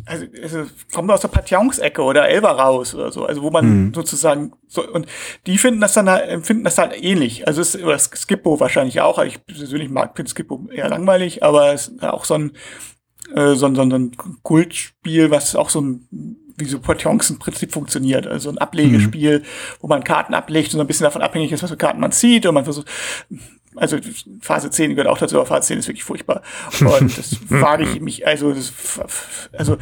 also, 0.04 0.26
also 0.42 0.64
kommen 0.92 1.10
aus 1.10 1.20
der 1.20 1.28
Patjons-Ecke 1.28 2.02
oder 2.02 2.28
Elva 2.28 2.52
raus 2.52 2.94
oder 2.94 3.10
so, 3.10 3.24
also 3.24 3.42
wo 3.42 3.50
man 3.50 3.64
hm. 3.64 3.94
sozusagen 3.94 4.52
so, 4.66 4.86
und 4.86 5.06
die 5.46 5.58
finden 5.58 5.80
das 5.80 5.94
dann 5.94 6.08
halt, 6.08 6.28
empfinden 6.28 6.64
das 6.64 6.78
halt 6.78 7.02
ähnlich. 7.02 7.46
Also 7.46 7.60
es, 7.62 7.76
oder 7.76 7.98
Skippo 7.98 8.60
wahrscheinlich 8.60 9.00
auch, 9.00 9.18
ich 9.22 9.44
persönlich 9.44 9.90
mag 9.90 10.16
finde 10.16 10.30
Skippo 10.30 10.68
eher 10.70 10.88
langweilig, 10.88 11.42
aber 11.42 11.72
es 11.72 11.88
ist 11.88 12.02
auch 12.02 12.24
so 12.24 12.34
ein, 12.34 12.52
äh, 13.34 13.54
so, 13.54 13.66
ein, 13.66 13.74
so 13.74 13.82
ein 13.82 14.16
Kultspiel, 14.42 15.30
was 15.30 15.56
auch 15.56 15.70
so 15.70 15.80
ein 15.80 16.47
wie 16.58 16.66
so 16.66 16.80
Portions 16.80 17.30
im 17.30 17.38
Prinzip 17.38 17.72
funktioniert. 17.72 18.26
Also 18.26 18.50
ein 18.50 18.58
Ablegespiel, 18.58 19.40
mhm. 19.40 19.44
wo 19.80 19.86
man 19.88 20.04
Karten 20.04 20.34
ablegt 20.34 20.68
und 20.68 20.78
so 20.78 20.80
ein 20.80 20.86
bisschen 20.86 21.04
davon 21.04 21.22
abhängig 21.22 21.52
ist, 21.52 21.62
was 21.62 21.70
für 21.70 21.76
Karten 21.76 22.00
man 22.00 22.12
zieht 22.12 22.46
und 22.46 22.54
man 22.54 22.64
versucht, 22.64 22.88
also 23.76 23.98
Phase 24.40 24.70
10 24.70 24.94
gehört 24.94 25.08
auch 25.08 25.18
dazu, 25.18 25.36
aber 25.36 25.46
Phase 25.46 25.68
10 25.68 25.78
ist 25.78 25.88
wirklich 25.88 26.04
furchtbar. 26.04 26.42
Und 26.80 27.16
das 27.16 27.36
wage 27.48 27.84
ich 27.84 28.00
mich, 28.00 28.26
also, 28.26 28.52
das, 28.52 28.72
also 29.52 29.78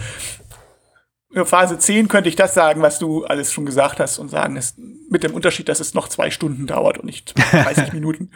Phase 1.44 1.78
10 1.78 2.08
könnte 2.08 2.28
ich 2.28 2.36
das 2.36 2.54
sagen, 2.54 2.82
was 2.82 2.98
du 2.98 3.24
alles 3.24 3.52
schon 3.52 3.66
gesagt 3.66 4.00
hast 4.00 4.18
und 4.18 4.28
sagen, 4.28 4.54
dass, 4.54 4.74
mit 5.10 5.22
dem 5.22 5.34
Unterschied, 5.34 5.68
dass 5.68 5.80
es 5.80 5.94
noch 5.94 6.08
zwei 6.08 6.30
Stunden 6.30 6.66
dauert 6.66 6.98
und 6.98 7.06
nicht 7.06 7.34
30 7.52 7.92
Minuten. 7.92 8.30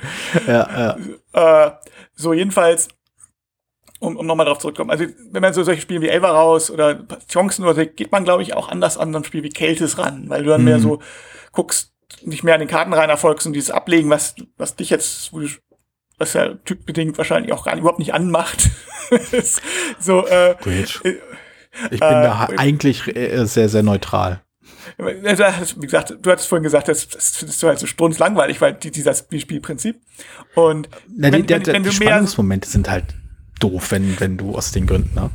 ja, 0.47 0.97
ja. 1.33 1.67
Äh, 1.67 1.73
so, 2.15 2.33
jedenfalls, 2.33 2.89
um, 4.01 4.17
um 4.17 4.27
nochmal 4.27 4.47
drauf 4.47 4.59
zurückzukommen. 4.59 4.91
Also, 4.91 5.05
wenn 5.31 5.43
man 5.43 5.55
so 5.55 5.63
solche 5.63 5.83
Spiele 5.83 6.01
wie 6.01 6.09
Elva 6.09 6.31
raus 6.31 6.71
oder 6.71 7.07
Chancen 7.31 7.65
oder 7.65 7.75
so, 7.75 7.87
geht 7.87 8.11
man, 8.11 8.25
glaube 8.25 8.43
ich, 8.43 8.55
auch 8.55 8.69
anders 8.69 8.99
an 8.99 9.13
so 9.13 9.19
ein 9.19 9.25
Spiel 9.25 9.43
wie 9.45 9.51
Keltis 9.51 9.99
ran, 9.99 10.25
weil 10.29 10.43
du 10.43 10.51
dann 10.51 10.63
mhm. 10.63 10.67
mehr 10.67 10.79
so 10.81 11.01
guckst, 11.53 11.93
nicht 12.23 12.43
mehr 12.43 12.55
an 12.55 12.61
den 12.61 12.69
Karten 12.69 12.93
rein 12.93 13.11
erfolgst 13.11 13.47
und 13.47 13.53
dieses 13.53 13.71
Ablegen, 13.71 14.11
was, 14.11 14.35
was 14.57 14.75
dich 14.75 14.91
jetzt, 14.91 15.31
was 16.19 16.33
ja 16.33 16.55
typbedingt 16.65 17.17
wahrscheinlich 17.19 17.53
auch 17.53 17.65
gar 17.65 17.73
nicht, 17.73 17.81
überhaupt 17.81 18.01
nicht 18.01 18.15
anmacht. 18.15 18.71
so, 20.01 20.27
äh. 20.27 20.53
Äh, 20.53 20.83
ich 21.85 22.01
bin 22.01 22.01
äh, 22.01 22.01
da 22.01 22.49
eigentlich 22.57 23.15
äh, 23.15 23.45
sehr, 23.45 23.69
sehr 23.69 23.83
neutral. 23.83 24.43
Wie 24.99 25.87
gesagt, 25.87 26.17
du 26.21 26.31
hattest 26.31 26.49
vorhin 26.49 26.65
gesagt, 26.65 26.89
das, 26.89 27.09
das 27.09 27.37
findest 27.37 27.63
du 27.63 27.69
halt 27.69 27.79
so 27.79 27.87
strunzlangweilig, 27.87 28.61
weil 28.61 28.75
die, 28.75 28.91
dieser 28.91 29.15
Spielprinzip. 29.15 30.01
Und 30.55 30.89
Na, 31.09 31.31
wenn, 31.31 31.47
die, 31.47 31.55
wenn, 31.55 31.67
wenn 31.67 31.83
die 31.85 31.93
Spannungsmomente 31.93 32.69
sind 32.69 32.91
halt 32.91 33.15
doof, 33.61 33.93
wenn, 33.93 34.19
wenn 34.19 34.37
du 34.37 34.55
aus 34.55 34.73
den 34.73 34.87
Gründen, 34.87 35.15
ne? 35.15 35.31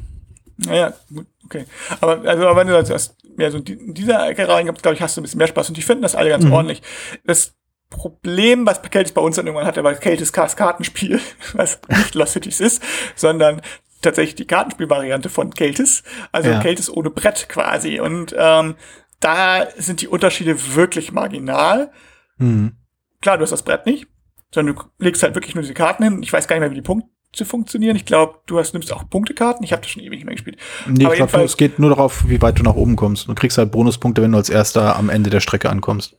Naja, 0.57 0.93
gut, 1.13 1.27
okay. 1.43 1.65
Aber, 1.99 2.21
also, 2.27 2.47
aber 2.47 2.59
wenn 2.59 2.67
du 2.67 2.73
das 2.73 3.15
mehr 3.35 3.51
so 3.51 3.57
in 3.57 3.93
dieser 3.93 4.29
Ecke 4.29 4.47
reingibst, 4.47 4.81
glaube 4.81 4.95
ich, 4.95 5.01
hast 5.01 5.17
du 5.17 5.21
ein 5.21 5.23
bisschen 5.23 5.37
mehr 5.37 5.47
Spaß 5.47 5.69
und 5.69 5.77
die 5.77 5.81
finden 5.81 6.03
das 6.03 6.15
alle 6.15 6.29
ganz 6.29 6.45
mhm. 6.45 6.53
ordentlich. 6.53 6.81
Das 7.25 7.55
Problem, 7.89 8.65
was 8.65 8.81
Keltis 8.81 9.13
bei 9.13 9.21
uns 9.21 9.35
dann 9.35 9.45
irgendwann 9.45 9.67
hatte, 9.67 9.83
war 9.83 9.93
Keltis 9.95 10.33
Kartenspiel, 10.33 11.19
was 11.53 11.79
nicht 11.89 12.15
Lost 12.15 12.33
Cities 12.33 12.59
ist, 12.59 12.81
sondern 13.15 13.61
tatsächlich 14.01 14.35
die 14.35 14.47
Kartenspielvariante 14.47 15.29
von 15.29 15.53
Keltis, 15.53 16.03
also 16.31 16.49
ja. 16.49 16.59
Keltis 16.59 16.89
ohne 16.89 17.09
Brett 17.09 17.49
quasi. 17.49 17.99
Und 17.99 18.35
ähm, 18.37 18.75
da 19.19 19.67
sind 19.77 20.01
die 20.01 20.07
Unterschiede 20.07 20.75
wirklich 20.75 21.11
marginal. 21.11 21.91
Mhm. 22.37 22.73
Klar, 23.21 23.37
du 23.37 23.43
hast 23.43 23.51
das 23.51 23.63
Brett 23.63 23.85
nicht, 23.85 24.07
sondern 24.53 24.75
du 24.75 24.83
legst 24.99 25.23
halt 25.23 25.35
wirklich 25.35 25.55
nur 25.55 25.61
diese 25.61 25.73
Karten 25.73 26.03
hin. 26.03 26.23
Ich 26.23 26.31
weiß 26.31 26.47
gar 26.47 26.55
nicht 26.55 26.61
mehr, 26.61 26.71
wie 26.71 26.75
die 26.75 26.81
Punkte 26.81 27.09
zu 27.35 27.45
funktionieren. 27.45 27.95
Ich 27.95 28.05
glaube, 28.05 28.39
du 28.45 28.59
hast, 28.59 28.73
nimmst 28.73 28.91
auch 28.91 29.09
Punktekarten. 29.09 29.63
Ich 29.63 29.71
habe 29.71 29.81
das 29.81 29.91
schon 29.91 30.01
ewig 30.01 30.17
nicht 30.17 30.25
mehr 30.25 30.35
gespielt. 30.35 30.57
Nee, 30.87 31.05
Aber 31.05 31.13
ich 31.13 31.27
glaube, 31.27 31.43
es 31.43 31.57
geht 31.57 31.79
nur 31.79 31.89
darauf, 31.89 32.27
wie 32.27 32.41
weit 32.41 32.59
du 32.59 32.63
nach 32.63 32.75
oben 32.75 32.95
kommst. 32.95 33.27
Du 33.27 33.35
kriegst 33.35 33.57
halt 33.57 33.71
Bonuspunkte, 33.71 34.21
wenn 34.21 34.31
du 34.31 34.37
als 34.37 34.49
erster 34.49 34.95
am 34.95 35.09
Ende 35.09 35.29
der 35.29 35.39
Strecke 35.39 35.69
ankommst. 35.69 36.15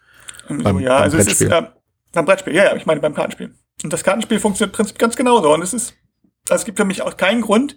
So, 0.48 0.56
beim, 0.62 0.80
ja, 0.80 0.94
beim 0.94 1.02
also 1.02 1.16
Brettspiel. 1.16 1.46
es 1.48 1.52
ist 1.52 1.58
äh, 1.58 1.66
beim 2.12 2.24
Brettspiel, 2.24 2.54
ja, 2.54 2.64
ja, 2.64 2.76
ich 2.76 2.86
meine 2.86 3.00
beim 3.00 3.14
Kartenspiel. 3.14 3.54
Und 3.82 3.92
das 3.92 4.02
Kartenspiel 4.02 4.40
funktioniert 4.40 4.74
im 4.74 4.76
Prinzip 4.76 4.98
ganz 4.98 5.16
genauso. 5.16 5.52
Und 5.52 5.62
es 5.62 5.74
ist, 5.74 5.94
also 6.48 6.62
es 6.62 6.64
gibt 6.64 6.78
für 6.78 6.84
mich 6.84 7.02
auch 7.02 7.16
keinen 7.16 7.42
Grund, 7.42 7.76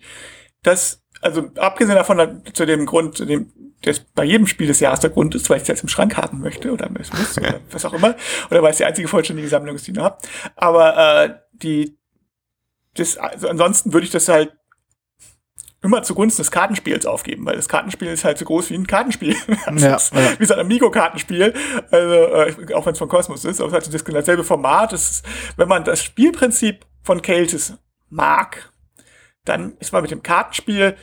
dass, 0.63 1.04
also 1.21 1.49
abgesehen 1.58 1.95
davon, 1.95 2.41
zu 2.54 2.65
dem 2.65 2.86
Grund, 2.86 3.17
zu 3.17 3.25
dem, 3.25 3.52
das 3.82 3.99
bei 3.99 4.23
jedem 4.23 4.47
Spiel 4.47 4.67
des 4.67 4.80
Jahres 4.80 4.99
der 4.99 5.10
Grund 5.10 5.36
ist, 5.36 5.49
weil 5.49 5.58
ich 5.58 5.63
es 5.63 5.67
jetzt 5.67 5.84
im 5.84 5.89
Schrank 5.89 6.17
haben 6.17 6.39
möchte 6.39 6.71
oder 6.71 6.89
muss 6.89 7.38
oder 7.38 7.60
was 7.71 7.86
auch 7.86 7.93
immer, 7.93 8.15
oder 8.49 8.62
weil 8.62 8.71
es 8.71 8.78
die 8.78 8.86
einzige 8.86 9.08
vollständige 9.08 9.47
Sammlung 9.47 9.75
ist, 9.75 9.88
die 9.88 9.91
ich 9.91 9.97
noch 9.97 10.06
habe. 10.06 10.17
Aber 10.56 11.23
äh, 11.23 11.36
die 11.54 11.99
das, 12.95 13.17
also 13.17 13.47
ansonsten 13.47 13.93
würde 13.93 14.06
ich 14.06 14.12
das 14.12 14.28
halt 14.28 14.54
immer 15.82 16.04
zugunsten 16.04 16.41
des 16.41 16.52
Kartenspiels 16.52 17.06
aufgeben, 17.06 17.45
weil 17.45 17.56
das 17.56 17.69
Kartenspiel 17.69 18.10
ist 18.10 18.25
halt 18.25 18.38
so 18.38 18.45
groß 18.45 18.69
wie 18.69 18.75
ein 18.75 18.88
Kartenspiel. 18.88 19.36
ja, 19.78 19.95
ist, 19.95 20.13
ja. 20.13 20.39
Wie 20.39 20.45
so 20.45 20.54
ein 20.54 20.60
Amigo-Kartenspiel, 20.60 21.54
also, 21.89 22.13
äh, 22.13 22.73
auch 22.73 22.86
wenn 22.86 22.93
es 22.93 22.99
von 22.99 23.08
Cosmos 23.08 23.45
ist, 23.45 23.62
aber 23.62 23.69
es 23.69 23.88
hat 23.88 23.93
das, 23.93 24.04
dasselbe 24.04 24.43
Format. 24.43 24.91
Das 24.91 25.12
ist, 25.12 25.25
wenn 25.56 25.69
man 25.69 25.84
das 25.86 26.04
Spielprinzip 26.04 26.86
von 27.02 27.21
Keltis 27.21 27.73
mag, 28.10 28.73
dann 29.45 29.78
ist 29.80 29.93
man 29.93 30.02
mit 30.02 30.12
dem 30.12 30.21
Kartenspiel 30.21 30.97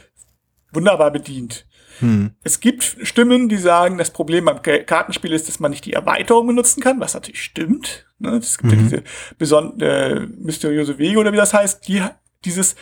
wunderbar 0.73 1.11
bedient. 1.11 1.67
Hm. 2.01 2.33
Es 2.43 2.61
gibt 2.61 2.97
Stimmen, 3.03 3.49
die 3.49 3.57
sagen, 3.57 3.99
das 3.99 4.11
Problem 4.11 4.45
beim 4.45 4.63
Kartenspiel 4.63 5.33
ist, 5.33 5.49
dass 5.49 5.61
man 5.61 5.71
nicht 5.71 5.85
die 5.85 5.93
Erweiterung 5.93 6.47
benutzen 6.47 6.83
kann, 6.83 7.01
was 7.01 7.15
natürlich 7.15 7.43
stimmt. 7.43 8.07
Ne? 8.19 8.37
Es 8.37 8.59
gibt 8.59 8.73
mhm. 8.73 8.79
ja 8.79 8.85
diese 8.85 9.03
besondere 9.39 10.27
mysteriöse 10.39 10.99
Wege 10.99 11.19
oder 11.19 11.33
wie 11.33 11.37
das 11.37 11.55
heißt. 11.55 11.87
Die, 11.89 12.03
dieses, 12.45 12.77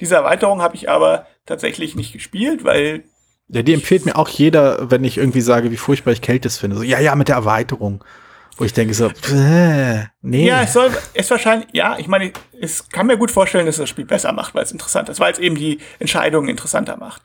diese 0.00 0.16
Erweiterung 0.16 0.62
habe 0.62 0.76
ich 0.76 0.88
aber 0.88 1.26
tatsächlich 1.46 1.96
nicht 1.96 2.12
gespielt, 2.12 2.64
weil 2.64 3.04
ja, 3.50 3.62
die 3.62 3.72
empfiehlt 3.72 4.04
mir 4.04 4.16
auch 4.16 4.28
jeder, 4.28 4.90
wenn 4.90 5.04
ich 5.04 5.16
irgendwie 5.16 5.40
sage, 5.40 5.70
wie 5.70 5.78
furchtbar 5.78 6.12
ich 6.12 6.20
Kältes 6.20 6.58
finde. 6.58 6.76
So, 6.76 6.82
ja, 6.82 7.00
ja, 7.00 7.14
mit 7.14 7.28
der 7.28 7.36
Erweiterung. 7.36 8.04
Wo 8.58 8.64
ich 8.64 8.72
denke 8.72 8.92
so, 8.92 9.06
äh, 9.32 10.06
nee. 10.20 10.46
Ja, 10.46 10.62
es 10.62 10.72
soll, 10.72 10.90
es 11.14 11.30
wahrscheinlich, 11.30 11.68
ja, 11.72 11.96
ich 11.96 12.08
meine, 12.08 12.32
es 12.60 12.88
kann 12.88 13.06
mir 13.06 13.16
gut 13.16 13.30
vorstellen, 13.30 13.66
dass 13.66 13.76
das 13.76 13.88
Spiel 13.88 14.04
besser 14.04 14.32
macht, 14.32 14.52
weil 14.52 14.64
es 14.64 14.72
interessant 14.72 15.08
ist, 15.08 15.20
weil 15.20 15.32
es 15.32 15.38
eben 15.38 15.54
die 15.54 15.78
Entscheidungen 16.00 16.48
interessanter 16.48 16.96
macht. 16.96 17.22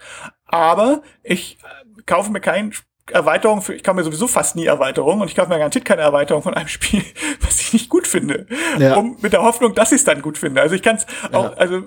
Aber 0.54 1.02
ich 1.24 1.58
äh, 1.64 2.02
kaufe 2.06 2.32
mir 2.32 2.40
keine 2.40 2.70
Erweiterung 3.12 3.64
für, 3.64 3.74
ich 3.74 3.84
kaufe 3.84 3.96
mir 3.96 4.04
sowieso 4.04 4.28
fast 4.28 4.56
nie 4.56 4.68
Erweiterungen 4.68 5.24
und 5.24 5.28
ich 5.28 5.36
kaufe 5.36 5.50
mir 5.50 5.58
garantiert 5.58 5.84
keine 5.84 6.04
Erweiterung 6.04 6.44
von 6.44 6.54
einem 6.54 6.68
Spiel, 6.68 7.04
was 7.42 7.60
ich 7.60 7.74
nicht 7.74 7.90
gut 7.90 8.06
finde. 8.06 8.46
Ja. 8.78 8.98
Um, 8.98 9.18
mit 9.20 9.34
der 9.34 9.42
Hoffnung, 9.42 9.74
dass 9.74 9.92
ich 9.92 9.98
es 9.98 10.04
dann 10.04 10.22
gut 10.22 10.38
finde. 10.38 10.62
Also 10.62 10.76
ich 10.76 10.84
kann 10.84 10.98
es 10.98 11.08
auch, 11.32 11.46
ja. 11.46 11.54
also, 11.54 11.82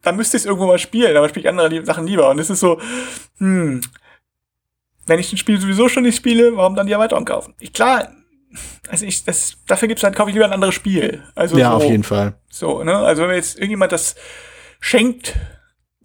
dann 0.00 0.16
müsste 0.16 0.38
ich 0.38 0.44
es 0.44 0.46
irgendwo 0.46 0.66
mal 0.66 0.78
spielen, 0.78 1.14
aber 1.14 1.28
spiele 1.28 1.42
ich 1.42 1.48
andere 1.50 1.84
Sachen 1.84 2.06
lieber. 2.06 2.30
Und 2.30 2.38
es 2.38 2.48
ist 2.48 2.60
so, 2.60 2.80
hm, 3.36 3.82
wenn 5.04 5.18
ich 5.18 5.30
ein 5.30 5.36
Spiel 5.36 5.60
sowieso 5.60 5.90
schon 5.90 6.04
nicht 6.04 6.16
spiele, 6.16 6.56
warum 6.56 6.74
dann 6.74 6.86
die 6.86 6.94
Erweiterung 6.94 7.26
kaufen? 7.26 7.54
Ich, 7.60 7.74
klar, 7.74 8.12
also 8.88 9.04
ich, 9.04 9.24
das, 9.24 9.58
dafür 9.66 9.88
gibt's 9.88 10.00
dann, 10.00 10.14
kaufe 10.14 10.30
ich 10.30 10.34
lieber 10.34 10.46
ein 10.46 10.52
anderes 10.54 10.74
Spiel. 10.74 11.22
Also 11.34 11.58
ja, 11.58 11.70
so, 11.70 11.76
auf 11.76 11.84
jeden 11.84 12.04
Fall. 12.04 12.38
So, 12.48 12.82
ne? 12.82 12.96
Also 12.96 13.22
wenn 13.22 13.28
mir 13.28 13.36
jetzt 13.36 13.56
irgendjemand 13.56 13.92
das 13.92 14.14
schenkt, 14.80 15.34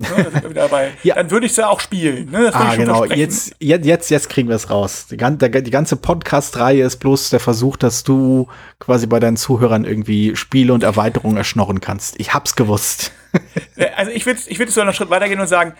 ne, 0.02 0.54
dabei, 0.54 0.92
ja. 1.04 1.16
dann 1.16 1.32
würde 1.32 1.46
ich 1.46 1.54
sie 1.54 1.68
auch 1.68 1.80
spielen. 1.80 2.32
Ne? 2.32 2.52
ah, 2.54 2.76
genau. 2.76 3.06
Jetzt, 3.06 3.56
jetzt, 3.60 4.10
jetzt 4.10 4.30
kriegen 4.30 4.50
wir 4.50 4.56
es 4.56 4.70
raus. 4.70 5.08
Die, 5.10 5.18
die 5.18 5.72
ganze 5.72 5.96
Podcast-Reihe 5.96 6.84
ist 6.84 6.98
bloß 6.98 7.30
der 7.30 7.40
Versuch, 7.40 7.78
dass 7.78 8.04
du 8.04 8.48
quasi 8.80 9.08
bei 9.08 9.20
deinen 9.20 9.38
Zuhörern 9.38 9.86
irgendwie 9.86 10.36
Spiele 10.36 10.74
und 10.74 10.84
Erweiterungen 10.84 11.38
erschnorren 11.38 11.82
kannst. 11.82 12.20
Ich 12.20 12.34
hab's 12.34 12.56
gewusst. 12.56 13.12
also 13.96 14.12
ich 14.12 14.26
würde 14.26 14.40
ich 14.48 14.60
würd 14.60 14.72
so 14.72 14.82
einen 14.82 14.94
Schritt 14.94 15.10
weitergehen 15.10 15.40
und 15.40 15.48
sagen, 15.48 15.74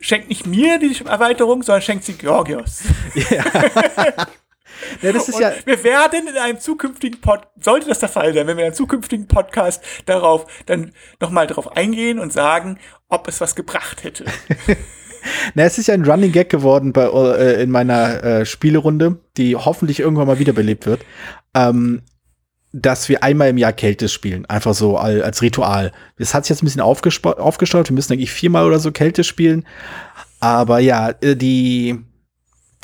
schenkt 0.00 0.28
nicht 0.28 0.46
mir 0.46 0.78
die 0.78 0.96
Erweiterung, 1.04 1.62
sondern 1.62 1.82
schenkt 1.82 2.04
sie 2.04 2.14
Georgios. 2.14 2.82
Ja. 3.30 3.44
Ja, 5.02 5.12
das 5.12 5.28
ist 5.28 5.38
ja 5.38 5.52
wir 5.64 5.82
werden 5.84 6.28
in 6.28 6.36
einem 6.36 6.60
zukünftigen 6.60 7.20
Pod 7.20 7.40
sollte 7.60 7.88
das 7.88 7.98
der 7.98 8.08
Fall 8.08 8.34
sein, 8.34 8.46
wenn 8.46 8.56
wir 8.56 8.64
in 8.64 8.68
einem 8.68 8.74
zukünftigen 8.74 9.28
Podcast 9.28 9.82
darauf 10.06 10.46
dann 10.66 10.92
nochmal 11.20 11.46
darauf 11.46 11.76
eingehen 11.76 12.18
und 12.18 12.32
sagen, 12.32 12.78
ob 13.08 13.28
es 13.28 13.40
was 13.40 13.54
gebracht 13.54 14.04
hätte. 14.04 14.24
Na, 15.54 15.64
es 15.64 15.78
ist 15.78 15.86
ja 15.86 15.94
ein 15.94 16.04
Running 16.04 16.32
Gag 16.32 16.50
geworden 16.50 16.92
bei, 16.92 17.06
äh, 17.06 17.62
in 17.62 17.70
meiner 17.70 18.22
äh, 18.22 18.46
Spielerunde, 18.46 19.18
die 19.36 19.56
hoffentlich 19.56 20.00
irgendwann 20.00 20.26
mal 20.26 20.38
wiederbelebt 20.38 20.86
wird, 20.86 21.04
ähm, 21.54 22.02
dass 22.72 23.08
wir 23.08 23.22
einmal 23.22 23.50
im 23.50 23.58
Jahr 23.58 23.72
Kälte 23.72 24.08
spielen. 24.08 24.46
Einfach 24.46 24.74
so 24.74 24.98
als 24.98 25.42
Ritual. 25.42 25.92
Das 26.18 26.34
hat 26.34 26.44
sich 26.44 26.50
jetzt 26.50 26.62
ein 26.62 26.66
bisschen 26.66 26.80
aufgestaut. 26.80 27.88
Wir 27.88 27.94
müssen 27.94 28.12
eigentlich 28.12 28.32
viermal 28.32 28.66
oder 28.66 28.80
so 28.80 28.90
Kälte 28.90 29.22
spielen. 29.22 29.64
Aber 30.40 30.80
ja, 30.80 31.10
äh, 31.20 31.36
die, 31.36 32.00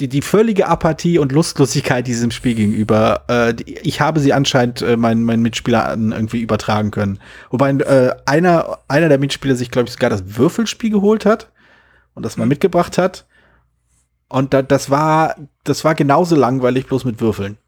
die, 0.00 0.08
die 0.08 0.22
völlige 0.22 0.66
Apathie 0.66 1.18
und 1.18 1.32
Lustlosigkeit 1.32 2.06
diesem 2.06 2.30
Spiel 2.30 2.54
gegenüber, 2.54 3.24
äh, 3.28 3.54
die, 3.54 3.78
ich 3.78 4.00
habe 4.00 4.18
sie 4.18 4.32
anscheinend 4.32 4.82
äh, 4.82 4.96
meinen, 4.96 5.24
meinen 5.24 5.42
Mitspielern 5.42 6.12
irgendwie 6.12 6.40
übertragen 6.40 6.90
können. 6.90 7.20
Wobei 7.50 7.70
äh, 7.70 8.14
einer, 8.24 8.78
einer 8.88 9.08
der 9.08 9.18
Mitspieler 9.18 9.54
sich, 9.54 9.70
glaube 9.70 9.88
ich, 9.88 9.92
sogar 9.92 10.10
das 10.10 10.36
Würfelspiel 10.36 10.90
geholt 10.90 11.26
hat 11.26 11.50
und 12.14 12.24
das 12.24 12.36
mal 12.36 12.44
mhm. 12.44 12.50
mitgebracht 12.50 12.98
hat. 12.98 13.26
Und 14.28 14.54
da, 14.54 14.62
das 14.62 14.90
war, 14.90 15.36
das 15.64 15.84
war 15.84 15.94
genauso 15.94 16.34
langweilig, 16.34 16.86
bloß 16.86 17.04
mit 17.04 17.20
Würfeln. 17.20 17.58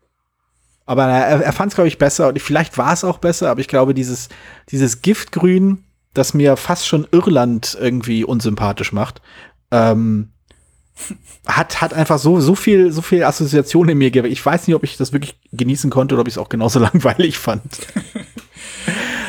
Aber 0.87 1.05
er, 1.05 1.43
er 1.43 1.53
fand 1.53 1.72
es, 1.72 1.74
glaube 1.74 1.89
ich, 1.89 1.99
besser 1.99 2.28
und 2.28 2.41
vielleicht 2.41 2.78
war 2.78 2.93
es 2.93 3.05
auch 3.05 3.18
besser, 3.18 3.51
aber 3.51 3.61
ich 3.61 3.68
glaube, 3.68 3.95
dieses, 3.95 4.28
dieses 4.70 5.03
Giftgrün, 5.03 5.85
das 6.14 6.35
mir 6.35 6.57
fast 6.57 6.87
schon 6.87 7.07
Irland 7.12 7.76
irgendwie 7.80 8.24
unsympathisch 8.24 8.93
macht, 8.93 9.22
ähm, 9.70 10.32
hat, 11.47 11.80
hat 11.80 11.95
einfach 11.95 12.18
so, 12.18 12.40
so 12.40 12.55
viel, 12.55 12.93
so 12.93 13.03
viel 13.03 13.24
Assoziation 13.24 13.88
in 13.88 13.99
mir 13.99 14.11
gegeben. 14.11 14.30
Ich 14.30 14.45
weiß 14.45 14.66
nicht, 14.66 14.76
ob 14.76 14.84
ich 14.84 14.97
das 14.97 15.12
wirklich 15.12 15.38
genießen 15.53 15.90
konnte 15.90 16.14
oder 16.14 16.22
ob 16.22 16.28
ich 16.28 16.34
es 16.34 16.38
auch 16.38 16.49
genauso 16.49 16.78
langweilig 16.80 17.38
fand. 17.38 17.62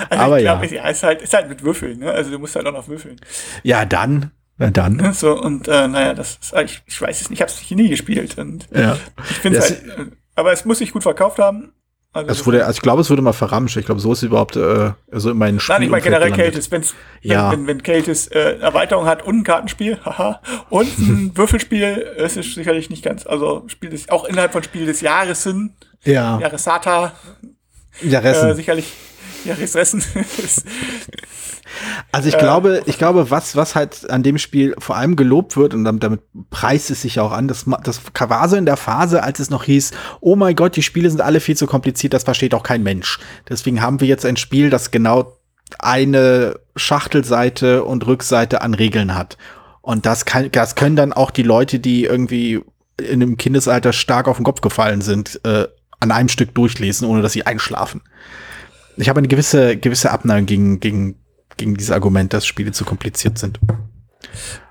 Also 0.09 0.25
aber 0.25 0.37
ich 0.37 0.43
glaub, 0.43 0.71
ja. 0.71 0.89
ist 0.89 1.01
halt, 1.01 1.21
ist 1.21 1.33
halt 1.33 1.49
mit 1.49 1.63
Würfeln, 1.63 1.99
ne? 1.99 2.11
Also 2.11 2.29
du 2.29 2.37
musst 2.37 2.55
halt 2.55 2.67
auch 2.67 2.73
noch 2.73 2.87
würfeln. 2.87 3.19
Ja, 3.63 3.85
dann. 3.85 4.31
Na 4.57 4.69
dann. 4.69 5.13
So, 5.13 5.39
und 5.39 5.67
äh, 5.67 5.87
naja, 5.87 6.13
das 6.13 6.37
ist, 6.41 6.53
ich, 6.53 6.83
ich 6.85 7.01
weiß 7.01 7.21
es 7.21 7.29
nicht, 7.29 7.39
ich 7.39 7.41
habe 7.41 7.51
es 7.51 7.71
nie 7.71 7.89
gespielt. 7.89 8.37
Und 8.37 8.67
ja. 8.71 8.97
ich 9.29 9.37
finde 9.37 9.59
es 9.59 9.69
halt, 9.69 9.87
äh, 9.87 10.11
aber 10.35 10.51
es 10.51 10.65
muss 10.65 10.79
sich 10.79 10.91
gut 10.91 11.03
verkauft 11.03 11.39
haben. 11.39 11.73
Also, 12.13 12.29
es 12.29 12.45
wurde, 12.45 12.63
also 12.63 12.77
ich 12.77 12.81
glaube, 12.81 13.01
es 13.01 13.09
wurde 13.09 13.23
mal 13.23 13.33
verramscht. 13.33 13.75
Ich 13.75 13.87
glaube, 13.87 13.99
so 13.99 14.11
ist 14.13 14.19
es 14.19 14.23
überhaupt 14.23 14.55
äh, 14.55 14.91
so 15.11 15.31
in 15.31 15.37
meinen 15.37 15.59
Spielen. 15.59 15.77
Nein, 15.77 15.83
ich 15.83 15.89
meine 15.89 16.03
generell 16.03 16.31
Keltis. 16.31 16.69
Wenn's, 16.69 16.93
ja. 17.21 17.51
Wenn, 17.51 17.61
wenn, 17.61 17.67
wenn 17.67 17.83
Keltis 17.83 18.27
äh, 18.27 18.59
Erweiterung 18.59 19.05
hat 19.05 19.25
und 19.25 19.39
ein 19.39 19.43
Kartenspiel, 19.43 19.97
haha, 20.05 20.39
und 20.69 20.95
ein 20.99 21.31
Würfelspiel, 21.35 22.13
es 22.17 22.37
ist 22.37 22.53
sicherlich 22.53 22.91
nicht 22.91 23.03
ganz, 23.03 23.25
also 23.25 23.63
Spiel 23.65 23.89
des, 23.89 24.09
auch 24.09 24.25
innerhalb 24.25 24.51
von 24.51 24.61
Spiel 24.61 24.85
des 24.85 25.01
Jahres 25.01 25.41
sind. 25.41 25.73
Ja. 26.03 26.39
Jahressata. 26.39 27.13
Jaressen. 28.01 28.49
Äh, 28.49 28.55
sicherlich. 28.55 28.93
Jahresressen. 29.45 30.03
Also 32.11 32.29
ich 32.29 32.35
äh, 32.35 32.39
glaube, 32.39 32.83
ich 32.85 32.97
glaube, 32.97 33.31
was, 33.31 33.55
was 33.55 33.75
halt 33.75 34.09
an 34.09 34.23
dem 34.23 34.37
Spiel 34.37 34.75
vor 34.77 34.95
allem 34.95 35.15
gelobt 35.15 35.57
wird 35.57 35.73
und 35.73 35.83
damit, 35.83 36.21
preist 36.49 36.91
es 36.91 37.01
sich 37.01 37.19
auch 37.19 37.31
an, 37.31 37.47
das, 37.47 37.65
das 37.83 38.01
war 38.19 38.49
so 38.49 38.55
in 38.55 38.65
der 38.65 38.77
Phase, 38.77 39.23
als 39.23 39.39
es 39.39 39.49
noch 39.49 39.63
hieß, 39.63 39.91
oh 40.21 40.35
mein 40.35 40.55
Gott, 40.55 40.75
die 40.75 40.83
Spiele 40.83 41.09
sind 41.09 41.21
alle 41.21 41.39
viel 41.39 41.57
zu 41.57 41.67
kompliziert, 41.67 42.13
das 42.13 42.23
versteht 42.23 42.53
auch 42.53 42.63
kein 42.63 42.83
Mensch. 42.83 43.19
Deswegen 43.49 43.81
haben 43.81 43.99
wir 43.99 44.07
jetzt 44.07 44.25
ein 44.25 44.37
Spiel, 44.37 44.69
das 44.69 44.91
genau 44.91 45.37
eine 45.79 46.59
Schachtelseite 46.75 47.83
und 47.83 48.05
Rückseite 48.05 48.61
an 48.61 48.73
Regeln 48.73 49.15
hat. 49.15 49.37
Und 49.81 50.05
das 50.05 50.25
kann, 50.25 50.49
das 50.51 50.75
können 50.75 50.95
dann 50.95 51.13
auch 51.13 51.31
die 51.31 51.43
Leute, 51.43 51.79
die 51.79 52.05
irgendwie 52.05 52.61
in 53.01 53.21
einem 53.21 53.37
Kindesalter 53.37 53.91
stark 53.91 54.27
auf 54.27 54.37
den 54.37 54.45
Kopf 54.45 54.61
gefallen 54.61 55.01
sind, 55.01 55.41
äh, 55.43 55.67
an 55.99 56.11
einem 56.11 56.29
Stück 56.29 56.53
durchlesen, 56.53 57.07
ohne 57.07 57.21
dass 57.21 57.33
sie 57.33 57.45
einschlafen. 57.45 58.01
Ich 58.97 59.09
habe 59.09 59.17
eine 59.17 59.27
gewisse, 59.27 59.77
gewisse 59.77 60.11
Abneigung 60.11 60.45
gegen, 60.45 60.79
gegen 60.79 61.15
gegen 61.57 61.75
dieses 61.75 61.91
Argument, 61.91 62.33
dass 62.33 62.45
Spiele 62.45 62.71
zu 62.71 62.85
kompliziert 62.85 63.37
sind? 63.37 63.59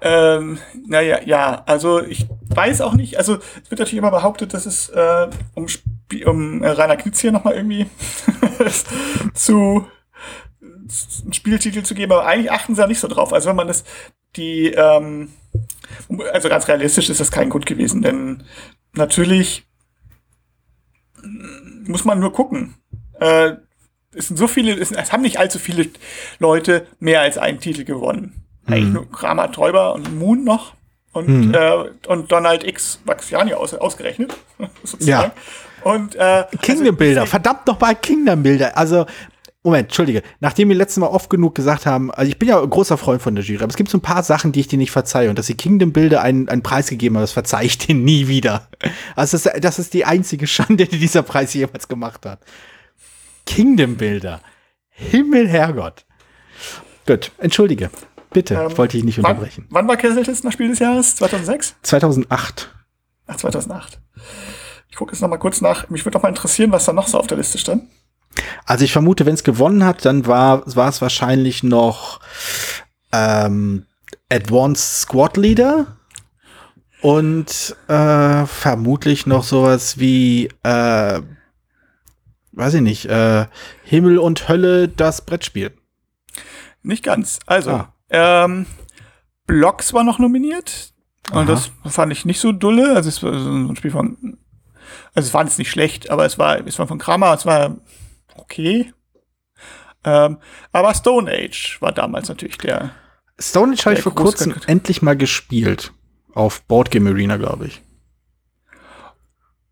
Ähm, 0.00 0.58
naja, 0.86 1.20
ja, 1.24 1.62
also 1.66 2.02
ich 2.02 2.26
weiß 2.48 2.80
auch 2.80 2.94
nicht, 2.94 3.16
also 3.16 3.36
es 3.36 3.70
wird 3.70 3.78
natürlich 3.80 3.98
immer 3.98 4.10
behauptet, 4.10 4.54
dass 4.54 4.66
es 4.66 4.88
äh, 4.88 5.28
um, 5.54 5.66
um 6.26 6.62
äh, 6.62 6.68
Rainer 6.68 6.96
Knitz 6.96 7.20
hier 7.20 7.32
nochmal 7.32 7.54
irgendwie 7.54 7.86
zu 9.34 9.86
einen 11.22 11.32
Spieltitel 11.32 11.82
zu 11.82 11.94
geben, 11.94 12.12
aber 12.12 12.26
eigentlich 12.26 12.50
achten 12.50 12.74
sie 12.74 12.80
ja 12.80 12.86
nicht 12.86 13.00
so 13.00 13.08
drauf. 13.08 13.32
Also 13.32 13.48
wenn 13.48 13.56
man 13.56 13.68
das, 13.68 13.84
die, 14.36 14.68
ähm, 14.68 15.32
also 16.32 16.48
ganz 16.48 16.68
realistisch 16.68 17.08
ist 17.08 17.20
das 17.20 17.30
kein 17.30 17.50
Grund 17.50 17.66
gewesen, 17.66 18.02
denn 18.02 18.44
natürlich 18.94 19.66
muss 21.86 22.04
man 22.04 22.20
nur 22.20 22.32
gucken. 22.32 22.74
Äh, 23.20 23.56
es 24.14 24.28
sind 24.28 24.36
so 24.36 24.46
viele, 24.46 24.74
es, 24.74 24.92
es 24.92 25.12
haben 25.12 25.22
nicht 25.22 25.38
allzu 25.38 25.58
viele 25.58 25.88
Leute 26.38 26.86
mehr 27.00 27.20
als 27.20 27.38
einen 27.38 27.60
Titel 27.60 27.84
gewonnen. 27.84 28.44
Mhm. 28.66 28.72
Eigentlich 28.72 28.92
nur 28.94 29.10
Kramer, 29.10 29.52
Täuber 29.52 29.94
und 29.94 30.18
Moon 30.18 30.44
noch. 30.44 30.74
Und, 31.12 31.28
mhm. 31.28 31.54
äh, 31.54 32.08
und 32.08 32.32
Donald 32.32 32.64
X 32.64 33.00
Vaxiani 33.04 33.54
aus, 33.54 33.74
ausgerechnet. 33.74 34.34
sozusagen. 34.84 35.32
Ja. 35.34 35.90
Und, 35.90 36.14
äh, 36.14 36.44
Kingdom 36.62 36.96
Builder, 36.96 37.22
also, 37.22 37.30
verdammt 37.30 37.66
nochmal 37.66 37.96
Kingdom 37.96 38.42
Builder. 38.42 38.76
Also, 38.76 39.06
Moment, 39.64 39.84
Entschuldige. 39.84 40.22
Nachdem 40.40 40.70
wir 40.70 40.76
letztes 40.76 40.98
Mal 40.98 41.06
oft 41.06 41.30
genug 41.30 41.54
gesagt 41.54 41.86
haben, 41.86 42.10
also 42.10 42.28
ich 42.28 42.36
bin 42.36 42.48
ja 42.48 42.60
ein 42.60 42.68
großer 42.68 42.98
Freund 42.98 43.22
von 43.22 43.36
der 43.36 43.44
Jury, 43.44 43.62
aber 43.62 43.70
es 43.70 43.76
gibt 43.76 43.90
so 43.90 43.98
ein 43.98 44.02
paar 44.02 44.24
Sachen, 44.24 44.50
die 44.50 44.58
ich 44.58 44.66
dir 44.66 44.76
nicht 44.76 44.90
verzeihe. 44.90 45.30
Und 45.30 45.38
dass 45.38 45.46
sie 45.46 45.54
Kingdom 45.54 45.92
Builder 45.92 46.20
einen, 46.20 46.48
einen 46.48 46.62
Preis 46.62 46.88
gegeben 46.88 47.16
haben, 47.16 47.22
das 47.22 47.32
verzeihe 47.32 47.66
ich 47.66 47.78
dir 47.78 47.94
nie 47.94 48.26
wieder. 48.26 48.68
Also 49.14 49.38
das, 49.38 49.60
das 49.60 49.78
ist 49.78 49.94
die 49.94 50.04
einzige 50.04 50.48
Schande, 50.48 50.86
die 50.86 50.98
dieser 50.98 51.22
Preis 51.22 51.54
jemals 51.54 51.86
gemacht 51.86 52.26
hat. 52.26 52.40
Kingdom 53.54 53.96
Builder. 53.96 54.40
Himmel, 54.88 55.46
Herrgott. 55.46 56.06
Gut, 57.06 57.32
entschuldige. 57.36 57.90
Bitte, 58.32 58.54
ähm, 58.54 58.78
wollte 58.78 58.96
ich 58.96 59.04
nicht 59.04 59.18
unterbrechen. 59.18 59.66
Wann, 59.68 59.82
wann 59.82 59.88
war 59.88 59.96
Kesseltest 59.98 60.42
nach 60.42 60.52
Spiel 60.52 60.68
des 60.68 60.78
Jahres? 60.78 61.16
2006? 61.16 61.76
2008. 61.82 62.74
Ach, 63.26 63.36
2008. 63.36 64.00
Ich 64.88 64.96
gucke 64.96 65.12
jetzt 65.12 65.20
noch 65.20 65.28
mal 65.28 65.36
kurz 65.36 65.60
nach. 65.60 65.90
Mich 65.90 66.06
würde 66.06 66.14
doch 66.14 66.22
mal 66.22 66.30
interessieren, 66.30 66.72
was 66.72 66.86
da 66.86 66.94
noch 66.94 67.08
so 67.08 67.18
auf 67.18 67.26
der 67.26 67.36
Liste 67.36 67.58
stand. 67.58 67.82
Also 68.64 68.86
ich 68.86 68.92
vermute, 68.92 69.26
wenn 69.26 69.34
es 69.34 69.44
gewonnen 69.44 69.84
hat, 69.84 70.06
dann 70.06 70.26
war, 70.26 70.62
war 70.74 70.88
es 70.88 71.02
wahrscheinlich 71.02 71.62
noch 71.62 72.20
ähm, 73.12 73.84
Advanced 74.30 75.02
Squad 75.02 75.36
Leader 75.36 75.98
und 77.02 77.76
äh, 77.88 78.46
vermutlich 78.46 79.26
noch 79.26 79.44
sowas 79.44 79.98
wie 79.98 80.48
äh, 80.62 81.20
weiß 82.52 82.74
ich 82.74 82.80
nicht, 82.82 83.06
äh, 83.06 83.46
Himmel 83.84 84.18
und 84.18 84.48
Hölle, 84.48 84.88
das 84.88 85.24
Brettspiel. 85.24 85.72
Nicht 86.82 87.04
ganz. 87.04 87.38
Also, 87.46 87.70
ah. 87.70 87.94
ähm, 88.10 88.66
Blocks 89.46 89.92
war 89.92 90.04
noch 90.04 90.18
nominiert. 90.18 90.92
Aha. 91.30 91.40
Und 91.40 91.48
das 91.48 91.70
fand 91.86 92.12
ich 92.12 92.24
nicht 92.24 92.40
so 92.40 92.52
dulle. 92.52 92.94
Also 92.94 93.08
es 93.08 93.22
war 93.22 93.38
so 93.38 93.50
ein 93.50 93.76
Spiel 93.76 93.90
von, 93.90 94.38
also 95.14 95.26
es 95.26 95.34
war 95.34 95.44
jetzt 95.44 95.58
nicht 95.58 95.70
schlecht, 95.70 96.10
aber 96.10 96.24
es 96.24 96.38
war, 96.38 96.66
es 96.66 96.78
war 96.78 96.86
von 96.86 96.98
Kramer, 96.98 97.34
es 97.34 97.46
war 97.46 97.76
okay. 98.36 98.92
Ähm, 100.04 100.38
aber 100.72 100.94
Stone 100.94 101.30
Age 101.30 101.80
war 101.80 101.92
damals 101.92 102.28
natürlich 102.28 102.58
der. 102.58 102.90
Stone 103.38 103.74
Age 103.74 103.86
habe 103.86 103.94
ich 103.96 104.02
vor 104.02 104.14
kurzem 104.14 104.54
endlich 104.66 105.02
mal 105.02 105.16
gespielt. 105.16 105.92
Auf 106.34 106.62
Boardgame 106.62 107.10
Arena, 107.10 107.36
glaube 107.36 107.66
ich. 107.66 107.82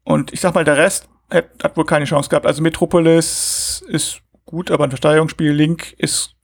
Und 0.04 0.32
ich 0.32 0.40
sag 0.40 0.54
mal, 0.54 0.64
der 0.64 0.76
Rest 0.76 1.08
hat, 1.30 1.46
hat 1.62 1.76
wohl 1.76 1.84
keine 1.84 2.04
Chance 2.04 2.28
gehabt. 2.28 2.46
Also 2.46 2.62
Metropolis 2.62 3.84
ist 3.88 4.20
gut, 4.44 4.70
aber 4.70 4.84
ein 4.84 4.90
Versteigerungsspiel. 4.90 5.52
Link 5.52 5.92
ist 5.98 6.34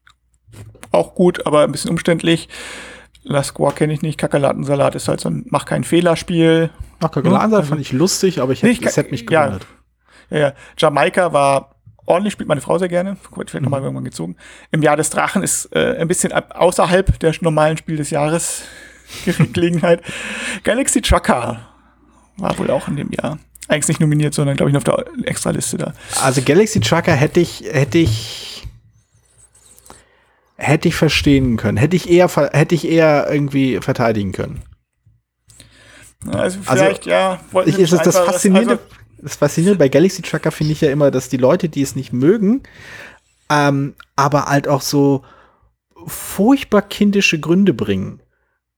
auch 0.93 1.15
gut, 1.15 1.47
aber 1.47 1.65
ein 1.65 1.73
bisschen 1.73 1.91
umständlich. 1.91 2.49
La 3.23 3.43
Square 3.43 3.75
kenne 3.75 3.93
ich 3.93 4.03
nicht. 4.03 4.19
Kakerlatensalat 4.19 4.95
ist 4.95 5.09
halt 5.09 5.21
so 5.21 5.29
ein 5.29 5.45
Mach 5.49 5.65
keinen 5.65 5.85
Fehler-Spiel. 5.85 6.71
Ach, 7.01 7.11
Kakerlatensalat 7.11 7.61
also, 7.61 7.69
fand 7.71 7.81
ich 7.81 7.93
lustig, 7.93 8.41
aber 8.41 8.53
ich 8.53 8.63
hätte, 8.63 8.81
das 8.83 8.97
hätte 8.97 9.11
mich 9.11 9.27
gewundert. 9.27 9.67
Ja, 10.31 10.39
ja, 10.39 10.53
Jamaika 10.79 11.33
war 11.33 11.77
ordentlich, 12.07 12.33
spielt 12.33 12.49
meine 12.49 12.61
Frau 12.61 12.79
sehr 12.79 12.89
gerne. 12.89 13.17
Wird 13.35 13.51
vielleicht 13.51 13.63
mhm. 13.63 13.65
nochmal 13.65 13.83
irgendwann 13.83 14.05
gezogen. 14.05 14.37
Im 14.71 14.83
Jahr 14.83 14.97
des 14.97 15.11
Drachen 15.11 15.43
ist 15.43 15.67
äh, 15.75 15.97
ein 15.99 16.09
bisschen 16.09 16.33
außerhalb 16.33 17.19
der 17.19 17.35
normalen 17.41 17.77
Spiel 17.77 17.97
des 17.97 18.11
Jahres 18.11 18.63
Gelegenheit. 19.53 20.03
Galaxy 20.63 21.03
Trucker 21.03 21.61
war 22.37 22.59
wohl 22.59 22.71
auch 22.71 22.89
in 22.89 22.97
dem 22.97 23.11
Jahr 23.11 23.39
eigentlich 23.69 23.89
nicht 23.89 24.01
nominiert, 24.01 24.35
sondern 24.35 24.57
glaube 24.57 24.71
ich 24.71 24.75
noch 24.75 24.87
auf 24.87 25.05
der 25.05 25.29
Extraliste 25.29 25.77
da. 25.77 25.95
Also 26.23 26.43
Galaxy 26.43 26.81
Trucker 26.81 27.13
hätte 27.13 27.41
ich, 27.41 27.65
hätte 27.71 27.99
ich, 27.99 28.67
hätte 30.57 30.89
ich 30.89 30.95
verstehen 30.95 31.57
können. 31.57 31.77
Hätte 31.77 31.97
ich 31.97 32.09
eher, 32.09 32.29
hätte 32.53 32.75
ich 32.75 32.87
eher 32.87 33.29
irgendwie 33.31 33.81
verteidigen 33.81 34.33
können. 34.33 34.63
Also 36.27 36.59
vielleicht, 36.63 37.09
also, 37.09 37.11
ja. 37.11 37.41
Ich, 37.67 37.79
ist 37.79 37.93
das, 37.93 38.03
das 38.03 38.19
Faszinierende, 38.19 38.75
also, 38.75 38.85
das 39.19 39.37
Faszinierende 39.37 39.79
bei 39.79 39.89
Galaxy 39.89 40.23
Trucker 40.23 40.51
finde 40.51 40.73
ich 40.73 40.81
ja 40.81 40.91
immer, 40.91 41.11
dass 41.11 41.29
die 41.29 41.37
Leute, 41.37 41.69
die 41.69 41.83
es 41.83 41.95
nicht 41.95 42.13
mögen, 42.13 42.63
ähm, 43.51 43.95
aber 44.17 44.47
halt 44.47 44.69
auch 44.69 44.83
so 44.83 45.23
furchtbar 46.07 46.83
kindische 46.83 47.41
Gründe 47.41 47.75
bringen. 47.75 48.21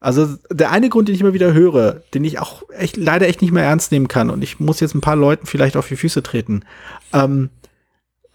Also 0.00 0.36
der 0.50 0.70
eine 0.70 0.88
Grund, 0.88 1.08
den 1.08 1.14
ich 1.14 1.20
immer 1.20 1.34
wieder 1.34 1.52
höre, 1.52 2.02
den 2.14 2.22
ich 2.24 2.38
auch 2.38 2.62
echt 2.70 2.96
leider 2.96 3.26
echt 3.26 3.42
nicht 3.42 3.50
mehr 3.50 3.64
ernst 3.64 3.90
nehmen 3.90 4.06
kann 4.06 4.30
und 4.30 4.42
ich 4.42 4.60
muss 4.60 4.80
jetzt 4.80 4.94
ein 4.94 5.00
paar 5.00 5.16
Leuten 5.16 5.46
vielleicht 5.46 5.76
auf 5.76 5.88
die 5.88 5.96
Füße 5.96 6.22
treten. 6.22 6.64
Ähm, 7.12 7.50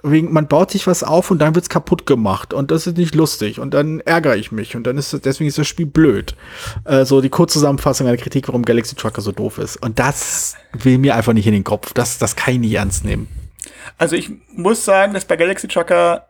wegen, 0.05 0.34
man 0.34 0.49
baut 0.49 0.70
sich 0.70 0.86
was 0.86 1.01
auf 1.01 1.32
und 1.32 1.39
dann 1.39 1.55
wird's 1.55 1.70
kaputt 1.70 2.05
gemacht 2.05 2.53
und 2.53 2.72
das 2.72 2.86
ist 2.88 2.97
nicht 2.97 3.16
lustig 3.16 3.61
und 3.61 3.74
dann 3.74 4.01
ärgere 4.01 4.36
ich 4.36 4.51
mich 4.51 4.76
und 4.76 4.86
dann 4.86 4.97
ist 4.97 5.18
deswegen 5.24 5.47
ist 5.47 5.57
das 5.57 5.68
Spiel 5.68 5.86
blöd. 5.86 6.36
Äh, 6.84 7.05
so 7.05 7.22
die 7.22 7.30
Kurzzusammenfassung 7.30 8.07
einer 8.07 8.18
Kritik, 8.18 8.49
warum 8.49 8.64
Galaxy 8.64 8.95
Trucker 8.95 9.22
so 9.22 9.32
doof 9.32 9.57
ist 9.57 9.78
und 9.78 9.99
das 9.99 10.55
will 10.74 10.97
mir 10.97 11.16
einfach 11.16 11.32
nicht 11.32 11.47
in 11.47 11.53
den 11.53 11.64
Kopf. 11.64 11.93
Das 11.93 12.18
das 12.18 12.36
kann 12.36 12.55
ich 12.55 12.59
nicht 12.59 12.74
ernst 12.74 13.05
nehmen. 13.05 13.30
Also 13.97 14.18
ich 14.18 14.30
muss 14.53 14.84
sagen, 14.84 15.14
dass 15.14 15.24
bei 15.24 15.38
Galaxy 15.38 15.70
Trucker 15.70 16.28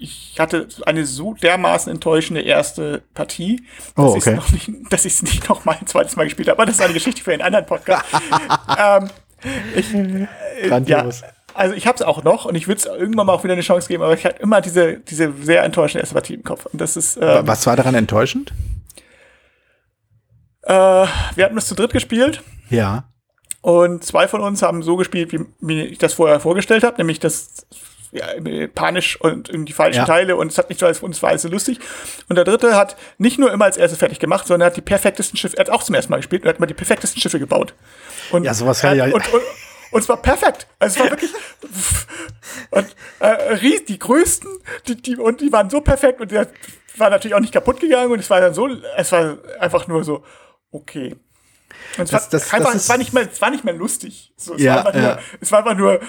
ich 0.00 0.36
hatte 0.38 0.68
eine 0.86 1.04
so 1.04 1.34
dermaßen 1.34 1.90
enttäuschende 1.90 2.40
erste 2.40 3.02
Partie, 3.14 3.64
dass 3.96 4.04
oh, 4.04 4.16
okay. 4.16 4.38
ich 4.54 4.68
es 4.92 5.04
nicht, 5.04 5.22
nicht 5.24 5.48
noch 5.48 5.64
mal 5.64 5.76
ein 5.78 5.88
zweites 5.88 6.14
Mal 6.14 6.24
gespielt 6.24 6.48
habe. 6.48 6.58
Aber 6.58 6.66
das 6.66 6.76
ist 6.76 6.80
eine 6.80 6.94
Geschichte 6.94 7.20
für 7.20 7.32
einen 7.32 7.42
anderen 7.42 7.66
Podcast. 7.66 8.04
ähm, 8.78 9.10
ich, 9.74 9.92
äh, 9.92 10.28
ja, 10.86 11.08
also 11.52 11.74
ich 11.74 11.88
habe 11.88 11.96
es 11.96 12.02
auch 12.02 12.22
noch 12.22 12.44
und 12.44 12.54
ich 12.54 12.68
würde 12.68 12.78
es 12.78 12.86
irgendwann 12.86 13.26
mal 13.26 13.32
auch 13.32 13.42
wieder 13.42 13.54
eine 13.54 13.62
Chance 13.62 13.88
geben, 13.88 14.04
aber 14.04 14.14
ich 14.14 14.24
hatte 14.24 14.40
immer 14.40 14.60
diese, 14.60 15.00
diese 15.00 15.32
sehr 15.42 15.64
enttäuschende 15.64 16.02
erste 16.02 16.14
Partie 16.14 16.34
im 16.34 16.44
Kopf. 16.44 16.66
Und 16.66 16.80
das 16.80 16.96
ist, 16.96 17.18
ähm, 17.20 17.46
Was 17.48 17.66
war 17.66 17.74
daran 17.74 17.96
enttäuschend? 17.96 18.52
Äh, 20.62 20.72
wir 20.72 21.44
hatten 21.44 21.58
es 21.58 21.66
zu 21.66 21.74
dritt 21.74 21.92
gespielt. 21.92 22.44
Ja. 22.70 23.08
Und 23.62 24.04
zwei 24.04 24.28
von 24.28 24.42
uns 24.42 24.62
haben 24.62 24.84
so 24.84 24.96
gespielt, 24.96 25.32
wie, 25.32 25.40
wie 25.60 25.82
ich 25.82 25.98
das 25.98 26.14
vorher 26.14 26.38
vorgestellt 26.38 26.84
habe, 26.84 26.98
nämlich 26.98 27.18
das 27.18 27.66
ja, 28.12 28.26
panisch 28.74 29.20
und 29.20 29.48
irgendwie 29.48 29.72
falschen 29.72 29.98
Ja. 30.00 30.04
Teile 30.06 30.36
und 30.36 30.50
es 30.50 30.58
hat 30.58 30.68
nicht 30.70 30.78
so 30.80 30.86
als 30.86 31.00
uns 31.00 31.22
war 31.22 31.30
alles 31.30 31.42
so 31.42 31.48
lustig. 31.48 31.78
Und 32.28 32.36
der 32.36 32.44
dritte 32.44 32.74
hat 32.76 32.96
nicht 33.18 33.38
nur 33.38 33.52
immer 33.52 33.66
als 33.66 33.76
erstes 33.76 33.98
fertig 33.98 34.18
gemacht, 34.18 34.46
sondern 34.46 34.62
er 34.62 34.70
hat 34.70 34.76
die 34.76 34.80
perfektesten 34.82 35.36
Schiffe, 35.36 35.56
er 35.56 35.66
hat 35.66 35.70
auch 35.70 35.82
zum 35.82 35.94
ersten 35.94 36.10
Mal 36.10 36.18
gespielt 36.18 36.42
und 36.42 36.48
hat 36.48 36.60
mal 36.60 36.66
die 36.66 36.74
perfektesten 36.74 37.20
Schiffe 37.20 37.38
gebaut. 37.38 37.74
Und 38.30 38.44
Ja, 38.44 38.54
sowas 38.54 38.80
kann 38.80 38.96
ja- 38.96 39.04
Und, 39.06 39.14
und, 39.14 39.42
und 39.90 40.00
es 40.00 40.08
war 40.08 40.20
perfekt. 40.22 40.66
Also 40.78 40.94
es 40.96 41.00
war 41.04 41.10
wirklich 41.10 41.30
und 42.70 42.96
äh, 43.20 43.26
ries, 43.54 43.84
die 43.84 43.98
größten, 43.98 44.48
die, 44.86 45.00
die, 45.00 45.16
und 45.16 45.40
die 45.40 45.52
waren 45.52 45.70
so 45.70 45.80
perfekt 45.80 46.20
und 46.20 46.30
der 46.30 46.48
war 46.96 47.10
natürlich 47.10 47.34
auch 47.34 47.40
nicht 47.40 47.52
kaputt 47.52 47.80
gegangen 47.80 48.10
und 48.12 48.18
es 48.18 48.28
war 48.30 48.40
dann 48.40 48.54
so, 48.54 48.68
es 48.96 49.12
war 49.12 49.38
einfach 49.60 49.86
nur 49.86 50.04
so, 50.04 50.24
okay. 50.72 51.14
Und 51.96 52.04
es, 52.04 52.10
Das- 52.10 52.22
war, 52.24 52.30
das- 52.30 52.52
einfach, 52.54 52.72
das 52.72 52.82
es, 52.82 52.88
war 52.88 52.98
nicht 52.98 53.12
mehr, 53.12 53.28
es 53.30 53.40
war 53.40 53.50
nicht 53.50 53.64
mehr 53.64 53.74
lustig. 53.74 54.32
So, 54.36 54.54
es, 54.54 54.62
Ja, 54.62 54.76
war 54.76 54.86
einfach 54.86 54.94
ja. 55.00 55.08
nur, 55.14 55.18
es 55.40 55.52
war 55.52 55.58
einfach 55.60 55.76
nur 55.76 56.00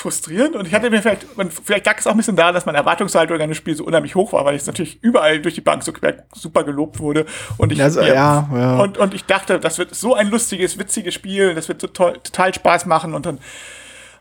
frustrierend 0.00 0.56
und 0.56 0.66
ich 0.66 0.74
hatte 0.74 0.90
mir 0.90 1.00
vielleicht, 1.02 1.26
und 1.36 1.52
vielleicht 1.52 1.86
lag 1.86 1.98
es 1.98 2.06
auch 2.06 2.12
ein 2.12 2.16
bisschen 2.16 2.36
daran, 2.36 2.54
dass 2.54 2.66
meine 2.66 2.78
Erwartungshaltung 2.78 3.40
an 3.40 3.48
das 3.48 3.56
Spiel 3.56 3.74
so 3.76 3.84
unheimlich 3.84 4.14
hoch 4.14 4.32
war, 4.32 4.44
weil 4.44 4.54
es 4.54 4.66
natürlich 4.66 5.02
überall 5.02 5.40
durch 5.40 5.54
die 5.54 5.60
Bank 5.60 5.82
so 5.82 5.92
super 6.34 6.64
gelobt 6.64 6.98
wurde 6.98 7.26
und 7.58 7.72
ich, 7.72 7.82
Also, 7.82 8.00
ja, 8.00 8.48
ja. 8.52 8.78
Und, 8.80 8.98
und 8.98 9.14
ich 9.14 9.24
dachte, 9.24 9.60
das 9.60 9.78
wird 9.78 9.94
so 9.94 10.14
ein 10.14 10.28
lustiges, 10.28 10.78
witziges 10.78 11.14
Spiel, 11.14 11.54
das 11.54 11.68
wird 11.68 11.80
so 11.80 11.86
toll, 11.86 12.14
total 12.24 12.54
Spaß 12.54 12.86
machen 12.86 13.14
und 13.14 13.26
dann 13.26 13.38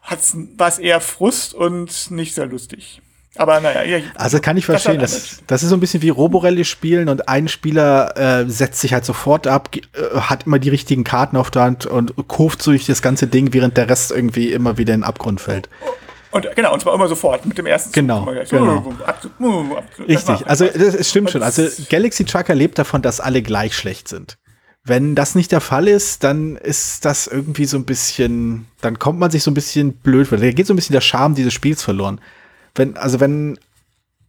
hat's, 0.04 0.36
war 0.58 0.68
es 0.68 0.80
eher 0.80 1.02
Frust 1.02 1.54
und 1.54 2.12
nicht 2.12 2.36
sehr 2.36 2.46
lustig. 2.46 3.02
Aber 3.40 3.62
naja, 3.62 3.84
ja, 3.84 4.00
Also 4.16 4.40
kann 4.40 4.58
ich 4.58 4.66
Das 4.66 4.84
verstehen. 4.84 5.00
Das, 5.00 5.42
das 5.48 5.64
ist 5.64 5.70
so 5.70 5.76
ein 5.78 5.80
bisschen 5.80 6.02
wie 6.02 6.10
Roborelli 6.10 6.66
spielen 6.66 7.08
und 7.08 7.30
ein 7.30 7.48
Spieler 7.48 8.18
äh, 8.18 8.50
setzt 8.50 8.82
sich 8.82 8.94
halt 8.94 9.06
sofort 9.06 9.48
ab, 9.48 9.70
äh, 9.76 10.20
hat 10.20 10.46
immer 10.46 10.60
die 10.60 10.68
richtigen 10.68 11.06
Karten 11.06 11.38
auf 11.38 11.50
der 11.50 11.62
Hand 11.62 11.86
und 11.86 12.14
kurft 12.28 12.62
so 12.62 12.72
durch 12.72 12.86
das 12.86 13.02
ganze 13.02 13.28
Ding, 13.28 13.54
während 13.54 13.78
der 13.78 13.88
Rest 13.90 14.12
irgendwie 14.12 14.52
immer 14.52 14.78
wieder 14.78 14.94
in 14.94 15.00
den 15.02 15.06
Abgrund 15.06 15.40
fällt. 15.40 15.70
und 16.32 16.48
genau, 16.56 16.74
und 16.74 16.82
zwar 16.82 16.94
immer 16.94 17.08
sofort 17.08 17.46
mit 17.46 17.58
dem 17.58 17.66
ersten 17.66 17.94
Genau, 17.94 18.26
gleich. 18.26 18.50
genau. 18.50 18.94
Das 19.08 20.08
Richtig, 20.08 20.46
also 20.46 20.66
das, 20.66 20.94
es 20.96 21.10
stimmt 21.10 21.32
schon. 21.32 21.42
Also 21.42 21.64
das- 21.64 21.88
Galaxy 21.90 22.26
Trucker 22.26 22.56
lebt 22.56 22.78
davon, 22.78 23.02
dass 23.02 23.22
alle 23.22 23.42
gleich 23.42 23.74
schlecht 23.74 24.10
sind. 24.10 24.38
Wenn 24.84 25.16
das 25.16 25.36
nicht 25.36 25.52
der 25.52 25.62
Fall 25.62 25.88
ist, 25.88 26.24
dann 26.24 26.56
ist 26.56 27.06
das 27.06 27.28
irgendwie 27.28 27.66
so 27.66 27.78
ein 27.78 27.86
bisschen, 27.86 28.66
dann 28.82 28.98
kommt 29.00 29.20
man 29.20 29.30
sich 29.32 29.44
so 29.44 29.52
ein 29.52 29.54
bisschen 29.54 29.94
blöd 29.94 30.28
vor. 30.28 30.38
Da 30.38 30.52
geht 30.52 30.68
so 30.68 30.74
ein 30.74 30.76
bisschen 30.78 30.94
der 30.94 31.02
Charme 31.02 31.36
dieses 31.36 31.54
Spiels 31.54 31.84
verloren. 31.84 32.20
Wenn, 32.80 32.98
also 32.98 33.20
wenn, 33.20 33.60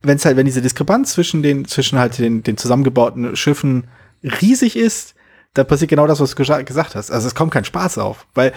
wenn 0.03 0.16
es 0.16 0.24
halt, 0.26 0.36
wenn 0.36 0.44
diese 0.46 0.61
Diskrepanz 0.61 1.12
zwischen 1.12 1.42
den, 1.42 1.64
zwischen 1.64 1.98
halt 1.98 2.18
den, 2.18 2.42
den 2.42 2.57
zusammengebauten 2.59 3.34
Schiffen 3.36 3.84
riesig 4.22 4.76
ist, 4.76 5.14
dann 5.55 5.66
passiert 5.66 5.88
genau 5.90 6.07
das, 6.07 6.20
was 6.20 6.34
du 6.34 6.42
gesa- 6.42 6.62
gesagt 6.64 6.94
hast. 6.94 7.11
Also 7.11 7.26
es 7.26 7.34
kommt 7.34 7.53
kein 7.53 7.64
Spaß 7.64 7.98
auf, 7.98 8.26
weil 8.34 8.53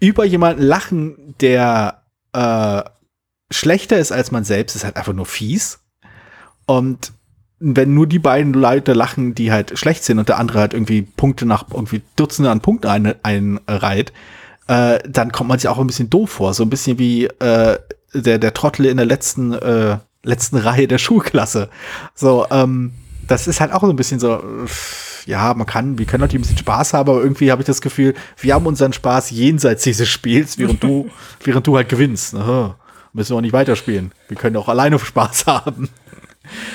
über 0.00 0.24
jemanden 0.24 0.62
lachen, 0.62 1.34
der 1.40 2.02
äh, 2.32 2.82
schlechter 3.50 3.98
ist 3.98 4.12
als 4.12 4.30
man 4.30 4.44
selbst, 4.44 4.76
ist 4.76 4.84
halt 4.84 4.96
einfach 4.96 5.12
nur 5.12 5.26
fies. 5.26 5.80
Und 6.66 7.12
wenn 7.58 7.94
nur 7.94 8.06
die 8.06 8.18
beiden 8.18 8.52
Leute 8.52 8.92
lachen, 8.92 9.34
die 9.34 9.50
halt 9.52 9.78
schlecht 9.78 10.04
sind 10.04 10.18
und 10.18 10.28
der 10.28 10.38
andere 10.38 10.58
halt 10.60 10.74
irgendwie 10.74 11.02
Punkte 11.02 11.46
nach 11.46 11.66
irgendwie 11.72 12.02
Dutzende 12.16 12.50
an 12.50 12.60
Punkten 12.60 12.88
ein- 12.88 13.14
einreiht, 13.22 14.12
äh, 14.66 14.98
dann 15.08 15.32
kommt 15.32 15.48
man 15.48 15.58
sich 15.58 15.68
auch 15.68 15.78
ein 15.78 15.86
bisschen 15.86 16.10
doof 16.10 16.30
vor. 16.30 16.54
So 16.54 16.62
ein 16.64 16.70
bisschen 16.70 16.98
wie 16.98 17.24
äh, 17.26 17.78
der, 18.14 18.38
der 18.38 18.54
Trottel 18.54 18.86
in 18.86 18.96
der 18.96 19.06
letzten, 19.06 19.52
äh, 19.52 19.98
letzten 20.22 20.56
Reihe 20.56 20.88
der 20.88 20.98
Schulklasse. 20.98 21.68
So, 22.14 22.46
ähm, 22.50 22.92
das 23.26 23.46
ist 23.46 23.60
halt 23.60 23.72
auch 23.72 23.80
so 23.82 23.90
ein 23.90 23.96
bisschen 23.96 24.20
so, 24.20 24.34
äh, 24.36 24.40
ja, 25.26 25.54
man 25.54 25.66
kann, 25.66 25.98
wir 25.98 26.06
können 26.06 26.20
natürlich 26.20 26.40
ein 26.40 26.42
bisschen 26.48 26.58
Spaß 26.58 26.92
haben, 26.94 27.08
aber 27.10 27.22
irgendwie 27.22 27.50
habe 27.50 27.62
ich 27.62 27.66
das 27.66 27.80
Gefühl, 27.80 28.14
wir 28.38 28.54
haben 28.54 28.66
unseren 28.66 28.92
Spaß 28.92 29.30
jenseits 29.30 29.82
dieses 29.82 30.08
Spiels, 30.08 30.58
während 30.58 30.82
du, 30.82 31.10
während 31.44 31.66
du 31.66 31.76
halt 31.76 31.88
gewinnst. 31.88 32.34
Aha, 32.34 32.76
müssen 33.12 33.30
wir 33.32 33.36
auch 33.38 33.40
nicht 33.40 33.52
weiterspielen. 33.54 34.12
Wir 34.28 34.36
können 34.36 34.56
auch 34.56 34.68
alleine 34.68 34.98
Spaß 34.98 35.46
haben. 35.46 35.88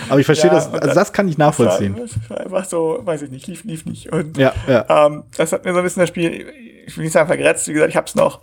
Aber 0.09 0.19
ich 0.19 0.25
verstehe 0.25 0.49
Ja, 0.49 0.55
das, 0.55 0.65
also 0.73 0.79
das- 0.87 0.95
das 0.95 1.13
kann 1.13 1.27
ich 1.27 1.37
nachvollziehen. 1.37 1.95
Das 1.95 2.11
war 2.29 2.39
einfach 2.41 2.65
so, 2.65 3.01
weiß 3.03 3.21
ich 3.21 3.29
nicht, 3.29 3.45
lief, 3.45 3.63
lief 3.65 3.85
nicht. 3.85 4.11
Und 4.11 4.35
Ja, 4.35 4.51
ja. 4.67 5.05
Ähm, 5.05 5.23
das 5.37 5.51
hat 5.51 5.63
mir 5.63 5.73
so 5.73 5.77
ein 5.77 5.83
bisschen 5.83 5.99
das 6.01 6.09
Spiel, 6.09 6.47
ich 6.89 6.97
will 6.97 7.03
nicht 7.05 7.13
sagen 7.13 7.27
vergrätzt, 7.27 7.67
wie 7.67 7.73
gesagt, 7.73 7.89
ich 7.91 7.95
hab's 7.97 8.15
noch, 8.15 8.41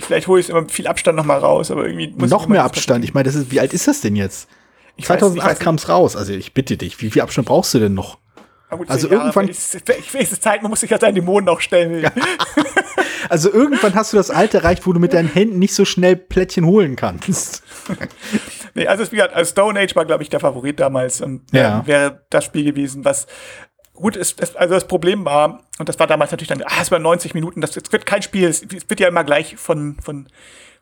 vielleicht 0.00 0.26
hole 0.28 0.40
ich 0.40 0.46
es 0.46 0.50
immer 0.50 0.62
mit 0.62 0.70
viel 0.72 0.86
Abstand 0.86 1.16
noch 1.16 1.24
mal 1.24 1.38
raus, 1.38 1.70
aber 1.70 1.84
irgendwie 1.86 2.14
muss 2.16 2.30
Noch 2.30 2.46
mehr 2.46 2.64
Abstand. 2.64 3.04
Ich 3.04 3.14
meine, 3.14 3.24
das 3.24 3.34
ist, 3.34 3.50
wie 3.50 3.60
alt 3.60 3.72
ist 3.72 3.86
das 3.88 4.00
denn 4.00 4.16
jetzt? 4.16 4.48
Ich 4.96 5.04
weiß- 5.04 5.18
2008 5.18 5.36
ich 5.36 5.50
weiß 5.52 5.58
kam 5.58 5.74
es 5.76 5.88
raus. 5.88 6.16
Also 6.16 6.32
ich 6.32 6.54
bitte 6.54 6.76
dich, 6.76 7.00
wie 7.00 7.10
viel 7.10 7.22
Abstand 7.22 7.48
brauchst 7.48 7.74
du 7.74 7.78
denn 7.78 7.94
noch? 7.94 8.18
Gut, 8.70 8.88
also 8.88 9.08
Jahre, 9.08 9.20
irgendwann- 9.22 9.48
Ich, 9.48 9.58
ich 9.98 10.14
weiß, 10.14 10.30
es 10.32 10.40
Zeit, 10.40 10.62
man 10.62 10.70
muss 10.70 10.80
sich 10.80 10.90
ja 10.90 10.98
seinen 11.00 11.14
Dämonen 11.16 11.48
auch 11.48 11.60
stellen. 11.60 12.08
Also 13.28 13.52
irgendwann 13.52 13.94
hast 13.94 14.12
du 14.12 14.16
das 14.16 14.30
Alter 14.30 14.58
erreicht, 14.58 14.86
wo 14.86 14.92
du 14.92 14.98
mit 14.98 15.12
deinen 15.12 15.28
Händen 15.32 15.58
nicht 15.60 15.74
so 15.74 15.84
schnell 15.84 16.16
Plättchen 16.16 16.64
holen 16.64 16.96
kannst. 16.96 17.62
Nee, 18.74 18.86
also, 18.86 19.04
wie 19.10 19.16
gesagt, 19.16 19.34
also 19.34 19.50
Stone 19.50 19.78
Age 19.80 19.96
war, 19.96 20.04
glaube 20.04 20.22
ich, 20.22 20.28
der 20.28 20.38
Favorit 20.38 20.78
damals 20.78 21.20
und 21.20 21.42
Ja. 21.52 21.80
äh, 21.80 21.86
wäre 21.88 22.24
das 22.30 22.44
Spiel 22.44 22.62
gewesen, 22.64 23.04
was 23.04 23.26
gut 24.00 24.16
ist. 24.16 24.40
Das, 24.40 24.56
also 24.56 24.74
das 24.74 24.86
Problem 24.86 25.24
war, 25.24 25.60
und 25.78 25.88
das 25.88 25.98
war 25.98 26.06
damals 26.06 26.30
natürlich 26.30 26.48
dann, 26.48 26.62
ah, 26.62 26.80
es 26.80 26.90
war 26.90 26.98
90 26.98 27.34
Minuten, 27.34 27.60
das, 27.60 27.72
das 27.72 27.84
wird 27.92 28.06
kein 28.06 28.22
Spiel, 28.22 28.48
es 28.48 28.62
wird 28.70 29.00
ja 29.00 29.08
immer 29.08 29.24
gleich 29.24 29.56
von, 29.56 29.96
von, 30.02 30.26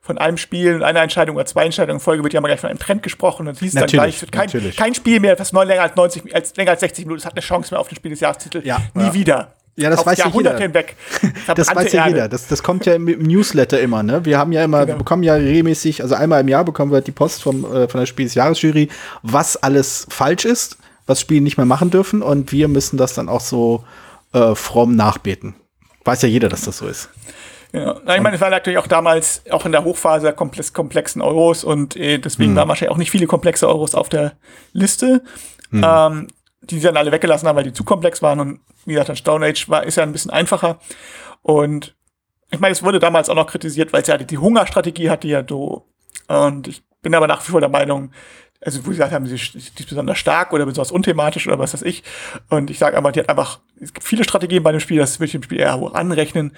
von 0.01 0.19
einem 0.19 0.37
Spiel 0.37 0.75
und 0.75 0.83
einer 0.83 1.03
Entscheidung 1.03 1.37
oder 1.37 1.47
zwei 1.47 1.65
Entscheidungen 1.65 1.99
in 1.99 2.01
Folge 2.03 2.23
wird 2.23 2.33
ja 2.33 2.39
immer 2.39 2.49
gleich 2.49 2.61
von 2.61 2.71
einem 2.71 2.79
Trend 2.79 3.03
gesprochen 3.03 3.49
und 3.49 3.55
es 3.55 3.61
hieß 3.61 3.75
dann 3.75 3.87
gleich, 3.87 4.17
es 4.17 4.23
wird 4.23 4.33
kein, 4.33 4.47
natürlich. 4.47 4.77
kein 4.77 4.95
Spiel 4.95 5.21
mehr, 5.21 5.37
das 5.37 5.53
neun 5.53 5.69
länger 5.69 5.83
als 5.83 5.97
90, 5.97 6.35
als 6.35 6.57
länger 6.57 6.71
als 6.73 6.81
60 6.81 7.05
Minuten, 7.07 7.21
es 7.21 7.27
hat 7.27 7.35
eine 7.35 7.43
Chance 7.43 7.75
mehr 7.75 7.81
auf 7.81 7.89
den 7.89 7.97
Spiel 7.97 8.11
des 8.11 8.21
Jahrestitel. 8.21 8.63
Ja, 8.65 8.79
Nie 8.95 9.05
ja. 9.05 9.15
wieder. 9.15 9.53
Ja, 9.77 9.91
das 9.91 10.01
auf 10.01 10.07
weiß 10.07 10.19
ja 10.19 10.25
Jahrhunderte 10.25 10.57
jeder. 10.61 10.81
hinweg. 10.81 10.97
Das 11.55 11.67
Verbrannte 11.67 11.77
weiß 11.77 11.93
ja 11.93 12.01
Erde. 12.03 12.15
jeder. 12.17 12.29
Das, 12.29 12.49
das 12.49 12.65
kommt 12.65 12.85
ja 12.85 12.95
im, 12.95 13.05
Newsletter 13.05 13.81
immer, 13.81 14.03
ne? 14.03 14.25
Wir 14.25 14.37
haben 14.37 14.51
ja 14.51 14.65
immer, 14.65 14.81
Genau. 14.81 14.95
wir 14.95 14.99
bekommen 14.99 15.23
ja 15.23 15.35
regelmäßig, 15.35 16.03
also 16.03 16.17
einmal 16.17 16.41
im 16.41 16.49
Jahr 16.49 16.65
bekommen 16.65 16.91
wir 16.91 17.01
die 17.01 17.13
Post 17.13 17.45
vom, 17.45 17.65
äh, 17.65 17.87
von 17.87 18.01
der 18.01 18.07
Spiel 18.07 18.27
des 18.27 18.35
Jahresjury, 18.35 18.89
was 19.23 19.57
alles 19.57 20.07
falsch 20.11 20.45
ist, 20.47 20.79
was 21.09 21.21
Spiele 21.21 21.41
nicht 21.41 21.57
mehr 21.57 21.67
machen 21.67 21.91
dürfen 21.91 22.23
und 22.23 22.53
wir 22.53 22.69
müssen 22.69 22.97
das 22.97 23.15
dann 23.15 23.29
auch 23.29 23.41
so 23.41 23.85
äh, 24.33 24.55
fromm 24.55 24.95
nachbeten. 24.95 25.55
Weiß 26.05 26.23
ja 26.23 26.29
jeder, 26.29 26.49
dass 26.49 26.63
das 26.63 26.79
so 26.79 26.87
ist. 26.87 27.11
Ja, 27.73 27.99
ich 27.99 28.23
meine, 28.23 28.37
es 28.37 28.41
war 28.41 28.49
natürlich 28.51 28.79
auch 28.79 28.87
damals 28.87 29.43
auch 29.51 29.67
in 29.67 29.73
der 29.73 29.85
Hochphase 29.85 30.33
komplex, 30.33 30.73
komplexen 30.73 31.21
Euros 31.21 31.65
und 31.65 31.97
äh, 31.97 32.15
Hm. 32.15 32.23
deswegen 32.23 32.57
waren 32.57 32.69
wahrscheinlich 32.69 32.93
auch 32.93 32.99
nicht 32.99 33.11
viele 33.11 33.27
komplexe 33.27 33.69
Euros 33.69 33.95
auf 33.95 34.09
der 34.09 34.33
Liste, 34.73 35.23
Hm. 35.71 35.85
ähm, 35.85 36.27
die 36.63 36.77
sie 36.77 36.87
dann 36.87 36.97
alle 36.97 37.13
weggelassen 37.13 37.47
haben, 37.49 37.57
weil 37.57 37.65
die 37.65 37.73
zu 37.73 37.85
komplex 37.85 38.23
waren 38.23 38.41
und 38.41 38.61
wie 38.87 38.93
gesagt, 38.93 39.09
dann 39.11 39.17
Stone 39.17 39.45
Age 39.47 39.69
war, 39.69 39.85
ist 39.85 39.97
ja 39.97 40.03
ein 40.03 40.13
bisschen 40.13 40.31
einfacher 40.31 40.79
und 41.43 41.95
ich 42.51 42.59
meine, 42.61 42.73
es 42.73 42.83
wurde 42.83 42.99
damals 42.99 43.29
auch 43.29 43.35
noch 43.35 43.47
kritisiert, 43.47 43.93
weil 43.93 44.01
es 44.03 44.09
ja 44.09 44.17
die, 44.17 44.27
die 44.27 44.39
Hungerstrategie 44.39 45.11
hatte 45.11 45.29
ja 45.29 45.43
do 45.43 45.85
und 46.29 46.69
ich 46.69 46.83
bin 47.03 47.15
aber 47.15 47.27
nach 47.27 47.47
wie 47.47 47.51
vor 47.53 47.61
der 47.61 47.69
Meinung, 47.69 48.13
also 48.61 48.81
wo 48.81 48.91
sie 48.91 48.97
gesagt 48.97 49.13
haben, 49.13 49.27
sie 49.27 49.37
ist, 49.37 49.89
besonders 49.89 50.19
stark 50.19 50.53
oder 50.53 50.67
besonders 50.67 50.91
unthematisch 50.91 51.47
oder 51.47 51.59
was 51.59 51.75
weiß 51.75 51.83
ich. 51.83 52.03
Und 52.49 52.71
ich 52.71 52.79
sage 52.79 52.97
aber, 52.97 53.13
die 53.13 53.21
hat 53.21 53.29
einfach, 53.29 53.61
es 53.81 53.93
gibt 53.93 54.05
viele 54.05 54.25
Strategien 54.25 54.63
bei 54.63 54.73
dem 54.73 54.81
Spiel, 54.81 54.99
das 54.99 55.19
würde 55.19 55.27
ich 55.27 55.33
dem 55.33 55.43
Spiel 55.43 55.61
eher 55.61 55.79
hoch 55.79 55.95
anrechnen. 55.95 56.53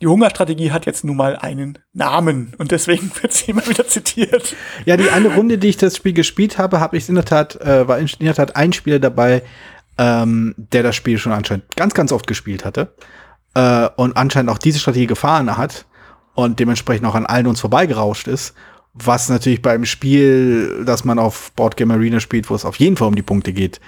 Die 0.00 0.06
Hungerstrategie 0.06 0.72
hat 0.72 0.84
jetzt 0.84 1.04
nun 1.04 1.16
mal 1.16 1.36
einen 1.36 1.78
Namen 1.94 2.54
und 2.58 2.70
deswegen 2.70 3.10
wird 3.22 3.32
sie 3.32 3.50
immer 3.50 3.66
wieder 3.66 3.86
zitiert. 3.86 4.54
Ja, 4.84 4.96
die 4.96 5.10
eine 5.10 5.34
Runde, 5.34 5.58
die 5.58 5.68
ich 5.68 5.76
das 5.76 5.96
Spiel 5.96 6.12
gespielt 6.12 6.58
habe, 6.58 6.80
habe 6.80 6.96
ich 6.96 7.08
in 7.08 7.14
der 7.14 7.24
Tat, 7.24 7.60
äh, 7.60 7.86
war 7.88 7.98
in 7.98 8.08
der 8.20 8.34
Tat 8.34 8.56
ein 8.56 8.72
Spieler 8.72 8.98
dabei, 8.98 9.42
ähm, 9.98 10.54
der 10.56 10.82
das 10.82 10.96
Spiel 10.96 11.18
schon 11.18 11.32
anscheinend 11.32 11.74
ganz, 11.76 11.94
ganz 11.94 12.12
oft 12.12 12.26
gespielt 12.26 12.64
hatte 12.64 12.94
äh, 13.54 13.88
und 13.96 14.16
anscheinend 14.16 14.50
auch 14.50 14.58
diese 14.58 14.78
Strategie 14.78 15.06
gefahren 15.06 15.56
hat 15.56 15.86
und 16.34 16.60
dementsprechend 16.60 17.06
auch 17.06 17.14
an 17.14 17.26
allen 17.26 17.46
uns 17.46 17.60
vorbeigerauscht 17.60 18.28
ist. 18.28 18.54
Was 18.98 19.28
natürlich 19.28 19.62
beim 19.62 19.84
Spiel, 19.84 20.84
das 20.84 21.04
man 21.04 21.18
auf 21.18 21.52
Board 21.52 21.76
Game 21.76 21.90
Arena 21.90 22.18
spielt, 22.20 22.48
wo 22.48 22.54
es 22.54 22.64
auf 22.64 22.76
jeden 22.76 22.96
Fall 22.96 23.08
um 23.08 23.14
die 23.14 23.22
Punkte 23.22 23.52
geht, 23.52 23.80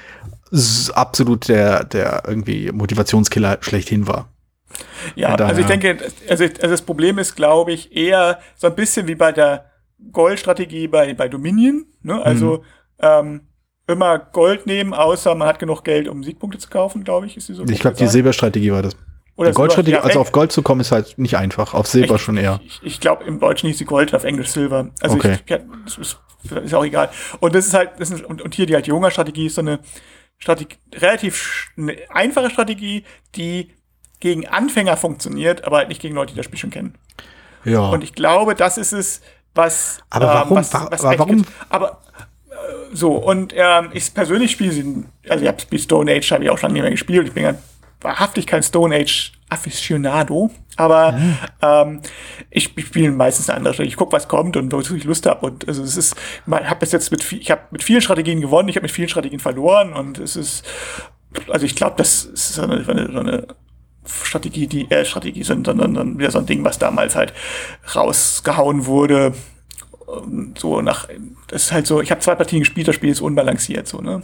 absolut 0.94 1.48
der, 1.48 1.84
der 1.84 2.22
irgendwie 2.26 2.70
Motivationskiller 2.72 3.58
schlechthin 3.60 4.06
war. 4.06 4.28
Ja, 5.16 5.34
also 5.34 5.60
ich 5.60 5.66
denke, 5.66 5.98
also, 6.28 6.44
also 6.44 6.68
das 6.68 6.82
Problem 6.82 7.18
ist, 7.18 7.36
glaube 7.36 7.72
ich, 7.72 7.94
eher 7.96 8.38
so 8.56 8.66
ein 8.66 8.74
bisschen 8.74 9.06
wie 9.08 9.14
bei 9.14 9.32
der 9.32 9.70
Goldstrategie 10.12 10.88
bei, 10.88 11.14
bei 11.14 11.28
Dominion. 11.28 11.86
Ne? 12.02 12.22
Also 12.22 12.64
ähm, 13.00 13.42
immer 13.86 14.18
Gold 14.18 14.66
nehmen, 14.66 14.94
außer 14.94 15.34
man 15.34 15.48
hat 15.48 15.58
genug 15.58 15.82
Geld, 15.84 16.08
um 16.08 16.22
Siegpunkte 16.22 16.58
zu 16.58 16.68
kaufen, 16.68 17.04
glaube 17.04 17.26
ich, 17.26 17.36
ist 17.36 17.48
die 17.48 17.54
so. 17.54 17.64
Ich 17.64 17.80
glaube, 17.80 17.96
die 17.96 18.06
Silberstrategie 18.06 18.72
war 18.72 18.82
das. 18.82 18.96
Oder 19.38 19.52
ja, 19.86 20.00
also 20.00 20.20
auf 20.20 20.32
Gold 20.32 20.50
zu 20.50 20.62
kommen, 20.62 20.80
ist 20.80 20.90
halt 20.90 21.16
nicht 21.16 21.36
einfach. 21.36 21.72
Auf 21.72 21.86
Silber 21.86 22.16
Ich- 22.16 22.22
schon 22.22 22.36
eher. 22.36 22.60
Ich, 22.66 22.80
ich 22.82 23.00
glaube, 23.00 23.22
im 23.24 23.38
Deutschen 23.38 23.68
hieß 23.68 23.78
sie 23.78 23.84
Gold, 23.84 24.12
auf 24.14 24.24
Englisch 24.24 24.48
Silber. 24.50 24.88
Also 25.00 25.14
Okay. 25.16 25.38
ich, 25.44 25.48
ja, 25.50 25.58
ist, 25.86 26.18
ist 26.64 26.74
auch 26.74 26.84
egal. 26.84 27.08
Und 27.40 27.54
das 27.54 27.66
ist 27.66 27.74
halt, 27.74 27.90
das 27.98 28.10
ist, 28.10 28.24
und, 28.24 28.42
und 28.42 28.54
hier 28.54 28.66
die 28.66 28.74
halt 28.74 28.86
die 28.86 28.92
Hungerstrategie 28.92 29.46
ist 29.46 29.54
so 29.54 29.60
eine 29.60 29.78
Strategie, 30.38 30.76
relativ 30.94 31.68
eine 31.76 31.96
einfache 32.10 32.50
Strategie, 32.50 33.04
die 33.36 33.70
gegen 34.20 34.46
Anfänger 34.48 34.96
funktioniert, 34.96 35.64
aber 35.64 35.76
halt 35.78 35.88
nicht 35.88 36.00
gegen 36.02 36.14
Leute, 36.16 36.32
die 36.32 36.36
das 36.36 36.44
Spiel 36.46 36.58
schon 36.58 36.70
kennen. 36.70 36.96
Ja. 37.64 37.88
Und 37.90 38.02
ich 38.02 38.14
glaube, 38.14 38.54
das 38.56 38.76
ist 38.76 38.92
es, 38.92 39.20
was. 39.54 40.00
Aber 40.10 40.26
warum- 40.26 40.56
was, 40.56 40.74
wa- 40.74 40.88
was 40.90 41.04
eigentlich 41.04 41.18
warum-. 41.20 41.44
Aber 41.68 42.00
äh, 42.50 42.54
so, 42.92 43.12
und 43.12 43.52
ähm, 43.56 43.90
ich 43.92 44.12
persönlich 44.14 44.50
spiele 44.50 44.72
sie, 44.72 45.04
also 45.28 45.44
ich 45.44 45.48
habe 45.48 45.78
Stone 45.78 46.10
Age, 46.12 46.32
habe 46.32 46.42
ich 46.44 46.50
auch 46.50 46.58
schon 46.58 46.72
nicht 46.72 46.82
mehr 46.82 46.90
gespielt. 46.90 47.28
Ich 47.28 47.34
bin 47.34 47.44
ja 47.44 47.54
wahrhaftig 48.00 48.46
kein 48.46 48.62
Stone 48.62 48.94
Age 48.94 49.32
Aficionado, 49.50 50.50
aber 50.76 51.18
ja. 51.62 51.82
ähm, 51.82 52.00
ich, 52.50 52.76
ich 52.76 52.86
spiele 52.86 53.10
meistens 53.10 53.48
eine 53.48 53.56
andere 53.56 53.74
Strategie. 53.74 53.92
Ich 53.92 53.96
gucke, 53.96 54.12
was 54.12 54.28
kommt 54.28 54.56
und 54.56 54.70
wozu 54.72 54.94
ich 54.94 55.04
Lust 55.04 55.24
habe. 55.24 55.46
Und 55.46 55.66
also 55.66 55.82
es 55.82 55.96
ist, 55.96 56.16
ich 56.46 56.52
habe 56.52 56.80
bis 56.80 56.92
jetzt 56.92 57.10
mit 57.10 57.32
ich 57.32 57.50
habe 57.50 57.62
mit 57.70 57.82
vielen 57.82 58.02
Strategien 58.02 58.40
gewonnen, 58.40 58.68
ich 58.68 58.76
habe 58.76 58.84
mit 58.84 58.90
vielen 58.90 59.08
Strategien 59.08 59.40
verloren 59.40 59.94
und 59.94 60.18
es 60.18 60.36
ist, 60.36 60.64
also 61.48 61.64
ich 61.64 61.74
glaube, 61.74 61.96
das 61.96 62.24
ist 62.24 62.54
so 62.54 62.62
eine, 62.62 62.84
so 62.84 62.92
eine, 62.92 63.10
so 63.10 63.18
eine 63.20 63.46
Strategie, 64.04 64.66
die 64.66 64.90
äh, 64.90 65.04
Strategie 65.04 65.44
sind, 65.44 65.66
sondern 65.66 65.94
dann 65.94 66.18
wieder 66.18 66.30
so 66.30 66.38
ein 66.38 66.46
Ding, 66.46 66.64
was 66.64 66.78
damals 66.78 67.16
halt 67.16 67.32
rausgehauen 67.94 68.86
wurde. 68.86 69.34
So 70.56 70.80
nach, 70.80 71.08
das 71.48 71.64
ist 71.64 71.72
halt 71.72 71.86
so, 71.86 72.00
ich 72.00 72.10
habe 72.10 72.20
zwei 72.20 72.34
Partien 72.34 72.60
gespielt, 72.60 72.88
das 72.88 72.94
Spiel 72.94 73.10
ist 73.10 73.20
unbalanciert, 73.20 73.86
so, 73.86 74.00
ne? 74.00 74.22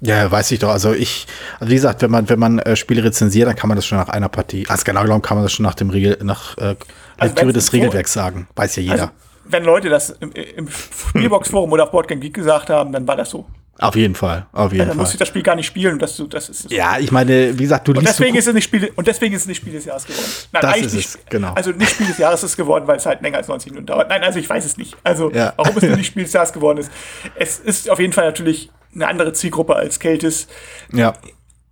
Ja, 0.00 0.30
weiß 0.30 0.50
ich 0.52 0.58
doch. 0.58 0.70
Also 0.70 0.92
ich, 0.92 1.26
also 1.58 1.70
wie 1.70 1.74
gesagt, 1.74 2.02
wenn 2.02 2.10
man, 2.10 2.28
wenn 2.28 2.38
man 2.38 2.58
äh, 2.60 2.76
Spiele 2.76 3.04
rezensiert, 3.04 3.48
dann 3.48 3.56
kann 3.56 3.68
man 3.68 3.76
das 3.76 3.86
schon 3.86 3.98
nach 3.98 4.08
einer 4.08 4.28
Partie. 4.28 4.66
Also 4.68 4.84
genau 4.84 5.02
genommen 5.02 5.22
kann 5.22 5.36
man 5.36 5.44
das 5.44 5.52
schon 5.52 5.64
nach 5.64 5.74
dem 5.74 5.90
Regel, 5.90 6.18
nach 6.22 6.56
äh, 6.58 6.76
also 7.18 7.34
Lektüre 7.34 7.52
des 7.52 7.72
Regelwerks 7.72 8.12
sagen. 8.12 8.48
Weiß 8.56 8.76
ja 8.76 8.82
jeder. 8.82 8.92
Also, 8.92 9.10
wenn 9.44 9.64
Leute 9.64 9.88
das 9.88 10.10
im, 10.10 10.32
im 10.32 10.68
Spielbox-Forum 10.68 11.72
oder 11.72 11.84
auf 11.84 11.90
Boardgame 11.90 12.20
Geek 12.20 12.34
gesagt 12.34 12.70
haben, 12.70 12.92
dann 12.92 13.06
war 13.06 13.16
das 13.16 13.30
so. 13.30 13.46
Auf 13.78 13.96
jeden 13.96 14.14
Fall, 14.14 14.46
auf 14.52 14.72
jeden 14.72 14.82
also, 14.82 14.88
dann 14.88 14.88
Fall. 14.88 14.96
muss 14.96 15.12
ich 15.12 15.18
das 15.18 15.28
Spiel 15.28 15.42
gar 15.42 15.56
nicht 15.56 15.66
spielen. 15.66 15.98
Das, 15.98 16.22
das 16.28 16.48
ist, 16.50 16.70
ja, 16.70 16.98
ich 16.98 17.10
meine, 17.10 17.58
wie 17.58 17.62
gesagt, 17.62 17.88
du 17.88 17.92
und 17.92 18.06
deswegen 18.06 18.36
ist 18.36 18.46
es 18.46 18.52
nicht 18.52 18.64
Spiel 18.64 18.92
und 18.94 19.06
deswegen 19.06 19.34
ist 19.34 19.42
es 19.42 19.48
nicht 19.48 19.56
Spiel 19.56 19.72
des 19.72 19.86
Jahres 19.86 20.04
geworden. 20.04 20.26
Nein, 20.52 20.62
das 20.62 20.76
ist 20.78 20.84
es, 20.84 20.94
nicht, 20.94 21.30
genau. 21.30 21.54
Also 21.54 21.70
nicht 21.70 21.90
Spiel 21.90 22.06
des 22.06 22.18
Jahres 22.18 22.42
ist 22.42 22.50
es 22.50 22.56
geworden, 22.58 22.86
weil 22.86 22.98
es 22.98 23.06
halt 23.06 23.22
länger 23.22 23.38
als 23.38 23.48
90 23.48 23.72
Minuten 23.72 23.86
dauert. 23.86 24.10
Nein, 24.10 24.22
also 24.22 24.38
ich 24.38 24.50
weiß 24.50 24.66
es 24.66 24.76
nicht. 24.76 24.98
Also 25.02 25.32
ja. 25.32 25.54
warum 25.56 25.74
es 25.78 25.82
nicht 25.96 26.06
Spiel 26.06 26.24
des 26.24 26.32
Jahres 26.34 26.52
geworden 26.52 26.78
ist. 26.78 26.90
Es 27.36 27.58
ist 27.58 27.88
auf 27.88 27.98
jeden 27.98 28.12
Fall 28.12 28.26
natürlich 28.26 28.70
eine 28.94 29.08
andere 29.08 29.32
Zielgruppe 29.32 29.76
als 29.76 29.98
Keltis. 30.00 30.48
Ja. 30.92 31.14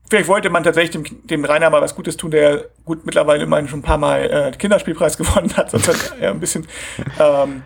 Vielleicht 0.09 0.29
wollte 0.29 0.49
man 0.49 0.65
tatsächlich 0.65 0.91
dem, 0.91 1.27
dem 1.27 1.45
Rainer 1.45 1.69
mal 1.69 1.83
was 1.83 1.95
Gutes 1.95 2.17
tun, 2.17 2.31
der 2.31 2.65
gut 2.85 3.05
mittlerweile 3.05 3.43
immerhin 3.43 3.69
schon 3.69 3.81
ein 3.81 3.83
paar 3.83 3.99
Mal 3.99 4.53
äh, 4.53 4.57
Kinderspielpreis 4.57 5.17
gewonnen 5.19 5.55
hat, 5.57 5.71
sonst 5.71 5.89
hat 5.89 6.15
er 6.19 6.31
ein 6.31 6.41
bisschen 6.41 6.67
ähm, 7.19 7.63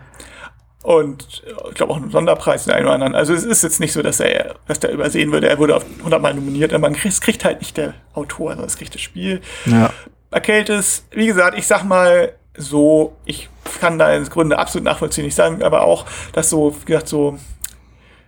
und 0.83 1.43
äh, 1.45 1.69
ich 1.69 1.75
glaube 1.75 1.93
auch 1.93 1.97
einen 1.97 2.11
Sonderpreis 2.11 2.65
den 2.65 2.73
einen 2.73 2.85
oder 2.85 2.95
anderen. 2.95 3.15
Also 3.15 3.33
es 3.33 3.43
ist 3.43 3.63
jetzt 3.63 3.79
nicht 3.79 3.93
so, 3.93 4.01
dass 4.01 4.19
er, 4.19 4.55
dass 4.67 4.79
der 4.79 4.91
übersehen 4.91 5.31
würde. 5.31 5.49
Er 5.49 5.57
wurde 5.57 5.75
auf 5.75 5.85
100 5.99 6.21
Mal 6.21 6.33
nominiert, 6.33 6.73
aber 6.73 6.81
man 6.81 6.93
kriegt, 6.93 7.19
kriegt 7.21 7.45
halt 7.45 7.61
nicht 7.61 7.77
der 7.77 7.95
Autor, 8.13 8.51
sondern 8.51 8.67
es 8.67 8.77
kriegt 8.77 8.93
das 8.93 9.01
Spiel. 9.01 9.41
Ja. 9.65 9.91
Erkältes, 10.29 11.05
wie 11.11 11.27
gesagt, 11.27 11.57
ich 11.57 11.65
sag 11.65 11.83
mal 11.83 12.33
so, 12.55 13.15
ich 13.25 13.49
kann 13.79 13.97
da 13.97 14.13
in 14.13 14.25
Gründe 14.25 14.59
absolut 14.59 14.83
nachvollziehen. 14.83 15.25
Ich 15.25 15.35
sage 15.35 15.65
aber 15.65 15.83
auch, 15.83 16.05
dass 16.33 16.49
so, 16.49 16.75
wie 16.81 16.85
gesagt, 16.85 17.07
so 17.07 17.39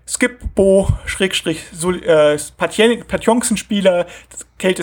Skip-Bo, 0.07 0.89
Schrägstrich, 1.07 1.63
so, 1.73 1.91
äh, 1.91 2.35
ist 2.35 2.55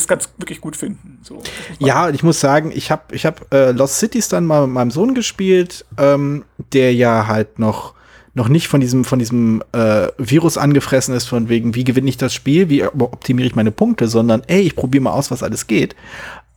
ganz 0.09 0.29
wirklich 0.37 0.61
gut 0.61 0.77
finden. 0.77 1.21
So, 1.23 1.41
ja, 1.79 2.11
ich 2.11 2.25
muss 2.25 2.41
sagen, 2.41 2.73
ich 2.75 2.91
habe 2.91 3.15
ich 3.15 3.25
hab, 3.25 3.53
äh, 3.55 3.71
Lost 3.71 3.99
Cities 3.99 4.29
dann 4.29 4.47
mal 4.47 4.67
mit 4.67 4.75
meinem 4.75 4.91
Sohn 4.91 5.15
gespielt, 5.15 5.85
ähm, 5.97 6.45
der 6.73 6.93
ja 6.95 7.29
halt 7.29 7.59
noch 7.59 7.95
noch 8.35 8.49
nicht 8.49 8.69
von 8.69 8.81
diesem 8.81 9.05
von 9.05 9.19
diesem 9.19 9.63
äh, 9.73 10.09
Virus 10.17 10.57
angefressen 10.57 11.15
ist 11.15 11.27
von 11.27 11.49
wegen 11.49 11.75
wie 11.75 11.85
gewinne 11.85 12.09
ich 12.09 12.17
das 12.17 12.33
Spiel, 12.33 12.71
wie 12.71 12.85
optimiere 12.85 13.47
ich 13.47 13.55
meine 13.55 13.71
Punkte, 13.71 14.09
sondern 14.09 14.43
ey, 14.47 14.63
ich 14.63 14.75
probiere 14.75 15.05
mal 15.05 15.13
aus, 15.13 15.31
was 15.31 15.43
alles 15.43 15.67
geht. 15.67 15.95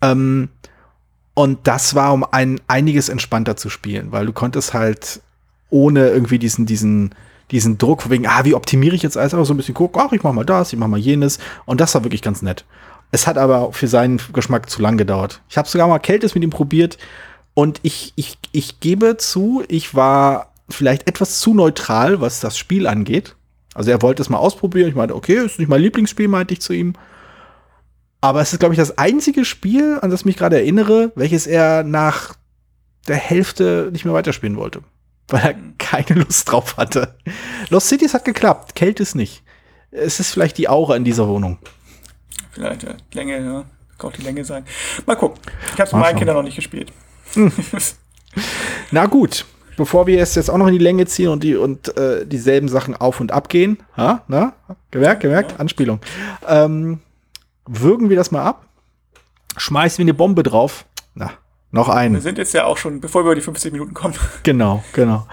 Ähm, 0.02 0.50
und 1.34 1.68
das 1.68 1.94
war 1.94 2.14
um 2.14 2.26
ein 2.32 2.62
einiges 2.68 3.10
entspannter 3.10 3.58
zu 3.58 3.70
spielen, 3.70 4.12
weil 4.12 4.26
du 4.26 4.34
konntest 4.34 4.74
halt 4.74 5.22
ohne 5.70 6.08
irgendwie 6.08 6.40
diesen 6.40 6.66
diesen 6.66 7.14
diesen 7.52 7.78
Druck 7.78 8.02
von 8.02 8.12
wegen, 8.12 8.28
ah, 8.28 8.44
wie 8.44 8.56
optimiere 8.56 8.96
ich 8.96 9.04
jetzt 9.04 9.18
alles, 9.18 9.34
aber 9.34 9.46
so 9.46 9.54
ein 9.54 9.58
bisschen 9.58 9.76
gucken, 9.76 10.02
ach, 10.04 10.12
ich 10.12 10.24
mach 10.24 10.34
mal 10.34 10.46
das, 10.46 10.74
ich 10.74 10.80
mach 10.80 10.88
mal 10.88 11.00
jenes. 11.00 11.40
Und 11.66 11.80
das 11.80 11.94
war 11.94 12.04
wirklich 12.04 12.22
ganz 12.22 12.42
nett. 12.42 12.66
Es 13.12 13.28
hat 13.28 13.38
aber 13.38 13.72
für 13.72 13.88
seinen 13.88 14.20
Geschmack 14.34 14.70
zu 14.70 14.82
lang 14.82 14.98
gedauert. 14.98 15.42
Ich 15.50 15.58
habe 15.58 15.68
sogar 15.68 15.88
mal 15.88 16.00
Kältes 16.00 16.34
mit 16.36 16.44
ihm 16.44 16.50
probiert 16.50 16.98
und 17.54 17.80
ich, 17.84 18.14
ich, 18.16 18.38
ich 18.52 18.80
gebe 18.80 19.18
zu, 19.18 19.64
ich 19.68 19.94
war 19.96 20.52
vielleicht 20.70 21.08
etwas 21.08 21.40
zu 21.40 21.54
neutral, 21.54 22.20
was 22.20 22.40
das 22.40 22.58
Spiel 22.58 22.88
angeht. 22.88 23.36
Also 23.76 23.92
er 23.92 24.02
wollte 24.02 24.22
es 24.22 24.30
mal 24.30 24.38
ausprobieren. 24.38 24.90
Ich 24.90 24.96
meinte, 24.96 25.16
okay, 25.16 25.36
ist 25.36 25.60
nicht 25.60 25.68
mein 25.68 25.82
Lieblingsspiel, 25.82 26.28
meinte 26.28 26.54
ich 26.54 26.62
zu 26.62 26.74
ihm. 26.74 26.94
Aber 28.22 28.42
es 28.42 28.52
ist, 28.52 28.60
glaube 28.60 28.74
ich, 28.74 28.80
das 28.80 28.98
einzige 28.98 29.46
Spiel, 29.46 30.00
an 30.02 30.10
das 30.10 30.22
ich 30.22 30.26
mich 30.26 30.38
gerade 30.38 30.58
erinnere, 30.58 31.12
welches 31.16 31.46
er 31.46 31.84
nach 31.84 32.36
der 33.08 33.18
Hälfte 33.18 33.90
nicht 33.92 34.04
mehr 34.04 34.16
weiterspielen 34.16 34.58
wollte 34.58 34.82
weil 35.28 35.42
er 35.42 35.56
keine 35.78 36.22
Lust 36.22 36.52
drauf 36.52 36.78
hatte. 36.78 37.16
Lost 37.70 37.88
Cities 37.88 38.14
hat 38.14 38.26
geklappt, 38.26 38.76
Kälte 38.76 39.04
ist 39.04 39.16
nicht. 39.16 39.44
Es 39.92 40.20
ist 40.20 40.32
vielleicht 40.32 40.58
die 40.58 40.68
Aura 40.68 40.96
in 40.96 41.04
dieser 41.04 41.28
Wohnung. 41.28 41.58
Vielleicht, 42.52 42.84
ja. 42.84 42.96
Länge, 43.14 43.44
ja. 43.44 43.66
Kann 43.98 44.10
auch 44.10 44.14
die 44.14 44.22
Länge 44.22 44.44
sein. 44.44 44.66
Mal 45.06 45.16
gucken. 45.16 45.40
Ich 45.74 45.74
habe 45.74 45.84
es 45.84 45.94
mit 45.94 46.02
meinen 46.02 46.18
Kindern 46.18 46.36
noch 46.36 46.44
nicht 46.44 46.56
gespielt. 46.56 46.92
Na 48.92 49.06
gut. 49.06 49.46
Bevor 49.78 50.08
wir 50.08 50.22
es 50.22 50.36
jetzt 50.36 50.50
auch 50.50 50.58
noch 50.58 50.68
in 50.68 50.74
die 50.74 50.80
Länge 50.80 51.06
ziehen 51.06 51.28
und, 51.28 51.44
die, 51.44 51.56
und 51.56 51.98
äh, 51.98 52.26
dieselben 52.26 52.70
Sachen 52.70 52.96
auf 52.96 53.20
und 53.20 53.34
ab 53.34 53.50
gehen, 53.50 53.78
ha? 53.98 54.24
Na? 54.30 54.54
Gemerkt, 54.92 55.22
gemerkt, 55.22 55.52
ja. 55.52 55.58
Anspielung. 55.58 56.00
Ähm, 56.48 57.02
würgen 57.66 58.10
wir 58.10 58.16
das 58.16 58.32
mal 58.32 58.44
ab. 58.44 58.66
Schmeißen 59.58 59.98
wir 59.98 60.04
eine 60.04 60.14
Bombe 60.14 60.44
drauf. 60.44 60.86
Na, 61.14 61.32
noch 61.76 61.90
einen. 61.90 62.16
Wir 62.16 62.22
sind 62.22 62.38
jetzt 62.38 62.54
ja 62.54 62.66
auch 62.66 62.78
schon, 62.78 63.02
bevor 63.02 63.22
wir 63.22 63.28
über 63.28 63.36
die 63.36 63.42
50 63.42 63.72
Minuten 63.72 63.94
kommen. 63.94 64.16
Genau, 64.44 64.84
genau. 64.94 65.28